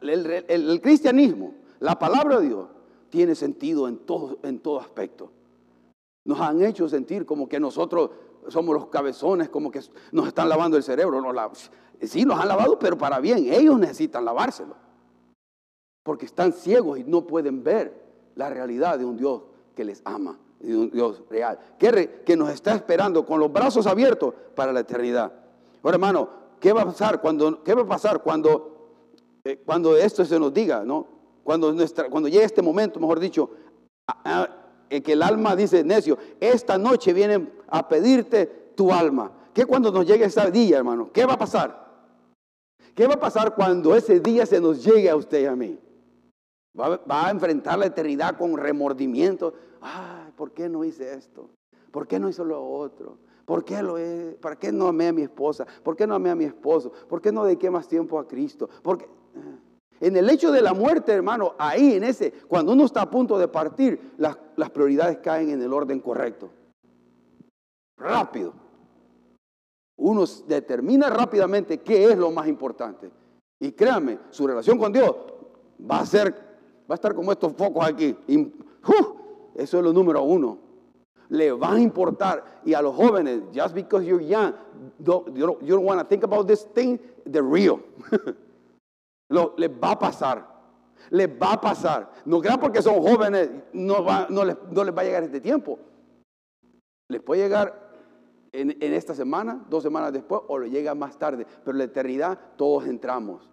el, 0.00 0.80
cristianismo, 0.80 1.54
la 1.80 1.98
palabra 1.98 2.40
de 2.40 2.48
Dios, 2.48 2.68
tiene 3.08 3.34
sentido 3.34 3.88
en 3.88 3.98
todo, 3.98 4.38
en 4.42 4.58
todo 4.58 4.80
aspecto. 4.80 5.30
Nos 6.24 6.40
han 6.40 6.62
hecho 6.64 6.88
sentir 6.88 7.26
como 7.26 7.48
que 7.48 7.60
nosotros 7.60 8.10
somos 8.48 8.74
los 8.74 8.86
cabezones, 8.86 9.48
como 9.48 9.70
que 9.70 9.80
nos 10.12 10.26
están 10.26 10.48
lavando 10.48 10.76
el 10.76 10.82
cerebro. 10.82 11.22
sí, 12.00 12.24
nos 12.24 12.40
han 12.40 12.48
lavado, 12.48 12.78
pero 12.78 12.96
para 12.96 13.20
bien. 13.20 13.52
Ellos 13.52 13.78
necesitan 13.78 14.24
lavárselo. 14.24 14.74
Porque 16.02 16.26
están 16.26 16.52
ciegos 16.52 16.98
y 16.98 17.04
no 17.04 17.26
pueden 17.26 17.62
ver 17.62 18.02
la 18.34 18.50
realidad 18.50 18.98
de 18.98 19.04
un 19.04 19.16
Dios 19.16 19.42
que 19.76 19.84
les 19.84 20.02
ama 20.04 20.38
de 20.62 20.76
un 20.76 20.90
Dios 20.90 21.22
real, 21.28 21.58
que, 21.78 22.22
que 22.24 22.36
nos 22.36 22.50
está 22.50 22.74
esperando 22.74 23.26
con 23.26 23.40
los 23.40 23.52
brazos 23.52 23.86
abiertos 23.86 24.34
para 24.54 24.72
la 24.72 24.80
eternidad. 24.80 25.32
Ahora, 25.82 25.96
hermano, 25.96 26.28
¿qué 26.60 26.72
va 26.72 26.82
a 26.82 26.86
pasar 26.86 27.20
cuando, 27.20 27.62
qué 27.62 27.74
va 27.74 27.82
a 27.82 27.86
pasar 27.86 28.22
cuando, 28.22 28.94
eh, 29.44 29.60
cuando 29.66 29.96
esto 29.96 30.24
se 30.24 30.38
nos 30.38 30.54
diga, 30.54 30.84
¿no? 30.84 31.06
Cuando, 31.42 31.72
nuestra, 31.72 32.08
cuando 32.08 32.28
llegue 32.28 32.44
este 32.44 32.62
momento, 32.62 33.00
mejor 33.00 33.18
dicho, 33.18 33.50
eh, 34.88 35.00
que 35.02 35.14
el 35.14 35.22
alma 35.22 35.56
dice, 35.56 35.82
necio, 35.82 36.16
esta 36.38 36.78
noche 36.78 37.12
vienen 37.12 37.52
a 37.68 37.88
pedirte 37.88 38.46
tu 38.76 38.92
alma. 38.92 39.32
¿Qué 39.52 39.66
cuando 39.66 39.90
nos 39.90 40.06
llegue 40.06 40.26
ese 40.26 40.50
día, 40.50 40.78
hermano? 40.78 41.10
¿Qué 41.12 41.26
va 41.26 41.34
a 41.34 41.38
pasar? 41.38 41.82
¿Qué 42.94 43.06
va 43.06 43.14
a 43.14 43.20
pasar 43.20 43.54
cuando 43.54 43.96
ese 43.96 44.20
día 44.20 44.46
se 44.46 44.60
nos 44.60 44.84
llegue 44.84 45.10
a 45.10 45.16
usted 45.16 45.42
y 45.42 45.46
a 45.46 45.56
mí? 45.56 45.78
Va, 46.78 47.00
va 47.10 47.26
a 47.26 47.30
enfrentar 47.30 47.78
la 47.78 47.86
eternidad 47.86 48.36
con 48.36 48.56
remordimiento. 48.56 49.54
Ah, 49.82 50.30
¿por 50.36 50.52
qué 50.52 50.68
no 50.68 50.84
hice 50.84 51.12
esto? 51.12 51.50
¿Por 51.90 52.06
qué 52.06 52.18
no 52.18 52.28
hizo 52.28 52.44
lo 52.44 52.64
otro? 52.64 53.18
¿Por 53.44 53.64
qué, 53.64 53.82
lo 53.82 53.98
he, 53.98 54.38
¿Por 54.40 54.56
qué 54.56 54.70
no 54.72 54.86
amé 54.86 55.08
a 55.08 55.12
mi 55.12 55.22
esposa? 55.22 55.66
¿Por 55.82 55.96
qué 55.96 56.06
no 56.06 56.14
amé 56.14 56.30
a 56.30 56.34
mi 56.34 56.44
esposo? 56.44 56.92
¿Por 57.08 57.20
qué 57.20 57.32
no 57.32 57.44
dediqué 57.44 57.70
más 57.70 57.88
tiempo 57.88 58.18
a 58.18 58.26
Cristo? 58.26 58.70
Porque 58.82 59.04
eh, 59.04 59.58
en 60.00 60.16
el 60.16 60.30
hecho 60.30 60.52
de 60.52 60.62
la 60.62 60.72
muerte, 60.72 61.12
hermano, 61.12 61.54
ahí 61.58 61.94
en 61.94 62.04
ese, 62.04 62.32
cuando 62.48 62.72
uno 62.72 62.84
está 62.84 63.02
a 63.02 63.10
punto 63.10 63.38
de 63.38 63.48
partir, 63.48 64.14
las, 64.18 64.36
prioridades 64.70 65.18
caen 65.18 65.50
en 65.50 65.62
el 65.62 65.72
orden 65.72 66.00
correcto. 66.00 66.50
Rápido. 67.96 68.54
Uno 69.96 70.24
determina 70.46 71.10
rápidamente 71.10 71.78
qué 71.80 72.10
es 72.10 72.18
lo 72.18 72.30
más 72.30 72.48
importante. 72.48 73.10
Y 73.60 73.72
créanme, 73.72 74.18
su 74.30 74.46
relación 74.46 74.78
con 74.78 74.92
Dios 74.92 75.14
va 75.88 76.00
a 76.00 76.06
ser, 76.06 76.32
va 76.90 76.94
a 76.94 76.94
estar 76.94 77.14
como 77.14 77.30
estos 77.30 77.52
focos 77.52 77.86
aquí. 77.86 78.16
Eso 79.54 79.78
es 79.78 79.84
lo 79.84 79.92
número 79.92 80.22
uno. 80.22 80.58
Le 81.28 81.52
va 81.52 81.72
a 81.72 81.80
importar. 81.80 82.60
Y 82.64 82.74
a 82.74 82.82
los 82.82 82.94
jóvenes, 82.94 83.42
just 83.52 83.74
because 83.74 84.04
you're 84.04 84.22
young, 84.22 84.54
you 84.98 85.24
don't, 85.66 85.84
want 85.84 86.00
to 86.00 86.04
think 86.04 86.24
about 86.24 86.46
this 86.46 86.64
thing, 86.74 86.98
the 87.26 87.42
real. 87.42 87.80
lo, 89.30 89.54
les 89.56 89.70
va 89.70 89.92
a 89.92 89.98
pasar. 89.98 90.46
Les 91.10 91.28
va 91.28 91.54
a 91.54 91.60
pasar. 91.60 92.10
No 92.24 92.40
crean 92.40 92.60
porque 92.60 92.82
son 92.82 93.00
jóvenes, 93.02 93.50
no, 93.72 94.04
va, 94.04 94.26
no, 94.30 94.44
les, 94.44 94.56
no 94.70 94.84
les 94.84 94.94
va 94.94 95.02
a 95.02 95.04
llegar 95.04 95.22
este 95.22 95.40
tiempo. 95.40 95.78
Les 97.08 97.20
puede 97.20 97.42
llegar 97.42 97.90
en, 98.52 98.70
en, 98.70 98.92
esta 98.92 99.14
semana, 99.14 99.64
dos 99.68 99.82
semanas 99.82 100.12
después, 100.12 100.42
o 100.48 100.58
le 100.58 100.70
llega 100.70 100.94
más 100.94 101.18
tarde. 101.18 101.46
Pero 101.64 101.76
la 101.76 101.84
eternidad 101.84 102.38
todos 102.56 102.86
entramos. 102.86 103.48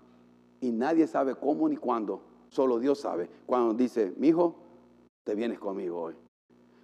Y 0.61 0.71
nadie 0.71 1.07
sabe 1.07 1.35
cómo 1.35 1.67
ni 1.67 1.77
cuándo. 1.77 2.21
Solo 2.49 2.79
Dios 2.79 2.99
sabe. 2.99 3.29
Cuando 3.45 3.73
dice, 3.73 4.13
mi 4.17 4.29
hijo, 4.29 4.68
te 5.23 5.35
vienes 5.35 5.59
conmigo 5.59 6.01
hoy. 6.01 6.15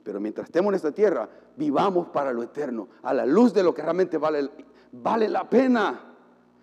Pero 0.04 0.20
mientras 0.20 0.46
estemos 0.46 0.70
en 0.70 0.76
esta 0.76 0.92
tierra, 0.92 1.28
vivamos 1.56 2.08
para 2.08 2.32
lo 2.32 2.44
eterno, 2.44 2.88
a 3.02 3.14
la 3.14 3.26
luz 3.26 3.54
de 3.54 3.64
lo 3.64 3.74
que 3.74 3.82
realmente 3.82 4.18
vale, 4.18 4.50
vale 4.92 5.28
la 5.28 5.50
pena 5.50 6.16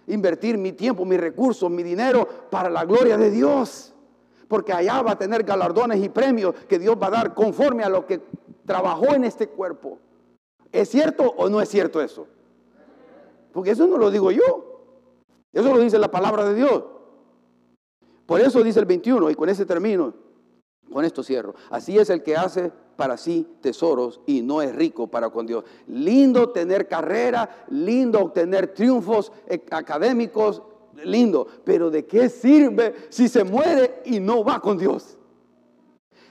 invertir 0.07 0.59
mi 0.59 0.73
tiempo, 0.73 1.05
mis 1.05 1.21
recursos, 1.21 1.71
mi 1.71 1.83
dinero 1.83 2.27
para 2.51 2.71
la 2.71 2.85
gloria 2.85 3.17
de 3.17 3.31
Dios. 3.31 3.95
Porque 4.47 4.73
allá 4.73 5.03
va 5.03 5.13
a 5.13 5.19
tener 5.19 5.43
galardones 5.43 6.03
y 6.05 6.09
premios 6.09 6.55
que 6.69 6.79
Dios 6.79 6.97
va 7.01 7.09
a 7.09 7.11
dar 7.11 7.35
conforme 7.35 7.83
a 7.83 7.89
lo 7.89 8.07
que 8.07 8.21
trabajó 8.65 9.15
en 9.15 9.25
este 9.25 9.49
cuerpo. 9.49 9.99
¿Es 10.71 10.89
cierto 10.89 11.25
o 11.37 11.49
no 11.49 11.61
es 11.61 11.69
cierto 11.69 12.01
eso? 12.01 12.27
Porque 13.53 13.71
eso 13.71 13.87
no 13.87 13.99
lo 13.99 14.11
digo 14.11 14.31
yo. 14.31 14.73
Eso 15.53 15.75
lo 15.75 15.81
dice 15.81 15.99
la 15.99 16.11
palabra 16.11 16.45
de 16.45 16.55
Dios. 16.55 16.85
Por 18.27 18.41
eso 18.41 18.63
dice 18.63 18.81
el 18.81 18.87
21, 18.87 19.31
y 19.31 19.35
con 19.35 19.49
ese 19.49 19.67
término, 19.67 20.15
con 20.93 21.05
esto 21.05 21.23
cierro. 21.23 21.55
Así 21.71 21.99
es 21.99 22.11
el 22.11 22.23
que 22.23 22.37
hace 22.37 22.71
para 22.97 23.17
sí 23.17 23.47
tesoros 23.61 24.21
y 24.27 24.43
no 24.43 24.63
es 24.63 24.75
rico 24.75 25.09
para 25.09 25.31
con 25.31 25.47
Dios. 25.47 25.65
Lindo 25.89 26.51
tener 26.51 26.87
carrera, 26.87 27.65
lindo 27.71 28.21
obtener 28.21 28.69
triunfos 28.69 29.33
eh, 29.47 29.65
académicos, 29.71 30.63
lindo, 31.05 31.47
pero 31.65 31.91
¿de 31.91 32.07
qué 32.07 32.29
sirve 32.29 32.95
si 33.09 33.29
se 33.29 33.45
muere 33.45 34.03
y 34.05 34.21
no 34.21 34.45
va 34.45 34.61
con 34.61 34.79
Dios? 34.79 35.17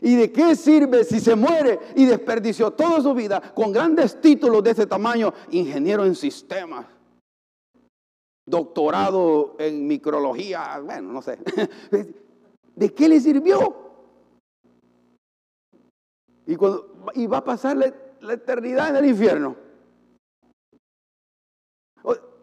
¿Y 0.02 0.16
de 0.16 0.32
qué 0.32 0.56
sirve 0.56 1.04
si 1.04 1.20
se 1.20 1.36
muere 1.36 1.80
y 1.96 2.06
desperdició 2.06 2.72
toda 2.72 3.02
su 3.02 3.14
vida 3.14 3.40
con 3.54 3.72
grandes 3.72 4.20
títulos 4.20 4.64
de 4.64 4.72
ese 4.72 4.88
tamaño? 4.88 5.32
Ingeniero 5.52 6.06
en 6.06 6.16
sistemas, 6.16 6.88
doctorado 8.46 9.56
en 9.60 9.86
micrología, 9.86 10.82
bueno, 10.84 11.14
no 11.14 11.22
sé. 11.22 11.38
¿De 12.76 12.94
qué 12.94 13.10
le 13.10 13.20
sirvió? 13.20 13.91
Y, 17.16 17.28
va 17.28 17.38
a 17.38 17.44
pasar 17.44 17.78
la, 17.78 18.34
eternidad 18.34 18.90
en 18.90 18.96
el 18.98 19.06
infierno. 19.06 19.56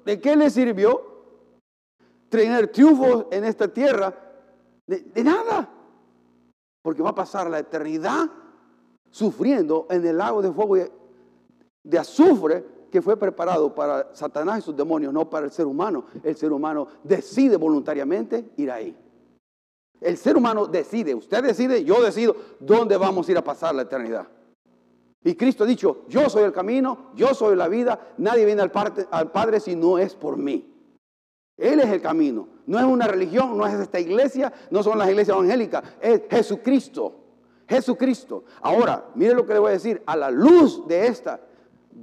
¿De 0.05 0.21
qué 0.21 0.37
le 0.37 0.49
sirvió 0.49 1.03
tener 2.31 2.69
triunfos 2.73 3.27
en 3.31 3.45
esta 3.45 3.69
tierra? 3.69 4.15
De, 4.87 5.01
de, 5.01 5.25
nada. 5.25 5.69
Porque 6.83 7.03
va 7.03 7.11
a 7.11 7.15
pasar 7.15 7.51
la 7.51 7.59
eternidad 7.59 8.31
sufriendo 9.11 9.87
en 9.91 10.07
el 10.07 10.17
lago 10.17 10.41
de 10.41 10.51
fuego 10.51 10.77
de 11.85 11.99
azufre 11.99 12.65
que 12.91 13.03
fue 13.03 13.19
preparado 13.19 13.75
para 13.75 14.15
Satanás 14.15 14.61
y 14.61 14.63
sus 14.63 14.77
demonios, 14.77 15.13
no 15.13 15.29
para 15.29 15.47
el 15.47 15.53
ser 15.53 15.67
humano. 15.67 16.07
El 16.23 16.37
ser 16.37 16.53
humano 16.53 16.89
decide 17.05 17.57
voluntariamente 17.57 18.53
ir 18.57 18.71
ahí. 18.71 18.97
El 20.01 20.17
ser 20.17 20.37
humano 20.37 20.67
decide, 20.67 21.15
usted 21.15 21.43
decide, 21.43 21.85
yo 21.85 22.03
decido 22.03 22.37
dónde 22.61 22.97
vamos 22.97 23.29
a 23.29 23.33
ir 23.33 23.39
a 23.39 23.45
pasar 23.45 23.75
la 23.75 23.83
eternidad. 23.83 24.29
Y 25.25 25.35
Cristo 25.35 25.65
ha 25.65 25.67
dicho, 25.67 26.05
yo 26.09 26.31
soy 26.31 26.45
el 26.45 26.53
camino, 26.53 27.11
yo 27.15 27.35
soy 27.35 27.57
la 27.57 27.69
vida, 27.69 28.13
nadie 28.19 28.45
viene 28.45 28.63
al, 28.63 28.71
Padre 29.31 29.61
si 29.61 29.75
no 29.75 29.99
es 29.99 30.15
por 30.15 30.37
mí. 30.37 30.75
Él 31.57 31.81
es 31.81 31.89
el 31.89 32.01
camino, 32.01 32.49
no 32.67 32.79
es 32.79 32.85
una 32.85 33.09
religión, 33.09 33.59
no 33.59 33.67
es 33.67 33.75
esta 33.75 33.99
iglesia, 33.99 34.53
no 34.71 34.83
son 34.83 34.97
las 34.97 35.09
iglesias 35.09 35.37
evangélicas, 35.37 35.83
es 36.01 36.23
Jesucristo. 36.31 37.15
Jesucristo. 37.69 38.45
Ahora, 38.63 39.11
mire 39.15 39.35
lo 39.35 39.45
que 39.45 39.53
le 39.53 39.59
voy 39.59 39.71
a 39.71 39.73
decir, 39.73 40.03
a 40.07 40.17
la 40.17 40.31
luz 40.31 40.87
de 40.87 41.09
esta, 41.09 41.41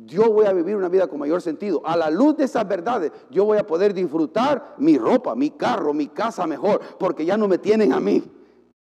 yo 0.03 0.31
voy 0.31 0.45
a 0.45 0.53
vivir 0.53 0.75
una 0.75 0.89
vida 0.89 1.07
con 1.07 1.19
mayor 1.19 1.41
sentido. 1.41 1.81
A 1.85 1.95
la 1.95 2.09
luz 2.09 2.37
de 2.37 2.43
esas 2.43 2.67
verdades, 2.67 3.11
yo 3.29 3.45
voy 3.45 3.57
a 3.57 3.65
poder 3.65 3.93
disfrutar 3.93 4.75
mi 4.77 4.97
ropa, 4.97 5.35
mi 5.35 5.51
carro, 5.51 5.93
mi 5.93 6.07
casa 6.07 6.45
mejor, 6.45 6.81
porque 6.99 7.25
ya 7.25 7.37
no 7.37 7.47
me 7.47 7.57
tienen 7.57 7.93
a 7.93 7.99
mí. 7.99 8.23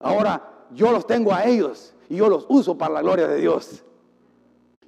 Ahora 0.01 0.67
yo 0.73 0.91
los 0.91 1.07
tengo 1.07 1.33
a 1.33 1.45
ellos 1.45 1.95
y 2.09 2.17
yo 2.17 2.29
los 2.29 2.47
uso 2.49 2.77
para 2.77 2.95
la 2.95 3.03
gloria 3.03 3.29
de 3.29 3.41
Dios. 3.41 3.85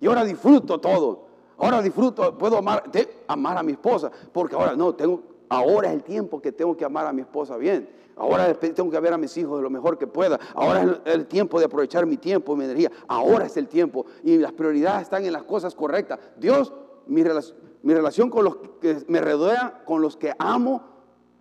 Y 0.00 0.06
ahora 0.06 0.24
disfruto 0.24 0.78
todo. 0.78 1.28
Ahora 1.58 1.82
disfruto, 1.82 2.38
puedo 2.38 2.56
amar, 2.56 3.58
a 3.58 3.62
mi 3.62 3.72
esposa, 3.72 4.12
porque 4.32 4.54
ahora 4.54 4.76
no, 4.76 4.94
tengo, 4.94 5.22
ahora 5.48 5.88
es 5.88 5.94
el 5.94 6.04
tiempo 6.04 6.40
que 6.40 6.52
tengo 6.52 6.76
que 6.76 6.84
amar 6.84 7.06
a 7.06 7.12
mi 7.12 7.22
esposa 7.22 7.56
bien. 7.56 7.88
Ahora 8.18 8.52
tengo 8.54 8.90
que 8.90 9.00
ver 9.00 9.12
a 9.12 9.18
mis 9.18 9.36
hijos 9.36 9.62
lo 9.62 9.70
mejor 9.70 9.96
que 9.96 10.06
pueda. 10.06 10.38
Ahora 10.54 10.82
es 10.82 11.14
el, 11.14 11.26
tiempo 11.26 11.58
de 11.58 11.66
aprovechar 11.66 12.04
mi 12.04 12.16
tiempo, 12.16 12.56
mi 12.56 12.64
energía. 12.64 12.90
Ahora 13.06 13.46
es 13.46 13.56
el 13.56 13.68
tiempo. 13.68 14.06
Y 14.24 14.38
las 14.38 14.52
prioridades 14.52 15.02
están 15.02 15.24
en 15.24 15.32
las 15.32 15.44
cosas 15.44 15.74
correctas. 15.74 16.18
Dios, 16.36 16.72
mi, 17.06 17.22
relación 17.22 18.30
con 18.30 18.44
los 18.44 18.56
que 18.80 19.04
me 19.06 19.20
rodean, 19.20 19.74
con 19.84 20.02
los 20.02 20.16
que 20.16 20.32
amo, 20.38 20.82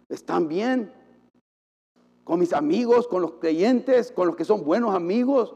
están 0.07 0.47
bien. 0.47 0.93
Con 2.23 2.39
mis 2.39 2.53
amigos, 2.53 3.07
con 3.07 3.21
los 3.21 3.34
creyentes, 3.34 4.11
con 4.11 4.28
los 4.28 4.36
que 4.36 4.45
son 4.45 4.63
buenos 4.63 4.93
amigos. 4.93 5.55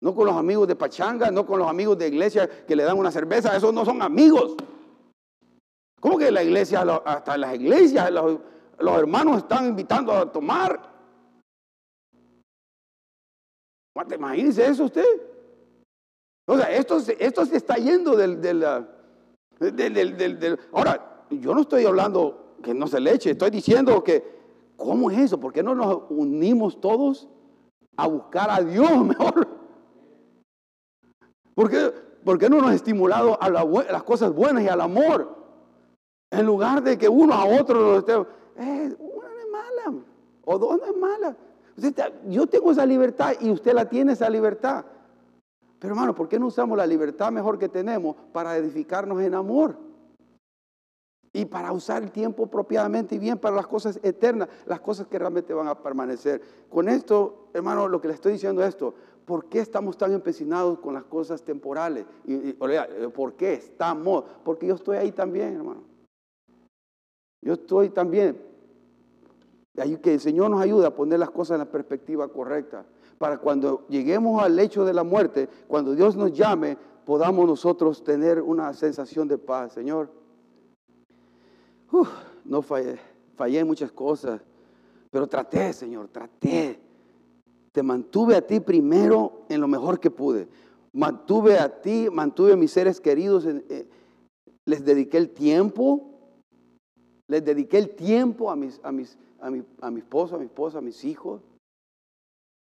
No 0.00 0.14
con 0.14 0.26
los 0.26 0.36
amigos 0.36 0.68
de 0.68 0.76
pachanga, 0.76 1.30
no 1.30 1.44
con 1.44 1.58
los 1.58 1.68
amigos 1.68 1.98
de 1.98 2.06
iglesia 2.06 2.48
que 2.66 2.76
le 2.76 2.84
dan 2.84 2.98
una 2.98 3.10
cerveza. 3.10 3.56
Esos 3.56 3.74
no 3.74 3.84
son 3.84 4.00
amigos. 4.00 4.54
¿Cómo 5.98 6.18
que 6.18 6.30
la 6.30 6.44
iglesia, 6.44 6.82
hasta 7.04 7.36
las 7.36 7.54
iglesias, 7.54 8.12
los 8.78 8.98
hermanos 8.98 9.38
están 9.38 9.66
invitando 9.66 10.12
a 10.12 10.30
tomar. 10.30 10.94
Imagínese 14.14 14.66
eso 14.66 14.84
usted. 14.84 15.04
O 16.46 16.56
sea, 16.56 16.70
esto, 16.74 16.98
esto 17.18 17.44
se 17.44 17.56
está 17.56 17.76
yendo 17.76 18.16
del, 18.16 18.40
del, 18.40 18.60
del, 19.58 20.58
Ahora, 20.72 21.24
yo 21.30 21.54
no 21.54 21.62
estoy 21.62 21.84
hablando 21.84 22.56
que 22.62 22.72
no 22.72 22.86
se 22.86 23.00
le 23.00 23.14
eche, 23.14 23.32
estoy 23.32 23.50
diciendo 23.50 24.02
que, 24.04 24.22
¿cómo 24.76 25.10
es 25.10 25.18
eso? 25.18 25.40
¿Por 25.40 25.52
qué 25.52 25.62
no 25.62 25.74
nos 25.74 26.02
unimos 26.08 26.80
todos 26.80 27.28
a 27.96 28.06
buscar 28.06 28.50
a 28.50 28.60
Dios 28.60 28.90
mejor? 29.04 29.48
¿Por 31.54 31.70
qué, 31.70 31.92
por 32.24 32.38
qué 32.38 32.48
no 32.48 32.60
nos 32.60 32.70
ha 32.70 32.74
estimulado 32.74 33.40
a, 33.40 33.48
las 33.50 34.02
cosas 34.04 34.32
buenas 34.32 34.62
y 34.62 34.68
al 34.68 34.80
amor? 34.80 35.34
En 36.30 36.44
lugar 36.44 36.82
de 36.82 36.98
que 36.98 37.08
uno 37.08 37.34
a 37.34 37.44
otro 37.44 37.80
nos 37.80 37.98
esté 37.98 38.14
eh, 38.58 38.96
una 38.98 39.28
no 39.28 39.38
es 39.38 39.50
mala, 39.50 39.98
o 40.44 40.58
dos 40.58 40.78
no 40.78 40.86
es 40.86 40.96
mala. 40.96 41.36
Yo 42.28 42.46
tengo 42.46 42.72
esa 42.72 42.86
libertad 42.86 43.34
y 43.40 43.50
usted 43.50 43.74
la 43.74 43.88
tiene 43.88 44.12
esa 44.12 44.30
libertad. 44.30 44.84
Pero 45.78 45.94
hermano, 45.94 46.14
¿por 46.14 46.28
qué 46.28 46.38
no 46.38 46.46
usamos 46.46 46.78
la 46.78 46.86
libertad 46.86 47.30
mejor 47.30 47.58
que 47.58 47.68
tenemos 47.68 48.16
para 48.32 48.56
edificarnos 48.56 49.20
en 49.20 49.34
amor? 49.34 49.76
Y 51.32 51.44
para 51.44 51.70
usar 51.70 52.02
el 52.02 52.10
tiempo 52.10 52.44
apropiadamente 52.44 53.14
y 53.14 53.18
bien 53.18 53.38
para 53.38 53.54
las 53.54 53.66
cosas 53.66 54.00
eternas, 54.02 54.48
las 54.64 54.80
cosas 54.80 55.06
que 55.06 55.18
realmente 55.18 55.52
van 55.52 55.68
a 55.68 55.82
permanecer. 55.82 56.40
Con 56.70 56.88
esto, 56.88 57.50
hermano, 57.52 57.88
lo 57.88 58.00
que 58.00 58.08
le 58.08 58.14
estoy 58.14 58.32
diciendo 58.32 58.62
es 58.62 58.70
esto. 58.70 58.94
¿Por 59.26 59.46
qué 59.50 59.58
estamos 59.58 59.98
tan 59.98 60.12
empecinados 60.12 60.78
con 60.78 60.94
las 60.94 61.04
cosas 61.04 61.42
temporales? 61.42 62.06
Y, 62.24 62.54
¿Por 62.54 63.34
qué 63.34 63.52
estamos? 63.52 64.24
Porque 64.44 64.66
yo 64.66 64.76
estoy 64.76 64.96
ahí 64.96 65.12
también, 65.12 65.56
hermano. 65.56 65.82
Yo 67.42 67.52
estoy 67.52 67.90
también. 67.90 68.40
Que 70.02 70.14
el 70.14 70.20
Señor 70.20 70.50
nos 70.50 70.60
ayude 70.60 70.86
a 70.86 70.94
poner 70.94 71.18
las 71.18 71.30
cosas 71.30 71.56
en 71.56 71.58
la 71.60 71.70
perspectiva 71.70 72.28
correcta. 72.28 72.86
Para 73.18 73.38
cuando 73.38 73.86
lleguemos 73.88 74.42
al 74.42 74.58
hecho 74.58 74.84
de 74.84 74.94
la 74.94 75.04
muerte, 75.04 75.48
cuando 75.68 75.94
Dios 75.94 76.16
nos 76.16 76.32
llame, 76.32 76.78
podamos 77.04 77.46
nosotros 77.46 78.02
tener 78.02 78.40
una 78.40 78.72
sensación 78.72 79.28
de 79.28 79.38
paz. 79.38 79.72
Señor, 79.72 80.10
no 82.44 82.62
fallé, 82.62 82.98
fallé 83.36 83.60
en 83.60 83.66
muchas 83.66 83.92
cosas, 83.92 84.40
pero 85.10 85.26
traté, 85.26 85.72
Señor, 85.72 86.08
traté. 86.08 86.80
Te 87.72 87.82
mantuve 87.82 88.36
a 88.36 88.46
ti 88.46 88.60
primero 88.60 89.44
en 89.48 89.60
lo 89.60 89.68
mejor 89.68 90.00
que 90.00 90.10
pude. 90.10 90.48
Mantuve 90.92 91.58
a 91.58 91.80
ti, 91.80 92.08
mantuve 92.10 92.54
a 92.54 92.56
mis 92.56 92.70
seres 92.70 93.00
queridos, 93.00 93.44
eh, 93.44 93.86
les 94.64 94.84
dediqué 94.84 95.18
el 95.18 95.30
tiempo, 95.30 96.16
les 97.28 97.44
dediqué 97.44 97.78
el 97.78 97.90
tiempo 97.90 98.50
a, 98.50 98.56
mis, 98.56 98.80
a, 99.40 99.50
mi, 99.50 99.64
a 99.80 99.90
mi 99.90 100.00
esposo, 100.00 100.36
a 100.36 100.38
mi 100.38 100.46
esposa, 100.46 100.78
a 100.78 100.82
mis 100.82 101.04
hijos. 101.04 101.42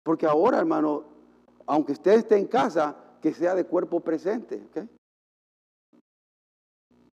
Porque 0.03 0.25
ahora, 0.25 0.57
hermano, 0.57 1.03
aunque 1.65 1.91
usted 1.91 2.13
esté 2.13 2.37
en 2.37 2.47
casa, 2.47 2.95
que 3.21 3.33
sea 3.33 3.55
de 3.55 3.65
cuerpo 3.65 3.99
presente. 3.99 4.65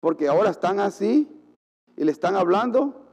Porque 0.01 0.29
ahora 0.29 0.51
están 0.51 0.81
así 0.81 1.29
y 1.97 2.05
le 2.05 2.13
están 2.13 2.37
hablando. 2.37 3.05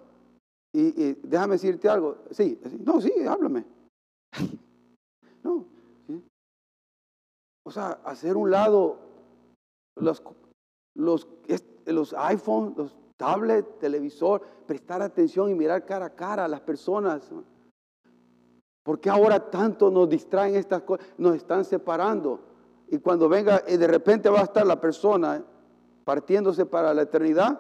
Y, 0.74 1.14
déjame 1.28 1.54
decirte 1.54 1.90
algo. 1.90 2.18
Sí, 2.32 2.60
no, 2.80 3.02
sí, 3.02 3.12
háblame. 3.28 3.66
No. 5.44 5.64
O 7.64 7.70
sea, 7.70 8.00
hacer 8.04 8.36
un 8.36 8.50
lado 8.50 8.98
los, 9.96 10.24
los, 10.96 11.28
los 11.86 12.14
iPhones, 12.14 12.76
los 12.76 12.96
tablet, 13.18 13.80
televisor, 13.80 14.42
prestar 14.66 15.02
atención 15.02 15.50
y 15.50 15.56
mirar 15.56 15.86
cara 15.86 16.08
a 16.08 16.16
cara 16.16 16.46
a 16.46 16.48
las 16.48 16.62
personas. 16.62 17.32
¿Por 18.84 19.00
qué 19.00 19.10
ahora 19.10 19.50
tanto 19.50 19.90
nos 19.90 20.10
distraen 20.10 20.56
estas 20.56 20.84
cosas? 20.84 21.08
Nos 21.18 21.36
están 21.36 21.66
separando. 21.66 22.40
Y 22.88 23.00
cuando 23.00 23.28
venga, 23.28 23.64
y 23.68 23.78
de 23.78 23.88
repente 23.88 24.30
va 24.30 24.42
a 24.42 24.44
estar 24.44 24.66
la 24.66 24.80
persona 24.80 25.44
partiéndose 26.04 26.66
para 26.66 26.94
la 26.94 27.02
eternidad 27.02 27.60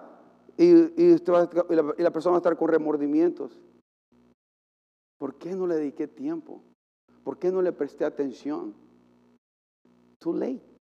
y, 0.56 0.66
y, 1.01 1.18
la, 1.26 1.93
y 1.97 2.01
la 2.03 2.12
persona 2.12 2.34
va 2.34 2.38
a 2.38 2.39
estar 2.39 2.58
con 2.58 2.70
remordimientos. 2.70 3.60
¿Por 5.18 5.36
qué 5.36 5.56
no 5.56 5.66
le 5.66 5.76
dediqué 5.76 6.08
tiempo? 6.08 6.62
¿Por 7.24 7.39
qué 7.39 7.51
no 7.51 7.62
le 7.62 7.72
presté 7.72 8.06
atención? 8.06 8.76
Too 10.20 10.34
late. 10.34 10.78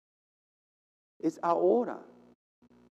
Es 1.18 1.38
ahora. 1.42 2.02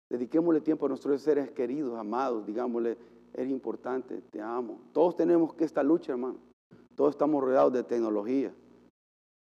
Dediquémosle 0.09 0.61
tiempo 0.61 0.87
a 0.87 0.89
nuestros 0.89 1.21
seres 1.21 1.51
queridos, 1.51 1.99
amados, 1.99 2.47
digámosle, 2.47 2.97
es 3.33 3.49
importante, 3.49 4.23
te 4.31 4.41
amo. 4.41 4.81
Todos 4.93 5.17
tenemos 5.17 5.55
que 5.55 5.65
esta 5.65 5.83
lucha, 5.83 6.13
hermano. 6.13 6.39
Todos 6.95 7.11
estamos 7.11 7.43
rodeados 7.43 7.73
de 7.73 7.83
tecnología. 7.83 8.55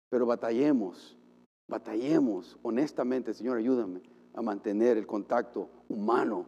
Pero 0.10 0.26
batallemos, 0.26 1.18
batallemos 1.68 2.58
honestamente, 2.62 3.34
Señor, 3.34 3.58
ayúdame 3.58 4.02
a 4.34 4.42
mantener 4.42 4.98
el 4.98 5.08
contacto 5.08 5.70
humano 5.90 6.46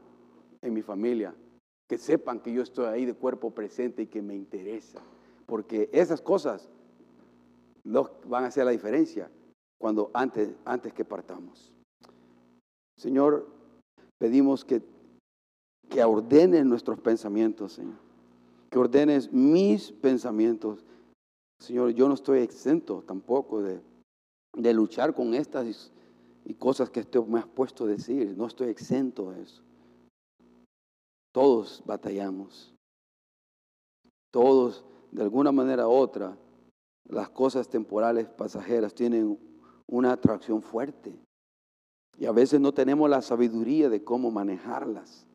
en 0.61 0.73
mi 0.73 0.81
familia. 0.81 1.35
Que 1.87 1.97
sepan 1.97 2.39
que 2.39 2.53
yo 2.53 2.61
estoy 2.61 2.85
ahí 2.85 3.05
de 3.05 3.13
cuerpo 3.13 3.51
presente 3.51 4.03
y 4.03 4.07
que 4.07 4.21
me 4.21 4.35
interesa. 4.35 5.01
porque 5.45 5.89
esas 5.93 6.21
cosas 6.21 6.69
van 7.83 8.43
a 8.43 8.47
hacer 8.47 8.65
la 8.65 8.71
diferencia 8.71 9.29
cuando 9.77 10.09
antes, 10.13 10.55
antes 10.65 10.91
que 10.93 11.05
partamos. 11.05 11.71
Señor, 12.97 13.47
pedimos 14.19 14.65
que, 14.65 14.81
que 15.89 16.03
ordenes 16.03 16.65
nuestros 16.65 16.99
pensamientos, 16.99 17.73
Señor. 17.73 17.97
Que 18.69 18.79
ordenes 18.79 19.31
mis 19.31 19.91
pensamientos. 19.91 20.85
Señor, 21.59 21.91
yo 21.91 22.07
no 22.07 22.15
estoy 22.15 22.39
exento 22.39 23.03
tampoco 23.05 23.61
de, 23.61 23.81
de 24.53 24.73
luchar 24.73 25.13
con 25.13 25.33
estas 25.33 25.91
y 26.45 26.53
cosas 26.53 26.89
que 26.89 27.03
tú 27.03 27.25
me 27.25 27.39
has 27.39 27.47
puesto 27.47 27.85
a 27.85 27.87
decir. 27.87 28.35
No 28.37 28.47
estoy 28.47 28.69
exento 28.69 29.31
de 29.31 29.41
eso. 29.41 29.61
Todos 31.33 31.83
batallamos. 31.85 32.73
Todos, 34.31 34.85
de 35.11 35.23
alguna 35.23 35.51
manera 35.51 35.87
u 35.87 35.91
otra, 35.91 36.37
las 37.09 37.29
cosas 37.29 37.69
temporales, 37.69 38.27
pasajeras, 38.27 38.93
tienen 38.93 39.39
una 39.87 40.11
atracción 40.11 40.61
fuerte. 40.61 41.13
Y 42.17 42.25
a 42.25 42.31
veces 42.31 42.61
no 42.61 42.73
tenemos 42.73 43.09
la 43.09 43.21
sabiduría 43.21 43.89
de 43.89 44.03
cómo 44.03 44.31
manejarlas. 44.31 45.25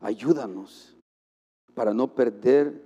Ayúdanos 0.00 0.96
para 1.74 1.94
no 1.94 2.14
perder 2.14 2.84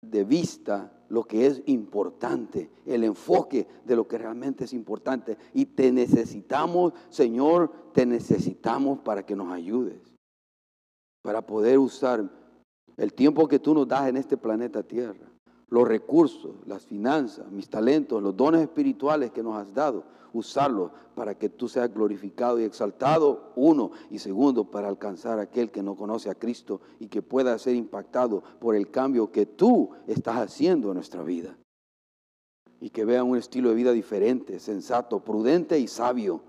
de 0.00 0.24
vista 0.24 0.92
lo 1.08 1.24
que 1.24 1.46
es 1.46 1.62
importante, 1.66 2.70
el 2.86 3.04
enfoque 3.04 3.66
de 3.84 3.96
lo 3.96 4.08
que 4.08 4.18
realmente 4.18 4.64
es 4.64 4.72
importante. 4.72 5.36
Y 5.52 5.66
te 5.66 5.92
necesitamos, 5.92 6.94
Señor, 7.10 7.70
te 7.92 8.06
necesitamos 8.06 8.98
para 9.00 9.24
que 9.24 9.36
nos 9.36 9.52
ayudes, 9.52 10.00
para 11.22 11.46
poder 11.46 11.78
usar 11.78 12.30
el 12.96 13.12
tiempo 13.12 13.46
que 13.46 13.58
tú 13.58 13.74
nos 13.74 13.86
das 13.88 14.08
en 14.08 14.16
este 14.16 14.36
planeta 14.36 14.82
Tierra, 14.82 15.31
los 15.72 15.88
recursos, 15.88 16.50
las 16.66 16.84
finanzas, 16.84 17.50
mis 17.50 17.70
talentos, 17.70 18.22
los 18.22 18.36
dones 18.36 18.60
espirituales 18.60 19.30
que 19.30 19.42
nos 19.42 19.56
has 19.56 19.72
dado, 19.72 20.04
usarlos 20.34 20.90
para 21.14 21.38
que 21.38 21.48
tú 21.48 21.66
seas 21.66 21.90
glorificado 21.90 22.60
y 22.60 22.64
exaltado, 22.64 23.52
uno, 23.56 23.90
y 24.10 24.18
segundo, 24.18 24.70
para 24.70 24.88
alcanzar 24.88 25.38
a 25.38 25.44
aquel 25.44 25.70
que 25.70 25.82
no 25.82 25.96
conoce 25.96 26.28
a 26.28 26.34
Cristo 26.34 26.82
y 27.00 27.06
que 27.06 27.22
pueda 27.22 27.58
ser 27.58 27.74
impactado 27.74 28.42
por 28.60 28.76
el 28.76 28.90
cambio 28.90 29.32
que 29.32 29.46
tú 29.46 29.92
estás 30.06 30.36
haciendo 30.36 30.88
en 30.88 30.96
nuestra 30.96 31.22
vida. 31.22 31.56
Y 32.78 32.90
que 32.90 33.06
vean 33.06 33.30
un 33.30 33.38
estilo 33.38 33.70
de 33.70 33.74
vida 33.74 33.92
diferente, 33.92 34.60
sensato, 34.60 35.20
prudente 35.20 35.78
y 35.78 35.88
sabio 35.88 36.42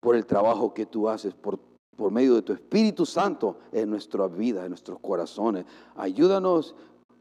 por 0.00 0.16
el 0.16 0.24
trabajo 0.24 0.72
que 0.72 0.86
tú 0.86 1.10
haces, 1.10 1.34
por, 1.34 1.58
por 1.94 2.10
medio 2.10 2.34
de 2.36 2.40
tu 2.40 2.54
Espíritu 2.54 3.04
Santo 3.04 3.58
en 3.72 3.90
nuestra 3.90 4.26
vida, 4.26 4.62
en 4.62 4.70
nuestros 4.70 5.00
corazones. 5.00 5.66
Ayúdanos 5.96 6.74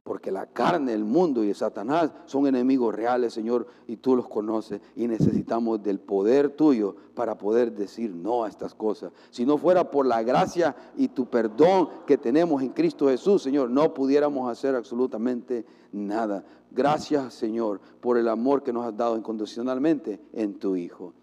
porque 0.06 0.32
la 0.32 0.46
carne, 0.46 0.94
el 0.94 1.04
mundo 1.04 1.44
y 1.44 1.52
Satanás 1.56 2.12
son 2.26 2.46
enemigos 2.46 2.94
reales, 2.94 3.34
Señor, 3.34 3.66
y 3.88 3.98
tú 3.98 4.16
los 4.16 4.28
conoces. 4.28 4.80
Y 4.96 5.08
necesitamos 5.08 5.82
del 5.82 6.00
poder 6.00 6.52
tuyo 6.52 6.96
para 7.16 7.36
poder 7.40 7.72
decir 7.72 8.14
no 8.14 8.44
a 8.44 8.48
estas 8.48 8.76
cosas. 8.76 9.12
Si 9.32 9.48
no 9.48 9.58
fuera 9.58 9.90
por 9.90 10.06
la 10.06 10.22
gracia 10.22 10.76
y 10.96 11.08
tu 11.08 11.26
perdón 11.26 11.90
que 12.06 12.20
tenemos 12.20 12.62
en 12.62 12.70
Cristo 12.70 13.08
Jesús, 13.08 13.42
Señor, 13.42 13.72
no 13.72 13.96
pudiéramos 13.96 14.48
hacer 14.48 14.76
absolutamente 14.76 15.66
nada. 15.92 16.46
Gracias, 16.70 17.34
Señor, 17.34 17.82
por 18.00 18.20
el 18.20 18.28
amor 18.28 18.62
que 18.62 18.72
nos 18.72 18.86
has 18.86 18.96
dado 18.96 19.18
incondicionalmente 19.18 20.22
en 20.34 20.60
tu 20.60 20.76
Hijo. 20.76 21.14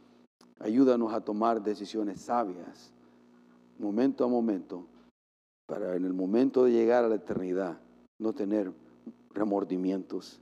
Ayúdanos 0.58 1.12
a 1.12 1.20
tomar 1.20 1.62
decisiones 1.62 2.22
sabias, 2.22 2.92
momento 3.78 4.24
a 4.24 4.28
momento, 4.28 4.88
para 5.66 5.94
en 5.94 6.04
el 6.04 6.14
momento 6.14 6.64
de 6.64 6.72
llegar 6.72 7.04
a 7.04 7.08
la 7.08 7.14
eternidad 7.14 7.78
no 8.22 8.32
tener 8.32 8.72
remordimientos 9.34 10.40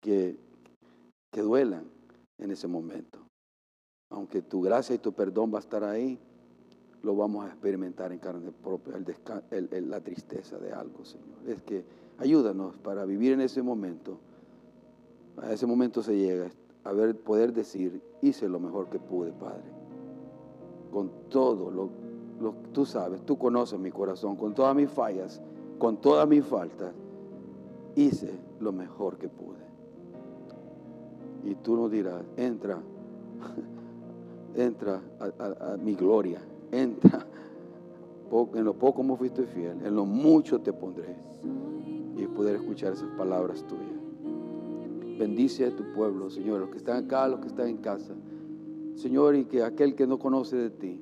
que, 0.00 0.36
que 1.32 1.40
duelan 1.40 1.84
en 2.38 2.50
ese 2.50 2.68
momento. 2.68 3.20
Aunque 4.10 4.42
tu 4.42 4.60
gracia 4.60 4.94
y 4.94 4.98
tu 4.98 5.12
perdón 5.12 5.52
va 5.52 5.58
a 5.58 5.60
estar 5.60 5.82
ahí, 5.82 6.18
lo 7.02 7.16
vamos 7.16 7.44
a 7.44 7.48
experimentar 7.48 8.12
en 8.12 8.18
carne 8.18 8.52
propia, 8.52 8.94
la 9.80 10.00
tristeza 10.00 10.58
de 10.58 10.72
algo, 10.72 11.04
Señor. 11.04 11.38
Es 11.46 11.62
que 11.62 11.84
ayúdanos 12.18 12.76
para 12.78 13.04
vivir 13.04 13.32
en 13.32 13.40
ese 13.40 13.62
momento. 13.62 14.18
A 15.36 15.52
ese 15.52 15.66
momento 15.66 16.02
se 16.02 16.16
llega 16.16 16.50
a 16.84 16.92
ver, 16.92 17.18
poder 17.18 17.52
decir, 17.52 18.02
hice 18.20 18.48
lo 18.48 18.60
mejor 18.60 18.88
que 18.88 18.98
pude, 18.98 19.32
Padre. 19.32 19.64
Con 20.92 21.10
todo 21.28 21.70
lo, 21.70 21.90
lo 22.40 22.54
tú 22.72 22.84
sabes, 22.84 23.24
tú 23.24 23.38
conoces 23.38 23.78
mi 23.80 23.90
corazón, 23.90 24.36
con 24.36 24.54
todas 24.54 24.76
mis 24.76 24.90
fallas 24.90 25.40
con 25.78 25.98
todas 25.98 26.28
mis 26.28 26.44
faltas, 26.44 26.92
hice 27.96 28.30
lo 28.60 28.72
mejor 28.72 29.18
que 29.18 29.28
pude. 29.28 29.64
Y 31.44 31.54
tú 31.56 31.76
nos 31.76 31.90
dirás, 31.90 32.22
entra, 32.36 32.78
entra 34.54 35.00
a, 35.20 35.76
mi 35.76 35.94
gloria, 35.94 36.40
entra. 36.72 37.26
En 38.54 38.64
lo 38.64 38.74
poco 38.74 39.04
me 39.04 39.16
fuiste 39.16 39.44
fiel, 39.44 39.78
en 39.84 39.94
lo 39.94 40.04
mucho 40.04 40.60
te 40.60 40.72
pondré. 40.72 41.14
Y 42.16 42.26
poder 42.26 42.56
escuchar 42.56 42.92
esas 42.92 43.08
palabras 43.16 43.64
tuyas. 43.66 43.84
Bendice 45.18 45.66
a 45.66 45.76
tu 45.76 45.84
pueblo, 45.92 46.30
Señor, 46.30 46.60
los 46.60 46.70
que 46.70 46.78
están 46.78 47.04
acá, 47.04 47.28
los 47.28 47.40
que 47.40 47.48
están 47.48 47.68
en 47.68 47.76
casa. 47.76 48.14
Señor, 48.96 49.36
y 49.36 49.44
que 49.44 49.62
aquel 49.62 49.94
que 49.94 50.06
no 50.06 50.18
conoce 50.18 50.56
de 50.56 50.70
ti, 50.70 51.00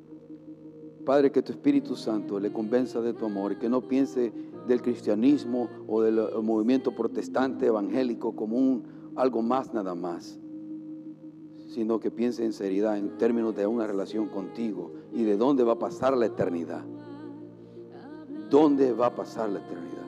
Padre, 1.04 1.32
que 1.32 1.42
tu 1.42 1.52
Espíritu 1.52 1.96
Santo 1.96 2.38
le 2.38 2.52
convenza 2.52 3.00
de 3.00 3.12
tu 3.12 3.26
amor 3.26 3.52
y 3.52 3.56
que 3.56 3.68
no 3.68 3.80
piense 3.80 4.32
del 4.66 4.82
cristianismo 4.82 5.68
o 5.86 6.02
del 6.02 6.18
eh, 6.18 6.22
movimiento 6.42 6.92
protestante 6.92 7.66
evangélico 7.66 8.34
como 8.34 8.56
un, 8.56 8.84
algo 9.16 9.42
más 9.42 9.72
nada 9.74 9.94
más, 9.94 10.38
sino 11.68 12.00
que 12.00 12.10
piense 12.10 12.44
en 12.44 12.52
seriedad 12.52 12.98
en 12.98 13.16
términos 13.18 13.54
de 13.56 13.66
una 13.66 13.86
relación 13.86 14.28
contigo 14.28 14.92
y 15.12 15.24
de 15.24 15.36
dónde 15.36 15.64
va 15.64 15.72
a 15.72 15.78
pasar 15.78 16.16
la 16.16 16.26
eternidad. 16.26 16.84
¿Dónde 18.50 18.92
va 18.92 19.06
a 19.06 19.14
pasar 19.14 19.48
la 19.48 19.60
eternidad? 19.60 20.04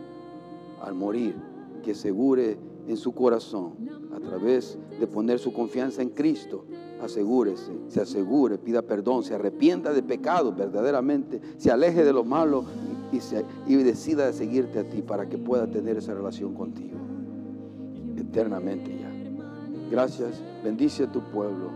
Al 0.83 0.95
morir, 0.95 1.35
que 1.83 1.93
asegure 1.93 2.59
en 2.87 2.97
su 2.99 3.13
corazón, 3.13 3.73
a 4.15 4.21
través 4.21 4.79
de 5.01 5.07
poner 5.07 5.39
su 5.39 5.53
confianza 5.53 6.03
en 6.03 6.11
Cristo, 6.11 6.67
asegúrese, 7.01 7.73
se 7.89 8.01
asegure, 8.01 8.59
pida 8.59 8.83
perdón, 8.83 9.23
se 9.25 9.35
arrepienta 9.35 9.93
de 9.93 10.03
pecado 10.03 10.53
verdaderamente, 10.53 11.41
se 11.57 11.71
aleje 11.71 12.05
de 12.05 12.13
lo 12.13 12.25
malo 12.25 12.65
y, 13.67 13.75
decida 13.77 14.27
de 14.27 14.33
seguirte 14.33 14.79
a 14.81 14.85
ti 14.85 15.03
para 15.03 15.29
que 15.29 15.39
pueda 15.39 15.67
tener 15.67 15.97
esa 15.97 16.15
relación 16.15 16.55
contigo 16.55 16.99
eternamente 18.17 18.91
ya. 18.99 19.11
Gracias, 19.91 20.43
bendice 20.63 21.05
a 21.05 21.13
tu 21.13 21.21
pueblo. 21.21 21.71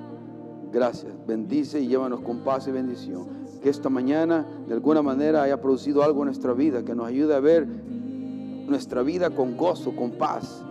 Gracias, 0.72 1.12
bendice 1.26 1.80
y 1.80 1.86
llévanos 1.86 2.20
con 2.20 2.38
paz 2.38 2.66
y 2.68 2.72
bendición. 2.72 3.26
Que 3.62 3.70
esta 3.70 3.88
mañana 3.88 4.46
de 4.66 4.74
alguna 4.74 5.02
manera 5.02 5.42
haya 5.42 5.60
producido 5.60 6.02
algo 6.02 6.22
en 6.22 6.26
nuestra 6.26 6.52
vida, 6.52 6.84
que 6.84 6.94
nos 6.94 7.06
ayude 7.06 7.34
a 7.34 7.40
ver 7.40 7.66
nuestra 7.66 9.02
vida 9.02 9.30
con 9.30 9.56
gozo, 9.56 9.94
con 9.94 10.12
paz. 10.12 10.62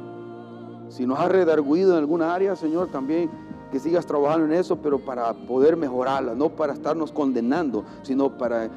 Si 0.89 1.05
nos 1.05 1.19
ha 1.19 1.27
redarguido 1.27 1.93
en 1.93 1.99
alguna 1.99 2.33
área, 2.33 2.55
Señor, 2.55 2.89
también 2.89 3.29
que 3.71 3.79
sigas 3.79 4.05
trabajando 4.05 4.45
en 4.45 4.53
eso, 4.53 4.77
pero 4.77 4.99
para 4.99 5.33
poder 5.33 5.75
mejorarla, 5.75 6.35
no 6.35 6.49
para 6.49 6.73
estarnos 6.73 7.11
condenando, 7.11 7.83
sino 8.03 8.37
para 8.37 8.69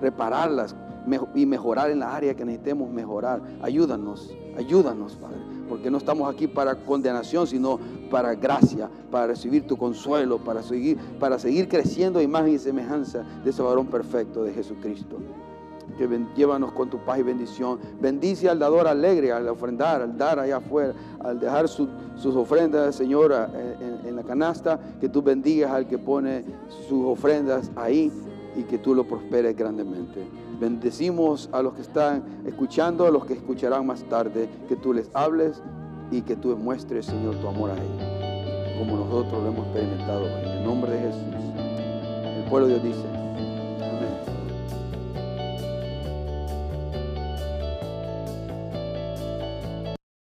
repararlas, 0.00 0.74
y 1.34 1.46
mejorar 1.46 1.90
en 1.90 2.00
la 2.00 2.14
área 2.14 2.34
que 2.34 2.44
necesitemos 2.44 2.90
mejorar. 2.90 3.40
Ayúdanos, 3.62 4.34
ayúdanos, 4.56 5.16
Padre, 5.16 5.38
porque 5.68 5.90
no 5.90 5.98
estamos 5.98 6.32
aquí 6.32 6.46
para 6.46 6.74
condenación, 6.74 7.46
sino 7.46 7.78
para 8.10 8.34
gracia, 8.34 8.90
para 9.10 9.28
recibir 9.28 9.66
tu 9.66 9.76
consuelo, 9.76 10.38
para 10.38 10.62
seguir, 10.62 10.98
para 11.18 11.38
seguir 11.38 11.68
creciendo 11.68 12.18
a 12.18 12.22
imagen 12.22 12.54
y 12.54 12.58
semejanza 12.58 13.24
de 13.44 13.50
ese 13.50 13.62
varón 13.62 13.86
perfecto 13.86 14.42
de 14.42 14.52
Jesucristo. 14.52 15.18
Que 15.96 16.06
llévanos 16.36 16.72
con 16.72 16.90
tu 16.90 16.98
paz 16.98 17.18
y 17.18 17.22
bendición. 17.22 17.78
Bendice 18.00 18.48
al 18.48 18.58
dador 18.58 18.86
alegre, 18.86 19.32
al 19.32 19.48
ofrendar, 19.48 20.02
al 20.02 20.16
dar 20.16 20.38
allá 20.38 20.58
afuera, 20.58 20.92
al 21.18 21.40
dejar 21.40 21.66
sus 21.66 21.88
ofrendas, 22.36 22.94
Señor, 22.94 23.32
en, 23.32 24.06
en 24.06 24.14
la 24.14 24.22
canasta. 24.22 24.78
Que 25.00 25.08
tú 25.08 25.22
bendigas 25.22 25.72
al 25.72 25.88
que 25.88 25.98
pone 25.98 26.44
sus 26.88 27.04
ofrendas 27.04 27.72
ahí 27.74 28.12
y 28.54 28.62
que 28.64 28.78
tú 28.78 28.94
lo 28.94 29.08
prosperes 29.08 29.56
grandemente. 29.56 30.26
Bendecimos 30.60 31.48
a 31.52 31.62
los 31.62 31.74
que 31.74 31.82
están 31.82 32.24
escuchando, 32.46 33.06
a 33.06 33.10
los 33.10 33.24
que 33.24 33.34
escucharán 33.34 33.86
más 33.86 34.02
tarde, 34.04 34.48
que 34.68 34.76
tú 34.76 34.92
les 34.92 35.10
hables 35.14 35.62
y 36.10 36.22
que 36.22 36.34
tú 36.36 36.56
muestres, 36.56 37.06
Señor, 37.06 37.36
tu 37.36 37.48
amor 37.48 37.70
a 37.70 37.74
ellos, 37.74 38.78
como 38.78 38.96
nosotros 38.96 39.42
lo 39.42 39.48
hemos 39.50 39.66
experimentado 39.66 40.26
En 40.26 40.48
el 40.48 40.64
nombre 40.64 40.92
de 40.92 40.98
Jesús. 41.00 41.34
El 42.24 42.44
pueblo 42.50 42.66
de 42.66 42.80
Dios 42.80 42.96
dice, 42.96 43.17